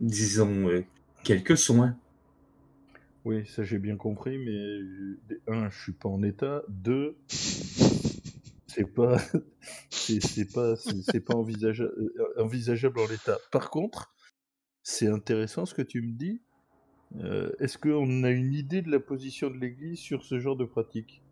disons, 0.00 0.70
euh, 0.70 0.84
quelques 1.22 1.58
soins. 1.58 1.98
Oui, 3.26 3.46
ça 3.46 3.62
j'ai 3.62 3.78
bien 3.78 3.96
compris, 3.96 4.38
mais 4.38 5.36
un, 5.48 5.68
je 5.68 5.82
suis 5.82 5.92
pas 5.92 6.08
en 6.08 6.22
état. 6.22 6.62
Deux, 6.68 7.18
c'est 7.28 8.90
pas, 8.90 9.18
c'est 9.90 10.50
pas, 10.50 10.76
c'est 10.76 11.20
pas 11.20 11.34
envisageable, 11.34 11.92
envisageable 12.38 13.00
en 13.00 13.08
l'état. 13.08 13.38
Par 13.52 13.68
contre, 13.68 14.14
c'est 14.82 15.08
intéressant 15.08 15.66
ce 15.66 15.74
que 15.74 15.82
tu 15.82 16.00
me 16.00 16.12
dis. 16.12 16.40
Est-ce 17.60 17.76
qu'on 17.76 18.24
a 18.24 18.30
une 18.30 18.54
idée 18.54 18.80
de 18.80 18.90
la 18.90 19.00
position 19.00 19.50
de 19.50 19.56
l'Église 19.58 19.98
sur 19.98 20.24
ce 20.24 20.38
genre 20.38 20.56
de 20.56 20.64
pratique? 20.64 21.22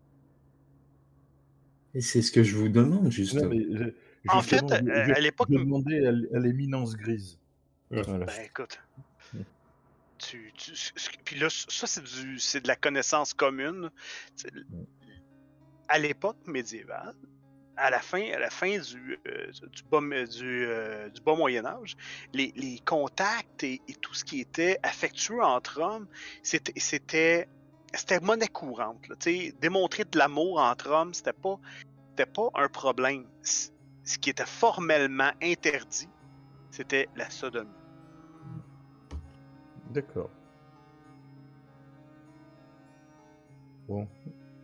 Et 1.94 2.00
c'est 2.00 2.22
ce 2.22 2.32
que 2.32 2.42
je 2.42 2.56
vous 2.56 2.68
demande, 2.68 3.04
Non, 3.04 3.10
justement. 3.10 3.48
mais 3.48 3.64
je- 3.70 3.90
En 4.28 4.42
fait, 4.42 4.56
je- 4.68 4.84
je- 5.06 5.12
à 5.12 5.20
l'époque- 5.20 5.48
je 5.50 5.58
demandais 5.58 6.06
à 6.06 6.38
l'éminence 6.38 6.96
grise. 6.96 7.38
Voilà. 7.90 8.26
Ben 8.26 8.44
écoute. 8.46 8.80
Tu, 10.18 10.52
tu- 10.56 10.72
puis 11.24 11.38
là, 11.38 11.48
ça, 11.50 11.86
c'est 11.86 12.02
du 12.02 12.38
c'est 12.38 12.60
de 12.62 12.68
la 12.68 12.76
connaissance 12.76 13.34
commune. 13.34 13.90
À 15.88 15.98
l'époque 15.98 16.38
médiévale, 16.46 17.14
à 17.76 17.90
la 17.90 18.00
fin, 18.00 18.22
à 18.32 18.38
la 18.38 18.48
fin 18.48 18.78
du, 18.78 19.18
euh, 19.28 19.50
du, 19.70 19.82
bas, 19.90 20.00
du, 20.00 20.64
euh, 20.66 21.10
du 21.10 21.20
bas 21.20 21.34
Moyen 21.36 21.66
Âge, 21.66 21.96
les, 22.32 22.52
les 22.56 22.78
contacts 22.86 23.64
et, 23.64 23.82
et 23.88 23.94
tout 23.94 24.14
ce 24.14 24.24
qui 24.24 24.40
était 24.40 24.78
affectueux 24.82 25.42
entre 25.42 25.80
hommes, 25.80 26.06
c'était 26.42 27.46
c'était 27.96 28.20
monnaie 28.20 28.48
courante. 28.48 29.08
là, 29.08 29.16
tu 29.18 29.30
sais, 29.30 29.54
démontrer 29.60 30.04
de 30.04 30.18
l'amour 30.18 30.58
entre 30.58 30.90
hommes, 30.90 31.14
c'était 31.14 31.32
pas 31.32 31.58
c'était 32.10 32.30
pas 32.30 32.48
un 32.54 32.68
problème. 32.68 33.24
Ce 33.42 34.18
qui 34.18 34.30
était 34.30 34.46
formellement 34.46 35.30
interdit, 35.42 36.08
c'était 36.70 37.08
la 37.16 37.28
sodomie. 37.30 37.68
D'accord. 39.90 40.30
Bon, 43.88 44.08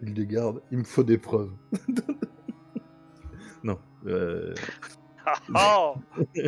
il 0.02 0.14
les 0.14 0.26
garde, 0.26 0.62
il 0.70 0.78
me 0.78 0.84
faut 0.84 1.02
des 1.04 1.18
preuves. 1.18 1.52
non. 3.62 3.78
Euh... 4.06 4.54
Ah, 5.26 5.34
ah! 5.54 5.94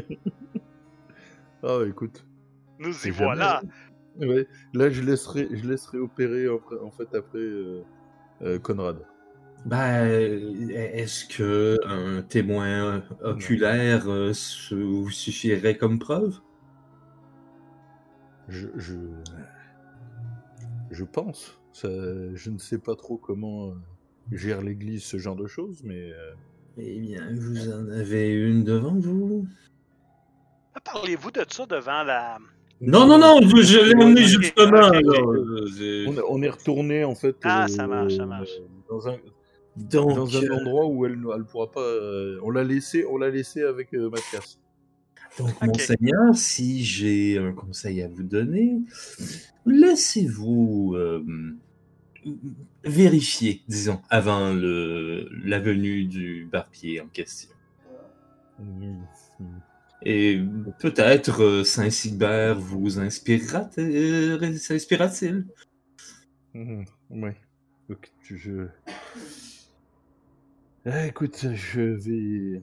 Ah, 1.63 1.79
écoute. 1.87 2.27
nous 2.79 3.07
y 3.07 3.11
voilà. 3.11 3.61
jamais- 3.61 3.73
Ouais, 4.21 4.47
là, 4.75 4.91
je 4.91 5.03
laisserai, 5.03 5.49
je 5.51 5.67
laisserai 5.69 5.99
opérer 5.99 6.47
après- 6.47 6.79
en 6.79 6.91
fait 6.91 7.15
après 7.15 7.39
euh, 7.39 7.83
euh, 8.43 8.59
Conrad. 8.59 8.99
Ben, 9.65 10.05
est-ce 10.71 11.25
que 11.27 11.79
un 11.87 12.23
témoin 12.23 13.03
oculaire 13.23 14.09
euh, 14.11 14.33
se- 14.33 14.75
vous 14.75 15.09
suffirait 15.11 15.77
comme 15.77 15.99
preuve? 15.99 16.41
Je, 18.49 18.67
je, 18.77 18.97
je 20.91 21.05
pense. 21.05 21.59
Ça, 21.73 21.89
je 22.35 22.51
ne 22.51 22.59
sais 22.59 22.79
pas 22.79 22.97
trop 22.97 23.17
comment 23.17 23.73
gère 24.31 24.61
l'Église 24.63 25.05
ce 25.05 25.17
genre 25.17 25.37
de 25.37 25.47
choses, 25.47 25.83
mais 25.85 26.11
euh, 26.13 26.33
Eh 26.77 27.01
bien, 27.01 27.29
vous 27.35 27.71
en 27.73 27.89
avez 27.89 28.33
une 28.35 28.65
devant 28.65 28.95
vous? 28.99 29.47
Parlez-vous 30.85 31.31
de 31.31 31.45
ça 31.49 31.65
devant 31.67 32.03
la. 32.03 32.39
Non, 32.85 33.07
non, 33.07 33.19
non, 33.19 33.41
je, 33.43 33.63
je 33.63 33.79
l'ai 33.79 33.95
emmené 33.95 34.23
Ok, 34.23 34.29
justement. 34.29 34.89
ok, 34.89 34.89
ok. 34.89 34.95
alors, 34.97 35.31
euh, 35.33 35.67
j'ai- 35.77 36.05
on, 36.09 36.17
est- 36.17 36.23
on 36.29 36.43
est 36.43 36.49
retourné 36.51 37.05
en 37.05 37.15
fait 37.15 37.37
Ah, 37.45 37.69
ça 37.69 37.87
marche, 37.87 38.17
ça 38.17 38.27
marche. 38.27 38.51
dans 38.89 39.09
un, 39.09 39.17
Donc, 39.77 40.17
dans 40.17 40.37
un 40.37 40.43
euh, 40.43 40.55
endroit 40.57 40.87
où 40.87 41.07
elle 41.07 41.19
ne 41.21 41.43
pourra 41.45 41.71
pas. 41.71 41.81
euh, 41.81 42.39
on 42.43 42.51
l'a 42.51 42.65
laissé, 42.65 43.05
on 43.07 43.17
l'a 43.19 43.31
laissé 43.31 43.63
avec 43.63 43.95
euh, 43.95 44.11
Mathias. 44.11 44.59
donc 45.39 45.51
Ok. 45.63 45.67
monseigneur, 45.69 46.35
si 46.35 46.83
j'ai 46.85 47.39
un 47.39 47.53
conseil 47.53 48.03
à 48.03 48.09
vous 48.09 48.25
donner, 48.25 48.81
laissez-vous 49.65 50.95
euh, 50.97 51.25
vérifier, 52.85 53.63
disons, 53.69 54.01
avant 54.11 54.53
le, 54.53 55.29
la 55.45 55.61
venue 55.61 56.05
du 56.05 56.49
barbier 56.51 57.01
en 57.01 57.07
question. 57.07 57.51
Mhm. 58.59 59.07
Et 60.05 60.41
peut-être 60.81 61.43
euh, 61.43 61.65
Saint-Sylbert 61.65 62.59
vous 62.59 62.99
inspirera, 62.99 63.69
euh, 63.79 64.37
Mhm. 66.55 66.85
Tu- 68.23 68.39
je. 68.39 68.67
Ah, 70.85 71.07
écoute, 71.07 71.47
je 71.55 71.81
vais, 71.81 72.63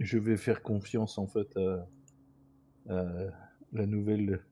je 0.00 0.18
vais 0.18 0.36
faire 0.36 0.62
confiance 0.62 1.16
en 1.18 1.26
fait 1.26 1.56
à, 1.56 1.88
à 2.90 3.04
la 3.72 3.86
nouvelle, 3.86 4.44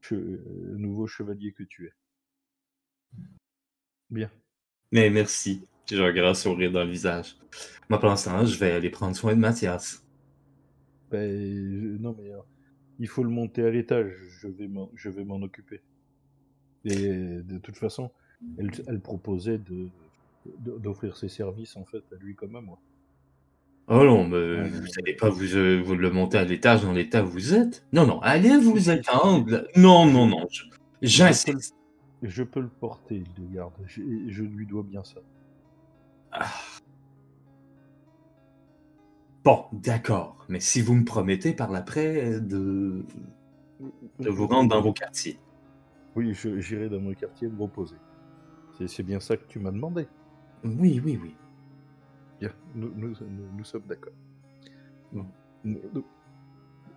che- 0.00 0.14
le 0.14 0.76
nouveau 0.78 1.06
chevalier 1.06 1.52
que 1.52 1.64
tu 1.64 1.86
es. 1.86 1.92
Bien. 4.10 4.30
Mais 4.92 5.10
merci. 5.10 5.66
J'ai 5.86 6.02
un 6.02 6.12
grand 6.12 6.34
sourire 6.34 6.72
dans 6.72 6.84
le 6.84 6.90
visage. 6.90 7.36
L'instant, 7.90 8.44
je 8.46 8.58
vais 8.58 8.72
aller 8.72 8.90
prendre 8.90 9.14
soin 9.14 9.34
de 9.34 9.40
Mathias. 9.40 10.02
Ben, 11.10 11.30
je- 11.30 11.96
non 12.02 12.16
mais 12.18 12.32
euh, 12.32 12.38
il 12.98 13.08
faut 13.08 13.22
le 13.22 13.30
monter 13.30 13.62
à 13.64 13.70
l'étage. 13.70 14.12
Je 14.40 14.48
vais, 14.48 14.68
m'en- 14.68 14.90
je 14.94 15.08
vais 15.10 15.24
m'en 15.24 15.40
occuper. 15.42 15.82
Et 16.84 17.08
de 17.42 17.58
toute 17.58 17.76
façon, 17.76 18.10
elle, 18.58 18.70
elle 18.86 19.00
proposait 19.00 19.58
de 19.58 19.88
d'offrir 20.60 21.16
ses 21.16 21.28
services 21.28 21.76
en 21.76 21.84
fait 21.84 22.04
à 22.12 22.16
lui 22.20 22.36
comme 22.36 22.54
à 22.54 22.60
moi. 22.60 22.78
Oh 23.88 24.04
non, 24.04 24.26
mais 24.28 24.36
Ouais, 24.36 24.68
vous 24.68 24.86
savez 24.86 25.14
pas 25.14 25.28
vous, 25.28 25.56
euh, 25.56 25.80
vous 25.84 25.94
le 25.96 26.10
monter 26.10 26.38
à 26.38 26.44
l'étage 26.44 26.82
dans 26.82 26.92
l'état 26.92 27.24
où 27.24 27.28
vous 27.28 27.54
êtes. 27.54 27.84
Non, 27.92 28.06
non, 28.06 28.20
allez 28.20 28.56
vous 28.56 28.90
étendre. 28.90 29.64
Non, 29.76 30.06
non, 30.06 30.26
non. 30.26 30.46
je- 30.50 30.64
J'insiste. 31.02 31.74
Je 32.22 32.42
peux 32.42 32.60
le 32.60 32.68
porter, 32.68 33.16
il 33.16 33.42
le 33.42 33.54
garde. 33.54 33.72
Je, 33.86 34.02
je 34.28 34.42
lui 34.44 34.66
dois 34.66 34.82
bien 34.84 35.02
ça. 35.04 35.20
Ah. 36.32 36.46
Bon, 39.46 39.66
d'accord. 39.72 40.44
Mais 40.48 40.58
si 40.58 40.80
vous 40.82 40.96
me 40.96 41.04
promettez 41.04 41.52
par 41.52 41.70
l'après 41.70 42.40
de, 42.40 43.04
de 44.18 44.28
vous 44.28 44.48
rendre 44.48 44.70
dans 44.70 44.82
vos 44.82 44.92
quartiers. 44.92 45.38
Oui, 46.16 46.34
j'irai 46.34 46.88
dans 46.88 46.98
mon 46.98 47.14
quartier 47.14 47.46
me 47.46 47.62
reposer. 47.62 47.94
C'est- 48.88 49.04
bien 49.04 49.20
ça 49.20 49.36
que 49.36 49.46
tu 49.46 49.60
m'as 49.60 49.70
demandé. 49.70 50.08
Oui, 50.64 51.00
oui, 51.04 51.16
oui. 51.22 51.36
Bien, 52.40 52.50
nous, 52.74 52.90
nous, 52.96 53.10
nous- 53.20 53.52
nous 53.56 53.62
sommes 53.64 53.84
d'accord. 53.86 54.14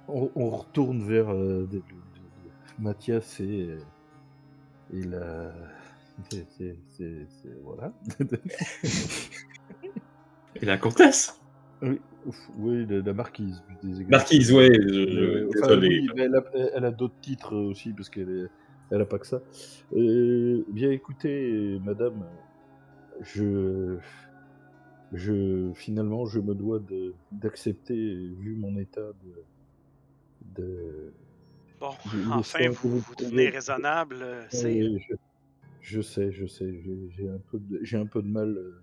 On, 0.08 0.32
on 0.36 0.50
retourne 0.50 1.04
vers 1.04 1.30
euh, 1.30 1.68
de- 1.68 1.78
de- 1.78 1.78
de- 1.78 1.78
de- 1.78 2.80
Mathias 2.80 3.41
et, 3.41 3.78
et 4.91 5.04
la. 5.04 5.54
c'est- 6.32 6.76
Voilà. 7.64 7.93
Et 10.62 10.66
la 10.66 10.78
comtesse 10.78 11.39
oui, 11.82 12.02
oui, 12.57 12.86
la, 12.88 12.99
la 13.01 13.13
marquise. 13.13 13.63
Marquise, 14.07 14.51
ouais, 14.53 14.69
je- 14.73 14.99
Euh, 14.99 15.49
je- 15.51 15.59
enfin, 15.59 15.67
désolé. 15.75 15.88
oui, 15.88 16.09
mais 16.15 16.23
elle 16.23 16.36
a, 16.36 16.43
elle 16.75 16.86
a 16.86 16.91
d'autres 16.91 17.19
titres 17.21 17.55
aussi, 17.55 17.93
parce 17.93 18.09
qu'elle 18.09 18.30
est- 18.30 18.49
elle 18.91 19.01
a 19.01 19.05
pas 19.05 19.19
que 19.19 19.27
ça. 19.27 19.41
Euh, 19.95 20.63
bien 20.69 20.91
écoutez, 20.91 21.80
madame, 21.84 22.25
je, 23.21 23.97
je, 25.13 25.71
finalement, 25.75 26.25
je 26.25 26.39
me 26.39 26.53
dois 26.53 26.80
de- 26.80 27.13
d'accepter, 27.32 27.95
vu 28.39 28.55
mon 28.55 28.77
état 28.77 29.11
de. 29.23 30.61
de 30.61 31.13
Bon, 31.80 31.91
je 32.11 32.30
enfin, 32.32 32.69
vous, 32.69 32.89
vous 32.89 32.99
vous 32.99 33.15
devenez 33.15 33.30
pouvez- 33.45 33.49
raisonnable, 33.49 34.17
euh, 34.21 34.43
c'est... 34.49 34.82
Je, 34.99 35.13
je 35.82 36.01
sais, 36.01 36.32
je 36.32 36.45
sais, 36.45 36.73
j'ai- 37.15 37.30
un 37.30 37.39
peu 37.51 37.57
de, 37.59 37.80
j'ai 37.84 37.97
un 37.97 38.05
peu 38.05 38.21
de 38.21 38.27
mal 38.27 38.49
euh, 38.57 38.82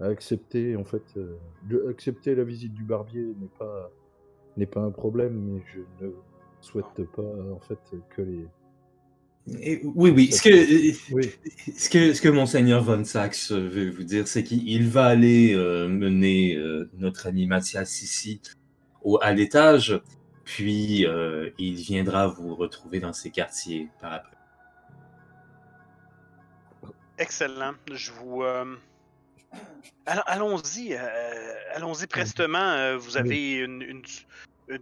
à 0.00 0.06
accepter, 0.06 0.76
en 0.76 0.84
fait, 0.84 1.02
euh, 1.16 1.36
de- 1.64 1.86
accepter 1.88 2.34
la 2.34 2.44
visite 2.44 2.74
du 2.74 2.84
barbier 2.84 3.22
n'est 3.22 3.48
pas, 3.58 3.90
n'est 4.56 4.66
pas 4.66 4.80
un 4.80 4.90
problème, 4.90 5.34
mais 5.34 5.62
je 5.74 6.04
ne 6.06 6.12
souhaite 6.60 7.04
pas, 7.14 7.22
en 7.22 7.60
fait, 7.60 7.78
que 8.14 8.22
les, 8.22 8.46
Et- 9.60 9.80
oui, 9.84 10.10
oui. 10.10 10.32
Ce 10.32 10.42
que, 10.42 11.14
oui, 11.14 11.30
ce 11.76 11.88
que, 11.88 12.12
ce 12.12 12.20
que 12.20 12.28
Monseigneur 12.28 12.82
Von 12.82 13.04
Sachs 13.04 13.50
veut 13.52 13.90
vous 13.90 14.02
dire, 14.04 14.26
c'est 14.28 14.42
qu'il 14.44 14.88
va 14.88 15.06
aller 15.06 15.54
euh, 15.54 15.88
mener 15.88 16.56
euh, 16.56 16.90
notre 16.98 17.26
ami 17.28 17.46
Mathias 17.46 18.02
ici 18.02 18.40
au, 19.02 19.18
à 19.22 19.32
l'étage, 19.32 20.00
puis 20.44 21.06
euh, 21.06 21.50
il 21.58 21.74
viendra 21.74 22.26
vous 22.26 22.54
retrouver 22.56 22.98
dans 23.00 23.12
ses 23.12 23.30
quartiers 23.30 23.88
par 24.00 24.12
après. 24.14 24.36
Excellent. 27.18 27.72
Je 27.92 28.12
vous. 28.12 28.42
Allons- 30.06 30.22
Allons-y. 30.26 30.94
euh, 30.94 31.54
Allons-y 31.74 32.06
prestement. 32.06 32.58
euh, 32.58 32.96
Vous 32.96 33.16
avez 33.16 33.54
une, 33.58 33.82
une- 33.82 34.02
une- 34.68 34.78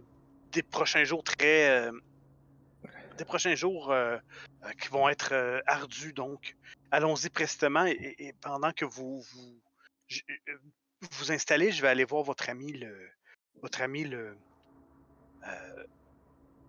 des 0.51 0.63
prochains 0.63 1.03
jours 1.03 1.23
très. 1.23 1.69
euh, 1.69 1.91
Des 3.17 3.25
prochains 3.25 3.55
jours 3.55 3.93
qui 4.81 4.89
vont 4.89 5.07
être 5.09 5.61
ardus, 5.67 6.13
donc. 6.13 6.55
Allons-y 6.91 7.29
prestement 7.29 7.85
et, 7.85 8.33
pendant 8.41 8.71
que 8.71 8.85
vous 8.85 9.21
vous, 9.21 9.61
je- 10.07 10.21
vous 11.11 11.31
installez, 11.31 11.71
je 11.71 11.81
vais 11.81 11.87
aller 11.87 12.03
voir 12.05 12.23
votre 12.23 12.49
ami 12.49 12.73
le. 12.73 13.09
Votre 13.61 13.81
ami 13.81 14.03
le. 14.03 14.37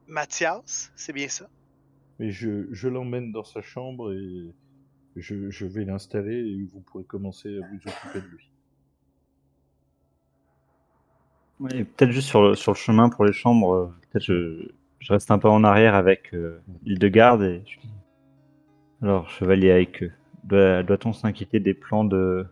Mathias, 0.06 0.92
c'est 0.96 1.12
bien 1.12 1.28
ça? 1.28 1.48
mais 2.18 2.30
je, 2.30 2.72
je 2.72 2.88
l'emmène 2.88 3.30
dans 3.32 3.44
sa 3.44 3.60
chambre 3.60 4.12
et 4.14 4.54
je, 5.16 5.50
je 5.50 5.66
vais 5.66 5.84
l'installer 5.84 6.36
et 6.36 6.68
vous 6.72 6.80
pourrez 6.80 7.04
commencer 7.04 7.58
à 7.58 7.66
vous 7.66 7.76
occuper 7.76 8.20
de 8.20 8.36
lui. 8.36 8.50
Ouais, 11.58 11.84
peut-être 11.84 12.10
juste 12.10 12.28
sur 12.28 12.42
le, 12.42 12.54
sur 12.54 12.72
le 12.72 12.76
chemin 12.76 13.08
pour 13.08 13.24
les 13.24 13.32
chambres, 13.32 13.74
euh, 13.74 13.86
peut-être 14.10 14.24
je, 14.24 14.68
je 14.98 15.12
reste 15.12 15.30
un 15.30 15.38
peu 15.38 15.48
en 15.48 15.64
arrière 15.64 15.94
avec 15.94 16.34
euh, 16.34 16.60
Hildegarde 16.84 17.42
et 17.42 17.62
je 17.66 17.80
dis 17.80 17.92
Alors, 19.02 19.30
chevalier 19.30 19.70
avec 19.70 20.04
doit, 20.44 20.82
doit-on 20.82 21.12
s'inquiéter 21.12 21.60
des 21.60 21.74
plans 21.74 22.04
de 22.04 22.46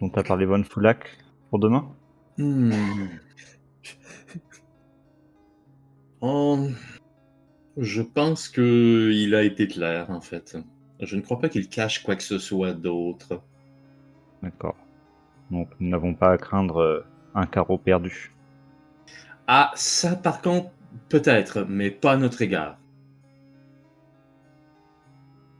dont 0.00 0.10
a 0.14 0.22
parlé 0.22 0.46
Von 0.46 0.62
Foulac 0.64 1.18
pour 1.50 1.58
demain? 1.58 1.88
Hmm. 2.38 2.70
Oh, 6.26 6.58
je 7.76 8.00
pense 8.00 8.48
que 8.48 9.10
il 9.12 9.34
a 9.34 9.42
été 9.42 9.68
clair, 9.68 10.08
en 10.08 10.22
fait. 10.22 10.56
Je 11.00 11.16
ne 11.16 11.20
crois 11.20 11.40
pas 11.40 11.48
qu'il 11.48 11.68
cache 11.68 12.02
quoi 12.02 12.16
que 12.16 12.22
ce 12.22 12.38
soit 12.38 12.72
d'autre. 12.72 13.42
D'accord. 14.42 14.76
Donc, 15.50 15.68
nous 15.80 15.88
n'avons 15.90 16.14
pas 16.14 16.32
à 16.32 16.38
craindre 16.38 16.78
euh, 16.78 17.06
un 17.34 17.46
carreau 17.46 17.78
perdu. 17.78 18.32
Ah, 19.46 19.72
ça 19.74 20.16
par 20.16 20.40
contre, 20.40 20.70
peut-être, 21.08 21.66
mais 21.68 21.90
pas 21.90 22.12
à 22.12 22.16
notre 22.16 22.40
égard. 22.42 22.78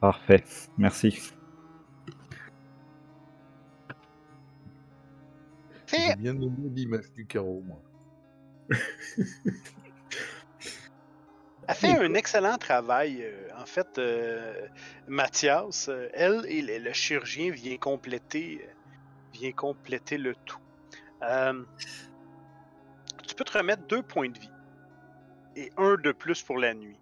Parfait, 0.00 0.44
merci. 0.78 1.32
J'ai 5.86 6.16
bien 6.16 6.34
aimé 6.34 6.70
l'image 6.74 7.12
du 7.12 7.26
carreau, 7.26 7.62
moi. 7.66 7.80
Elle 11.68 11.74
fait 11.74 11.98
un 11.98 12.14
excellent 12.14 12.58
travail. 12.58 13.22
euh, 13.22 13.48
en 13.60 13.66
fait, 13.66 13.98
euh, 13.98 14.66
Mathias, 15.06 15.88
euh, 15.88 16.08
elle 16.12 16.44
et 16.46 16.62
le, 16.62 16.78
le 16.78 16.92
chirurgien 16.92 17.50
vient 17.50 17.76
compléter, 17.78 18.60
euh, 18.62 18.72
vient 19.32 19.52
compléter 19.52 20.18
le 20.18 20.34
tout. 20.44 20.58
Euh, 21.22 21.64
tu 23.26 23.34
peux 23.34 23.44
te 23.44 23.56
remettre 23.56 23.82
deux 23.86 24.02
points 24.02 24.28
de 24.28 24.38
vie 24.38 24.50
et 25.56 25.70
un 25.76 25.96
de 25.96 26.12
plus 26.12 26.42
pour 26.42 26.58
la 26.58 26.74
nuit. 26.74 26.98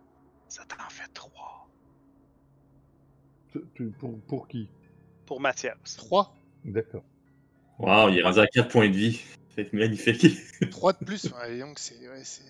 Ça 0.48 0.64
t'en 0.66 0.88
fait 0.90 1.08
trois 1.14 1.68
Pour, 3.98 4.20
pour 4.28 4.48
qui? 4.48 4.68
Pour 5.26 5.40
Mathias. 5.40 5.96
3 5.96 6.34
D'accord. 6.64 7.02
Wow, 7.78 8.10
il 8.10 8.18
est 8.18 8.22
rendu 8.22 8.38
à 8.40 8.46
4 8.46 8.68
points 8.68 8.88
de 8.88 8.94
vie. 8.94 9.20
C'est 9.54 9.72
magnifique. 9.72 10.26
3 10.70 10.92
de 10.92 11.04
plus 11.04 11.24
ouais, 11.32 11.58
donc 11.58 11.78
c'est. 11.78 11.96
Ouais, 12.08 12.22
c'est... 12.22 12.44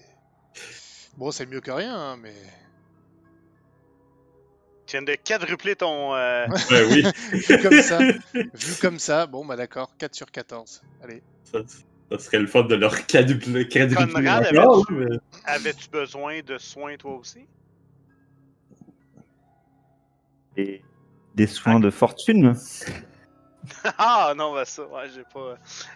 Bon, 1.17 1.31
c'est 1.31 1.47
mieux 1.47 1.61
que 1.61 1.71
rien, 1.71 1.95
hein, 1.95 2.17
mais. 2.21 2.35
Tu 4.87 4.97
viens 4.97 5.03
de 5.03 5.15
quadrupler 5.15 5.77
ton. 5.77 6.15
euh, 6.15 6.47
ben 6.71 6.89
oui. 6.91 7.05
Vu 7.33 7.59
comme 7.63 7.81
ça, 7.83 7.99
vu 8.35 8.75
comme 8.81 8.99
ça, 8.99 9.27
bon, 9.27 9.45
bah 9.45 9.57
d'accord, 9.57 9.97
4 9.99 10.15
sur 10.15 10.31
14. 10.31 10.83
Allez. 11.03 11.23
Ça, 11.45 11.59
ça 12.11 12.19
serait 12.19 12.39
le 12.41 12.47
fun 12.47 12.65
de 12.65 12.75
leur 12.75 13.07
quadrupler. 13.07 13.69
quadrupler 13.69 14.13
Conrad 14.13 14.47
encore, 14.57 14.87
avait- 14.91 15.05
mais- 15.11 15.17
Avais-tu 15.45 15.89
besoin 15.89 16.41
de 16.43 16.59
soins 16.59 16.97
toi 16.97 17.17
aussi? 17.17 17.47
Et 20.57 20.83
des 21.35 21.47
soins 21.47 21.81
de 21.81 21.91
fortune? 21.91 22.55
Ah 23.97 24.35
non, 24.37 24.53
bah 24.55 24.65
ça, 24.65 24.83
ouais, 24.89 25.09
j'ai 25.15 25.23
pas. 25.33 25.55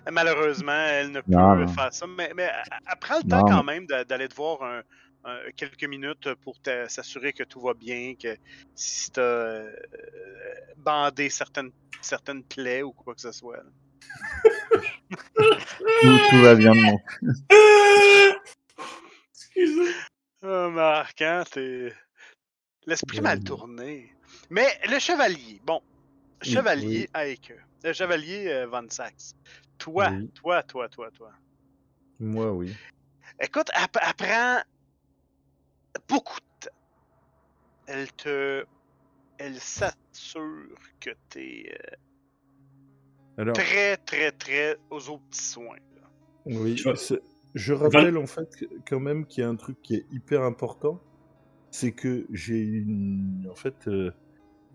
Malheureusement, 0.09 0.71
elle 0.73 1.11
ne 1.11 1.21
peut 1.21 1.33
Non, 1.33 1.67
faire 1.67 1.93
ça. 1.93 2.07
Mais, 2.07 2.31
mais 2.37 2.45
elle- 2.45 2.79
elle 2.93 2.99
prend 3.01 3.17
le 3.19 3.25
temps 3.29 3.39
Non, 3.41 3.45
quand 3.57 3.64
même 3.64 3.87
d'a- 3.87 4.05
d'aller 4.05 4.29
te 4.29 4.37
voir 4.37 4.62
un- 4.62 4.83
un- 5.25 5.51
quelques 5.57 5.85
minutes 5.85 6.33
pour 6.43 6.57
s'assurer 6.89 7.33
que 7.33 7.45
tout 7.45 7.61
va 7.61 7.75
bien, 7.75 8.14
que 8.14 8.37
si 8.75 9.11
t'as 9.11 9.23
euh, 9.23 9.73
bandé 10.77 11.29
certaines, 11.31 11.71
certaines 12.01 12.45
plaies 12.45 12.83
ou 12.83 12.93
quoi 12.93 13.14
que 13.14 13.21
ce 13.21 13.33
soit. 13.33 13.62
Tout, 16.01 16.19
tout 16.31 16.41
va 16.43 16.55
bien 16.55 16.75
de 16.75 16.81
mon 16.81 16.99
Excusez. 19.35 19.93
Ah, 20.43 20.69
Marc, 20.71 21.23
hein, 21.23 21.45
t'es. 21.51 21.93
L'esprit 22.87 23.21
mal 23.21 23.39
Euh, 23.39 23.43
tourné. 23.43 24.12
Mais 24.51 24.69
le 24.89 24.99
chevalier, 24.99 25.61
bon. 25.64 25.81
Oui, 26.45 26.51
Chevalier 26.53 27.09
avec 27.14 27.53
Le 27.83 27.93
chevalier 27.93 28.49
euh, 28.49 28.67
Von 28.67 28.87
Sachs. 28.91 29.33
Toi, 29.79 30.11
Oui. 30.12 30.31
toi, 30.35 30.62
toi, 30.62 30.89
toi, 30.89 31.11
toi. 31.11 31.33
Moi, 32.21 32.53
oui. 32.53 32.75
Écoute, 33.41 33.69
elle, 33.75 33.87
elle 34.03 34.14
prend 34.14 34.61
beaucoup 36.09 36.38
de 36.40 36.66
temps. 36.66 36.74
Elle 37.86 38.12
te. 38.12 38.64
Elle 39.38 39.61
s'assure 39.61 40.66
que 40.99 41.11
t'es 41.28 41.70
euh, 41.72 41.97
Alors, 43.36 43.55
très, 43.55 43.97
très, 43.99 44.32
très 44.32 44.76
aux 44.90 45.11
aux 45.11 45.18
petits 45.18 45.42
soins. 45.42 45.76
là. 46.01 46.09
oui, 46.47 46.76
Je- 47.55 47.72
rappelle 47.74 48.16
en 48.16 48.26
fait 48.26 48.64
quand 48.88 49.01
même 49.01 49.26
qu'il 49.26 49.42
y 49.42 49.44
a 49.44 49.49
un 49.51 49.57
truc 49.57 49.80
qui 49.82 49.94
est 49.97 50.07
hyper 50.11 50.42
important, 50.42 51.03
c'est 51.70 51.92
que 51.92 52.26
j'ai 52.32 52.61
une, 52.61 53.47
en 53.51 53.55
fait, 53.55 53.88
euh, 53.88 54.11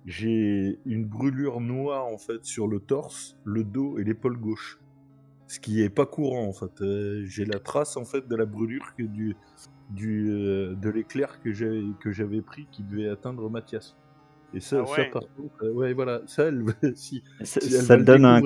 j'ai 0.05 0.79
une 0.85 1.05
brûlure 1.05 1.59
noire 1.59 2.05
en 2.05 2.17
fait 2.19 2.45
sur 2.45 2.67
le 2.67 2.79
torse, 2.79 3.35
le 3.43 3.63
dos 3.63 3.97
et 3.97 4.03
l'épaule 4.03 4.37
gauche, 4.37 4.79
ce 5.47 5.59
qui 5.59 5.81
est 5.81 5.89
pas 5.89 6.05
courant 6.05 6.47
en 6.47 6.53
fait. 6.53 6.81
Euh, 6.81 7.23
j'ai 7.25 7.45
la 7.45 7.59
trace 7.59 7.97
en 7.97 8.05
fait 8.05 8.27
de 8.27 8.35
la 8.35 8.45
brûlure 8.45 8.93
que 8.95 9.03
du, 9.03 9.35
du, 9.91 10.29
euh, 10.31 10.73
de 10.75 10.89
l'éclair 10.89 11.39
que 11.43 11.51
j'avais 11.53 11.83
que 11.99 12.11
j'avais 12.11 12.41
pris 12.41 12.67
qui 12.71 12.83
devait 12.83 13.09
atteindre 13.09 13.49
Mathias. 13.49 13.95
Et 14.53 14.59
ça, 14.59 14.81
Ah 14.83 14.85
ça 14.85 15.01
ouais. 15.01 15.09
par 15.11 15.21
contre, 15.35 15.63
euh, 15.63 15.71
ouais, 15.71 15.93
voilà, 15.93 16.21
ça, 16.27 16.43
elle, 16.47 16.63
si, 16.95 17.23
Ça, 17.43 17.61
si 17.61 17.73
elle 17.73 17.81
ça 17.83 17.97
donne 17.97 18.25
un, 18.25 18.41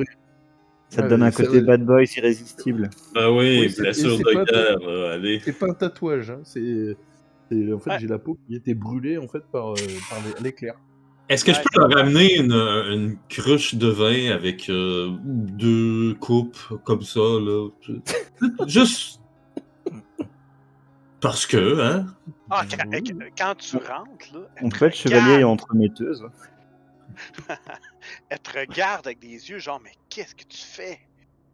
ça 0.89 0.97
te 0.97 1.01
Ouais, 1.03 1.09
donne 1.09 1.23
un 1.23 1.31
ça 1.31 1.43
côté 1.43 1.59
va- 1.61 1.65
bad 1.77 1.85
boys 1.85 2.03
irrésistible. 2.17 2.89
Ah 3.15 3.31
oui, 3.31 3.37
Oui, 3.37 3.65
et 3.65 3.69
c'est 3.69 3.83
de 4.03 4.85
euh, 4.87 5.13
allez. 5.13 5.39
C'est 5.43 5.57
pas 5.57 5.67
un 5.67 5.73
tatouage, 5.73 6.29
hein, 6.29 6.41
c'est, 6.43 6.95
c'est- 7.49 7.73
en 7.73 7.79
fait 7.79 7.89
Ouais. 7.91 7.99
j'ai 7.99 8.07
la 8.07 8.19
peau 8.19 8.37
qui 8.47 8.55
était 8.55 8.75
brûlée 8.75 9.17
en 9.17 9.27
fait 9.27 9.43
par, 9.51 9.71
euh, 9.71 9.75
par 10.09 10.19
l'é- 10.23 10.43
l'éclair. 10.43 10.75
Est-ce 11.27 11.43
que 11.43 11.53
je 11.53 11.59
peux 11.59 11.79
leur 11.79 11.89
ramener 11.89 12.35
une, 12.37 12.51
une 12.51 13.17
cruche 13.29 13.73
de 13.73 13.87
vin 13.87 14.29
avec 14.31 14.69
euh, 14.69 15.09
deux 15.23 16.13
coupes 16.19 16.55
comme 16.83 17.01
ça, 17.01 17.19
là? 17.19 17.67
Juste. 18.67 19.21
Parce 21.25 21.47
que, 21.47 21.81
hein? 21.81 22.05
Ah, 22.51 22.63
quand, 23.35 23.55
tu 23.55 23.77
rentres, 23.77 24.31
là, 24.31 24.41
elle 24.57 24.69
te 24.69 24.77
fait, 24.77 24.91
chevalier 24.91 25.39
est 25.39 25.43
entremetteuse. 25.43 26.23
elle 28.29 28.39
te 28.43 28.59
regarde 28.59 29.07
avec 29.07 29.17
des 29.17 29.49
yeux 29.49 29.57
genre, 29.57 29.81
mais 29.83 29.93
qu'est-ce 30.07 30.35
que 30.35 30.43
tu 30.47 30.61
fais? 30.61 30.99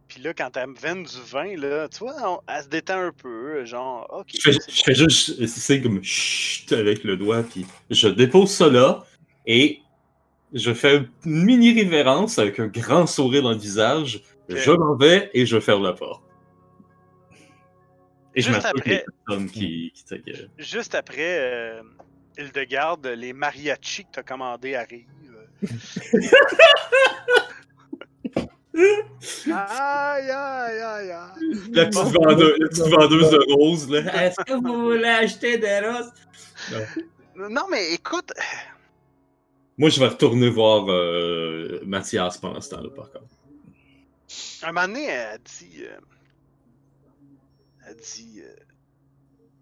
Puis 0.10 0.22
là, 0.22 0.34
quand 0.34 0.58
elle 0.58 0.72
me 0.72 0.76
vend 0.76 1.02
du 1.02 1.22
vin, 1.26 1.56
là, 1.56 1.88
tu 1.88 2.00
vois, 2.00 2.16
on- 2.26 2.42
elle 2.50 2.64
se 2.64 2.68
détend 2.68 3.00
un 3.00 3.14
peu, 3.14 3.64
genre, 3.64 4.06
ok. 4.12 4.28
Je 4.34 4.42
fais, 4.42 4.52
c'est 4.52 4.72
je 4.72 4.84
fais 4.84 4.94
juste, 4.94 5.46
c'est 5.48 5.82
comme 5.82 6.04
chut 6.04 6.74
avec 6.74 7.06
le 7.06 7.16
doigt, 7.16 7.42
puis 7.42 7.66
je 7.90 8.10
dépose 8.10 8.52
ça 8.52 8.68
là, 8.68 9.06
et 9.46 9.80
je 10.52 10.74
fais 10.74 10.98
une 11.24 11.46
mini 11.46 11.74
révérence 11.74 12.40
avec 12.40 12.60
un 12.60 12.68
grand 12.68 13.08
sourire 13.08 13.44
dans 13.44 13.52
le 13.52 13.58
visage. 13.58 14.22
Je 14.50 14.72
m'en 14.72 14.98
vais 14.98 15.32
et 15.34 15.46
je 15.46 15.62
ferme 15.62 15.84
la 15.84 15.94
porte. 15.94 16.24
Et 18.36 18.42
je 18.42 18.52
Juste 18.54 18.66
a 18.66 18.70
après- 18.70 19.06
qui, 19.52 19.92
qui. 19.94 19.94
Juste 20.58 20.96
après, 20.96 21.38
euh, 21.40 21.82
Hildegarde, 22.38 23.08
les 23.08 23.34
mariachis 23.34 24.06
que 24.06 24.10
t'as 24.14 24.24
commandés 24.24 24.76
arrivent. 24.76 25.06
aïe, 28.74 30.30
aïe, 30.32 30.80
aïe, 30.80 31.12
aïe. 31.12 31.72
La 31.72 31.86
petite, 31.86 32.02
vendeuse, 32.14 32.56
la 32.60 32.68
petite 32.70 32.88
vendeuse 32.88 33.30
de 33.32 33.54
roses, 33.54 33.90
là. 33.90 34.00
Est-ce 34.26 34.44
que 34.46 34.54
vous 34.54 34.82
voulez 34.92 35.04
acheter 35.08 35.58
des 35.58 35.80
roses? 35.80 36.12
Non, 37.36 37.66
mais 37.70 37.94
écoute, 37.94 38.32
Moi, 39.78 39.90
je 39.90 40.00
vais 40.00 40.08
retourner 40.08 40.50
voir 40.50 40.90
euh, 40.90 41.82
Mathias 41.86 42.38
pendant 42.38 42.62
ce 42.62 42.70
temps-là, 42.70 42.90
par 42.96 43.12
contre. 43.12 43.26
un 44.64 44.72
moment 44.72 44.88
donné, 44.88 45.06
elle 45.06 45.40
dit. 45.44 45.84
euh, 45.84 45.98
dit. 47.96 48.42
Euh, 48.42 48.56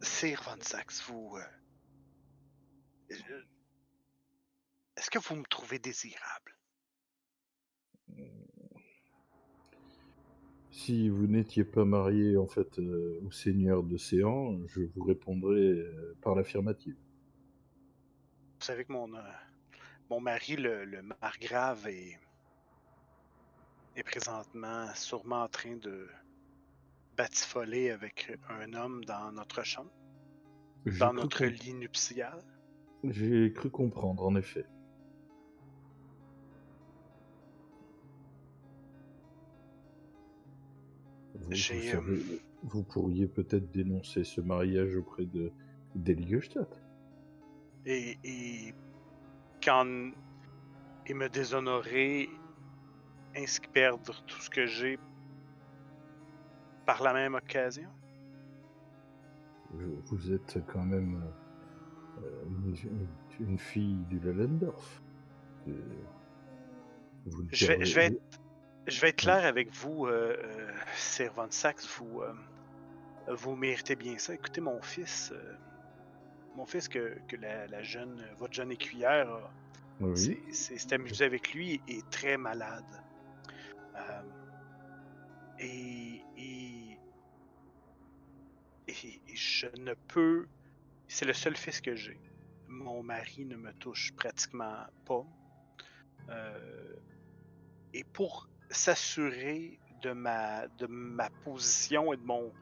Sir 0.01 0.41
Von 0.43 0.61
Sachs, 0.61 1.01
vous. 1.07 1.37
euh, 1.37 3.13
Est-ce 4.95 5.09
que 5.09 5.19
vous 5.19 5.35
me 5.35 5.45
trouvez 5.45 5.79
désirable? 5.79 6.55
Si 10.71 11.09
vous 11.09 11.27
n'étiez 11.27 11.65
pas 11.65 11.83
marié 11.85 12.37
en 12.37 12.47
fait 12.47 12.79
euh, 12.79 13.19
au 13.25 13.31
seigneur 13.31 13.83
d'océan, 13.83 14.57
je 14.67 14.81
vous 14.81 15.03
répondrais 15.03 15.75
par 16.21 16.35
l'affirmative. 16.35 16.95
Vous 18.59 18.65
savez 18.65 18.85
que 18.85 18.91
mon, 18.93 19.09
mon 20.09 20.19
mari, 20.21 20.55
le, 20.55 20.85
le 20.85 21.01
margrave, 21.21 21.87
est, 21.87 22.17
est 23.95 24.03
présentement 24.03 24.93
sûrement 24.95 25.43
en 25.43 25.49
train 25.49 25.75
de 25.77 26.07
batifoler 27.19 27.89
avec 27.91 28.31
un 28.47 28.73
homme 28.73 29.03
dans 29.03 29.33
notre 29.33 29.61
chambre, 29.61 29.91
dans 30.99 31.11
notre 31.11 31.43
lit 31.45 31.73
nuptial? 31.73 32.41
J'ai 33.03 33.51
cru 33.51 33.69
comprendre 33.69 34.23
en 34.25 34.37
effet. 34.37 34.65
Vous, 41.35 41.49
vous 41.49 41.53
J'ai, 41.53 41.91
savez, 41.91 42.41
vous 42.63 42.83
pourriez 42.83 43.27
peut-être 43.27 43.69
dénoncer 43.69 44.23
ce 44.23 44.39
mariage 44.39 44.95
auprès 44.95 45.25
de 45.25 45.51
d'Eligostadt. 45.95 46.71
Et, 47.85 48.17
et 48.23 48.73
quand 49.61 50.11
il 51.07 51.15
me 51.15 51.27
déshonorer 51.27 52.29
ainsi 53.35 53.59
que 53.59 53.69
perdre 53.69 54.23
tout 54.25 54.39
ce 54.39 54.49
que 54.49 54.65
j'ai 54.65 54.97
par 56.89 57.03
la 57.03 57.13
même 57.13 57.35
occasion? 57.35 57.87
Vous 59.69 60.33
êtes 60.33 60.57
quand 60.65 60.83
même 60.83 61.21
euh, 62.17 62.45
une, 62.65 63.07
une 63.39 63.59
fille 63.59 64.03
du 64.05 64.19
ne 67.43 67.49
Je 67.51 67.67
vais, 67.67 67.85
je 67.85 67.93
vais 67.93 68.07
perdez- 68.09 68.15
être, 68.15 68.39
je 68.87 69.01
vais 69.01 69.09
être 69.09 69.17
clair 69.17 69.45
avec 69.45 69.71
vous, 69.75 70.07
euh, 70.07 70.35
euh, 70.43 70.71
Sir 70.95 71.31
Von 71.33 71.51
Sachs, 71.51 71.85
vous, 71.99 72.21
euh, 72.21 72.33
vous 73.35 73.55
méritez 73.55 73.95
bien 73.95 74.17
ça. 74.17 74.33
Écoutez, 74.33 74.61
mon 74.61 74.81
fils, 74.81 75.31
mon 76.55 76.65
fils 76.65 76.87
que, 76.87 77.19
que 77.27 77.35
la, 77.35 77.67
la 77.67 77.83
jeune, 77.83 78.19
votre 78.39 78.55
jeune 78.55 78.71
écuyère 78.71 79.29
Oui. 79.99 80.39
s'est- 80.51 80.91
amusé 80.91 81.23
avec 81.23 81.53
lui 81.53 81.83
est 81.87 82.09
très 82.09 82.35
malade. 82.35 82.83
Et, 85.61 86.08
et- 88.89 89.23
je 89.35 89.67
ne 89.77 89.93
peux. 90.07 90.47
C'est 91.07 91.25
le 91.25 91.33
seul 91.33 91.57
fils 91.57 91.81
que 91.81 91.95
j'ai. 91.95 92.21
Mon 92.67 93.03
mari 93.03 93.45
ne 93.45 93.57
me 93.57 93.73
touche 93.75 94.11
pratiquement 94.15 94.85
pas. 95.05 95.25
Euh, 96.29 96.95
et 97.93 98.03
pour 98.13 98.49
s'assurer 98.71 99.79
de 99.91 100.11
ma, 100.11 100.67
de 100.69 100.87
ma 100.87 101.29
position 101.43 102.13
et 102.13 102.17
de 102.17 102.23
mon, 102.23 102.53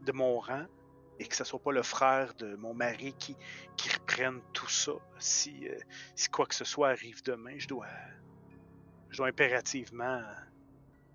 de 0.00 0.12
mon 0.12 0.38
rang, 0.40 0.66
et 1.18 1.26
que 1.26 1.36
ce 1.36 1.44
soit 1.44 1.60
pas 1.60 1.72
le 1.72 1.82
frère 1.82 2.34
de 2.36 2.56
mon 2.56 2.74
mari 2.74 3.14
qui, 3.16 3.38
qui 3.76 3.88
reprenne 3.90 4.42
tout 4.52 4.68
ça, 4.68 4.92
si, 5.18 5.68
euh, 5.68 5.78
si 6.16 6.28
quoi 6.28 6.46
que 6.46 6.54
ce 6.54 6.64
soit 6.64 6.90
arrive 6.90 7.22
demain, 7.24 7.58
je 7.58 7.68
dois, 7.68 7.88
je 9.10 9.16
dois 9.16 9.28
impérativement. 9.28 10.22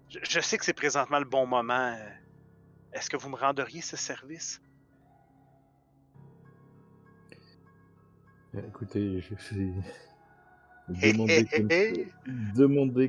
Je, 0.10 0.20
je 0.24 0.40
sais 0.40 0.58
que 0.58 0.66
c'est 0.66 0.74
présentement 0.74 1.20
le 1.20 1.26
bon 1.26 1.46
moment. 1.48 1.94
euh, 1.96 2.10
Est-ce 2.94 3.10
que 3.10 3.18
vous 3.18 3.30
me 3.30 3.36
renderiez 3.36 3.82
ce 3.82 3.96
service? 3.96 4.62
Euh, 8.56 8.62
Écoutez, 8.68 9.22
je 9.22 9.36
fais. 9.36 9.74
Demander 10.90 11.46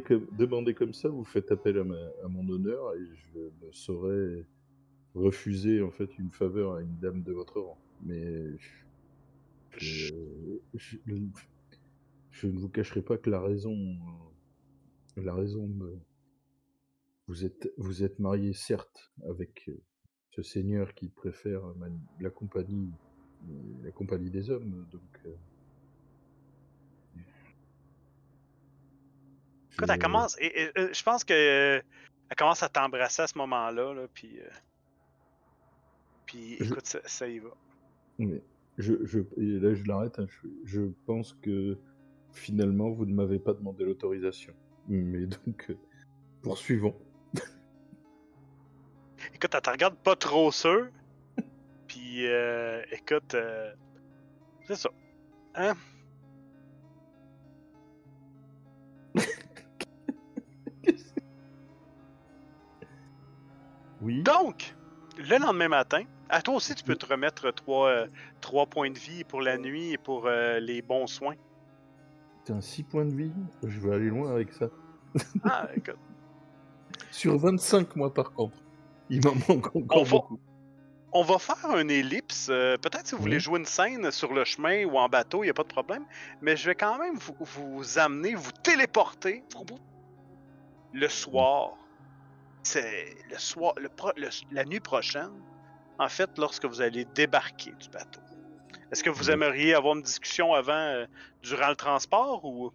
comme, 0.03 0.24
comme, 0.74 0.93
ça, 0.93 1.09
vous 1.09 1.24
faites 1.24 1.51
appel 1.51 1.78
à, 1.78 1.85
ma- 1.85 1.97
à 2.22 2.28
mon 2.28 2.49
honneur 2.49 2.95
et 2.95 3.01
je 3.35 3.39
ne 3.39 3.72
saurais 3.72 4.47
refuser 5.14 5.83
en 5.83 5.91
fait 5.91 6.16
une 6.18 6.30
faveur 6.30 6.74
à 6.74 6.83
une 6.83 6.97
dame 7.01 7.22
de 7.22 7.33
votre 7.33 7.61
rang. 7.61 7.78
Mais 8.05 8.57
je- 9.78 10.14
je 12.30 12.47
ne 12.47 12.59
vous 12.59 12.68
cacherai 12.68 13.03
pas 13.03 13.16
que 13.18 13.30
la 13.30 13.41
raison 13.41 13.97
La 15.16 15.35
raison 15.35 15.66
me... 15.66 15.99
Vous 17.28 17.44
êtes, 17.44 17.72
vous 17.78 18.02
êtes 18.02 18.18
marié, 18.18 18.52
certes, 18.52 19.12
avec 19.28 19.68
euh, 19.68 19.80
ce 20.30 20.42
seigneur 20.42 20.92
qui 20.94 21.08
préfère 21.08 21.62
la 22.20 22.30
compagnie, 22.30 22.90
euh, 23.48 23.54
la 23.84 23.92
compagnie 23.92 24.30
des 24.30 24.50
hommes, 24.50 24.86
donc... 24.90 25.20
euh, 25.26 25.34
Écoute, 29.74 29.88
elle 29.88 29.98
commence. 29.98 30.36
et- 30.38 30.62
et, 30.64 30.78
euh, 30.78 30.92
je 30.92 31.02
pense 31.02 31.24
que 31.24 31.32
euh, 31.32 31.80
elle 32.28 32.36
commence 32.36 32.62
à 32.62 32.68
t'embrasser 32.68 33.22
à 33.22 33.26
ce 33.26 33.38
moment-là, 33.38 33.94
là, 33.94 34.06
puis. 34.12 34.38
euh, 34.40 34.48
puis 36.26 36.56
Je- 36.60 36.64
écoute, 36.72 36.86
ça, 36.86 37.00
ça 37.06 37.28
y 37.28 37.38
va. 37.38 37.50
Mais 38.18 38.42
je, 38.78 38.94
je, 39.04 39.20
et 39.38 39.58
là, 39.60 39.74
je 39.74 39.84
l'arrête. 39.84 40.18
hein, 40.18 40.26
je, 40.28 40.48
je 40.64 40.82
pense 41.06 41.32
que 41.42 41.78
finalement, 42.32 42.90
vous 42.90 43.06
ne 43.06 43.14
m'avez 43.14 43.38
pas 43.38 43.54
demandé 43.54 43.84
l'autorisation. 43.84 44.54
Mais 44.88 45.26
donc, 45.26 45.70
euh, 45.70 45.74
poursuivons. 46.42 46.94
Écoute, 49.43 49.57
elle 49.57 49.61
te 49.61 49.70
regarde 49.70 49.97
pas 49.97 50.14
trop 50.14 50.53
sûr. 50.53 50.86
Puis, 51.88 52.28
euh, 52.28 52.80
écoute, 52.93 53.34
euh, 53.34 53.72
c'est 54.68 54.76
ça. 54.76 54.88
Hein? 55.57 55.74
Oui. 64.01 64.22
Donc, 64.22 64.76
le 65.16 65.38
lendemain 65.38 65.68
matin, 65.68 66.05
à 66.28 66.40
toi 66.40 66.55
aussi, 66.55 66.76
tu 66.76 66.84
peux 66.84 66.95
te 66.95 67.07
remettre 67.07 67.53
trois, 67.53 67.88
euh, 67.88 68.07
trois 68.40 68.66
points 68.66 68.90
de 68.90 68.99
vie 68.99 69.24
pour 69.24 69.40
la 69.40 69.59
nuit 69.59 69.93
et 69.93 69.99
pour 69.99 70.26
euh, 70.26 70.61
les 70.61 70.82
bons 70.82 71.09
soins. 71.09 71.34
T'as 72.45 72.55
un 72.55 72.61
6 72.61 72.84
points 72.84 73.05
de 73.05 73.14
vie? 73.14 73.32
Je 73.64 73.80
vais 73.80 73.95
aller 73.95 74.09
loin 74.09 74.32
avec 74.32 74.53
ça. 74.53 74.68
Ah, 75.43 75.68
écoute. 75.74 75.99
Sur 77.11 77.38
25, 77.38 77.97
moi, 77.97 78.14
par 78.14 78.32
contre. 78.32 78.61
Il 79.12 79.22
m'en 79.24 79.34
manque 79.48 79.76
encore 79.76 80.00
On 80.00 80.02
va- 80.04 80.10
beaucoup. 80.10 80.40
On 81.12 81.22
va 81.22 81.38
faire 81.38 81.78
une 81.78 81.90
ellipse. 81.90 82.48
euh, 82.50 82.78
Peut-être 82.78 83.06
si 83.06 83.14
vous 83.14 83.20
voulez 83.20 83.38
jouer 83.38 83.58
une 83.60 83.66
scène 83.66 84.10
sur 84.10 84.32
le 84.32 84.44
chemin 84.46 84.84
ou 84.86 84.96
en 84.96 85.08
bateau, 85.10 85.42
il 85.42 85.46
n'y 85.48 85.50
a 85.50 85.54
pas 85.54 85.62
de 85.64 85.68
problème. 85.68 86.04
Mais 86.40 86.56
je 86.56 86.64
vais 86.70 86.74
quand 86.74 86.98
même 86.98 87.16
vous, 87.16 87.36
vous 87.40 87.98
amener, 87.98 88.34
vous 88.34 88.50
téléporter 88.62 89.44
le 90.94 91.08
soir. 91.08 91.72
C'est 92.62 93.14
le 93.30 93.36
soir, 93.38 93.74
le 93.78 93.90
pro- 93.90 94.12
le- 94.16 94.30
la 94.52 94.64
nuit 94.64 94.80
prochaine. 94.80 95.30
En 95.98 96.08
fait, 96.08 96.30
lorsque 96.38 96.64
vous 96.64 96.80
allez 96.80 97.04
débarquer 97.04 97.72
du 97.72 97.90
bateau. 97.90 98.20
Est-ce 98.90 99.04
que 99.04 99.10
vous 99.10 99.30
aimeriez 99.30 99.74
avoir 99.74 99.94
une 99.96 100.02
discussion 100.02 100.54
avant, 100.54 100.72
euh, 100.72 101.04
durant 101.42 101.68
le 101.68 101.76
transport 101.76 102.44
ou? 102.44 102.70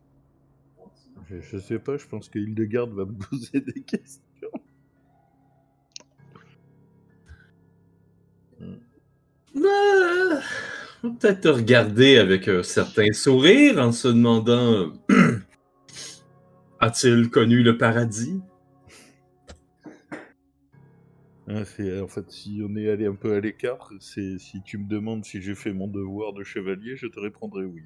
Je, 1.29 1.41
je 1.41 1.57
sais 1.57 1.79
pas, 1.79 1.97
je 1.97 2.05
pense 2.05 2.29
que 2.29 2.37
Hildegarde 2.39 2.91
va 2.91 3.05
me 3.05 3.13
poser 3.29 3.61
des 3.61 3.81
questions. 3.81 4.21
Euh, 8.61 10.39
on 11.03 11.13
peut-être 11.13 11.41
te 11.41 11.47
regarder 11.47 12.17
avec 12.17 12.47
un 12.47 12.63
certain 12.63 13.11
sourire 13.13 13.79
en 13.79 13.91
se 13.91 14.07
demandant 14.07 14.93
A-t-il 16.79 17.29
connu 17.29 17.63
le 17.63 17.77
paradis? 17.77 18.41
Hein, 21.47 21.61
en 21.61 22.07
fait, 22.07 22.29
si 22.29 22.61
on 22.63 22.75
est 22.75 22.89
allé 22.89 23.05
un 23.05 23.15
peu 23.15 23.33
à 23.33 23.39
l'écart, 23.39 23.91
c'est 23.99 24.37
si 24.37 24.61
tu 24.63 24.77
me 24.77 24.87
demandes 24.87 25.23
si 25.23 25.41
j'ai 25.41 25.55
fait 25.55 25.71
mon 25.71 25.87
devoir 25.87 26.33
de 26.33 26.43
chevalier, 26.43 26.97
je 26.97 27.07
te 27.07 27.19
répondrai 27.19 27.63
oui. 27.63 27.83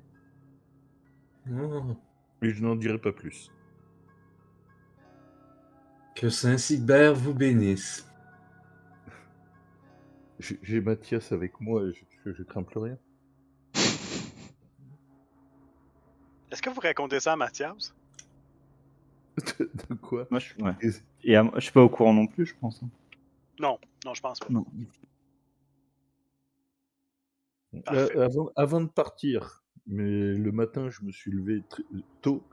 Oh, 1.52 1.96
Mais 2.42 2.52
je 2.52 2.62
n'en 2.64 2.76
dirai 2.76 2.98
pas 2.98 3.12
plus. 3.12 3.52
Que 6.16 6.30
Saint-Sigbert 6.30 7.14
vous 7.14 7.34
bénisse. 7.34 8.11
J'ai 10.42 10.82
Mathias 10.82 11.32
avec 11.32 11.60
moi 11.62 11.84
et 11.84 11.94
je, 11.94 12.04
je, 12.26 12.34
je 12.34 12.44
crains 12.44 12.64
plus 12.64 12.80
rien. 12.80 12.98
est-ce 16.52 16.62
que 16.62 16.70
vous 16.70 16.82
racontez 16.82 17.20
ça 17.20 17.34
à 17.34 17.36
Mathias? 17.36 17.94
De 19.60 19.94
quoi? 19.96 20.28
Moi, 20.32 20.40
je, 20.40 20.54
ouais. 20.64 20.74
Et- 20.82 20.92
Et 21.32 21.36
à- 21.36 21.50
je 21.56 21.60
suis 21.62 21.72
pas 21.72 21.84
au 21.84 21.90
courant 21.90 22.14
non 22.14 22.28
plus, 22.28 22.46
je 22.46 22.56
pense. 22.60 22.82
hein. 22.84 22.90
Non, 23.60 23.78
non, 24.06 24.14
je 24.14 24.22
pense 24.22 24.40
pas. 24.40 24.48
Non. 24.50 24.66
Euh, 27.92 28.26
avant, 28.26 28.50
avant 28.56 28.82
de 28.82 28.88
partir, 28.90 29.64
mais 29.88 30.34
le 30.34 30.52
matin, 30.52 30.90
je 30.90 31.04
me 31.04 31.12
suis 31.12 31.32
levé 31.32 31.62
très- 31.70 31.84
tôt 32.22 32.44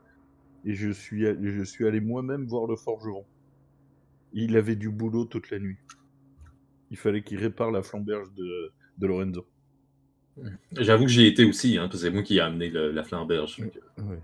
et 0.65 0.75
je 0.75 0.91
suis, 0.91 1.23
je 1.25 1.63
suis 1.63 1.85
allé 1.87 1.99
moi-même 1.99 2.45
voir 2.45 2.67
le 2.67 2.75
forgeron. 2.77 3.25
Il 4.33 4.55
avait 4.55 4.75
du 4.75 4.89
boulot 4.89 5.25
toute 5.25 5.49
la 5.49 5.59
nuit. 5.59 5.77
Il 6.91 6.97
fallait 6.97 7.21
qu'il 7.21 7.37
répare 7.39 7.71
la 7.71 7.83
flamberge 7.83 8.31
de, 8.33 8.71
de 8.97 9.07
Lorenzo. 9.07 9.45
J'avoue 10.73 11.03
que 11.05 11.11
j'y 11.11 11.23
ai 11.23 11.27
été 11.27 11.45
aussi, 11.45 11.77
hein, 11.77 11.87
parce 11.87 12.01
que 12.01 12.07
c'est 12.07 12.11
moi 12.13 12.23
qui 12.23 12.37
ai 12.37 12.41
amené 12.41 12.69
le- 12.69 12.91
la 12.91 13.03
flamberge. 13.03 13.57
que- 13.57 14.01
Ouais. 14.01 14.19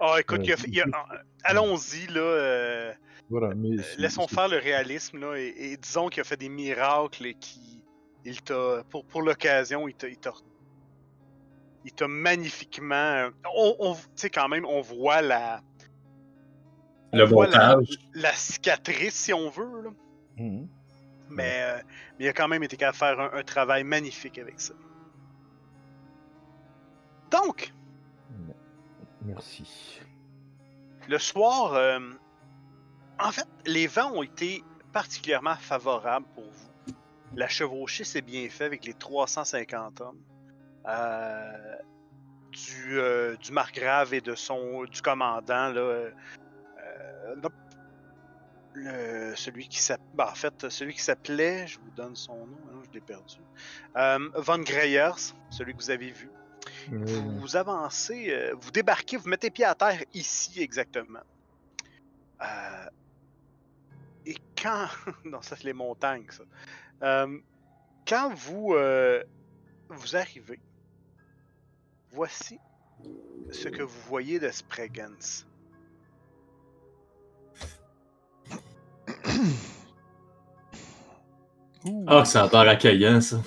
Ah, 0.00 0.16
écoute, 0.18 0.38
Ouais. 0.40 0.44
il 0.44 0.50
y 0.50 0.52
a- 0.52 0.56
il 0.66 0.74
y 0.74 0.80
a- 0.80 1.24
allons-y, 1.44 2.06
là. 2.08 2.20
euh, 2.20 2.92
Voilà, 3.30 3.54
mais 3.54 3.78
Euh, 3.78 3.82
c'est- 3.82 3.98
laissons 4.00 4.26
faire 4.26 4.48
le 4.48 4.58
réalisme 4.58 5.18
là 5.18 5.36
et, 5.38 5.54
et 5.56 5.76
disons 5.78 6.08
qu'il 6.08 6.20
a 6.20 6.24
fait 6.24 6.36
des 6.36 6.50
miracles 6.50 7.24
et 7.26 7.34
qui 7.34 7.82
il 8.26 8.42
t'a 8.42 8.84
pour, 8.90 9.06
pour 9.06 9.22
l'occasion 9.22 9.88
il 9.88 9.94
t'a 9.94 10.08
il 10.08 10.18
t'a 10.18 10.32
il 11.86 11.92
t'a 11.92 12.08
magnifiquement 12.08 13.30
on, 13.56 13.74
on- 13.78 13.94
tu 13.94 14.00
sais 14.16 14.28
quand 14.30 14.48
même 14.48 14.66
on 14.66 14.82
voit 14.82 15.22
la 15.22 15.62
Le 17.12 17.24
la, 17.24 17.30
montage. 17.30 17.98
la 18.14 18.32
cicatrice 18.32 19.14
si 19.14 19.32
on 19.32 19.50
veut 19.50 19.82
là. 19.82 19.90
Mhm. 20.38 20.66
mais, 21.28 21.60
euh, 21.62 21.78
mais 22.18 22.24
il 22.24 22.28
a 22.28 22.32
quand 22.32 22.48
même 22.48 22.62
été 22.62 22.76
capable 22.76 22.94
de 22.94 22.98
faire 22.98 23.20
un, 23.20 23.38
un 23.38 23.42
travail 23.42 23.84
magnifique 23.84 24.38
avec 24.38 24.60
ça 24.60 24.74
donc 27.30 27.72
Merci. 29.24 30.00
Le 31.08 31.18
soir, 31.18 31.74
euh, 31.74 31.98
en 33.20 33.30
fait, 33.30 33.46
les 33.66 33.86
vents 33.86 34.12
ont 34.12 34.22
été 34.22 34.62
particulièrement 34.92 35.54
favorables 35.56 36.26
pour 36.34 36.44
vous. 36.44 36.94
La 37.34 37.48
chevauchée 37.48 38.04
s'est 38.04 38.20
bien 38.22 38.48
fait 38.48 38.64
avec 38.64 38.84
les 38.84 38.94
350 38.94 40.00
hommes 40.00 40.20
euh, 40.86 41.76
du, 42.50 42.98
euh, 42.98 43.36
du 43.36 43.52
margrave 43.52 44.12
et 44.12 44.20
de 44.20 44.34
son 44.34 44.84
du 44.84 45.00
commandant 45.00 45.68
là, 45.68 46.08
le- 48.74 49.34
celui 49.36 49.68
qui 49.68 49.80
s'appelait, 49.80 50.22
en 50.24 50.34
fait, 50.34 50.68
celui 50.70 50.94
qui 50.94 51.02
s'appelait, 51.02 51.66
je 51.66 51.78
vous 51.78 51.90
donne 51.90 52.16
son 52.16 52.46
nom, 52.46 52.58
hein, 52.70 52.82
je 52.86 52.90
l'ai 52.92 53.00
perdu, 53.00 53.36
euh, 53.96 54.28
Von 54.36 54.58
Greyers, 54.60 55.34
celui 55.50 55.72
que 55.74 55.78
vous 55.78 55.90
avez 55.90 56.10
vu 56.10 56.30
Euh, 56.92 57.04
vous 57.40 57.56
avancez, 57.56 58.30
euh, 58.30 58.54
vous 58.60 58.70
débarquez, 58.70 59.16
vous 59.16 59.28
mettez 59.28 59.50
pied 59.50 59.64
à 59.64 59.74
terre 59.74 60.02
ici 60.14 60.62
exactement. 60.62 61.18
Euh, 62.40 62.86
et 64.26 64.36
quand. 64.60 64.86
non, 65.24 65.42
ça 65.42 65.56
c'est 65.56 65.64
les 65.64 65.72
montagnes, 65.72 66.24
ça. 66.30 66.44
Euh, 67.02 67.38
quand 68.06 68.32
vous, 68.34 68.74
euh, 68.74 69.22
vous 69.88 70.14
arrivez, 70.16 70.60
voici 72.12 72.58
ce 73.50 73.68
que 73.68 73.82
vous 73.82 74.00
voyez 74.02 74.38
de 74.38 74.48
Spreggans. 74.50 75.44
Ah, 82.06 82.24
ça 82.24 82.44
a 82.44 82.64
l'air 82.64 82.72
accueillant, 82.72 83.20
ça. 83.20 83.38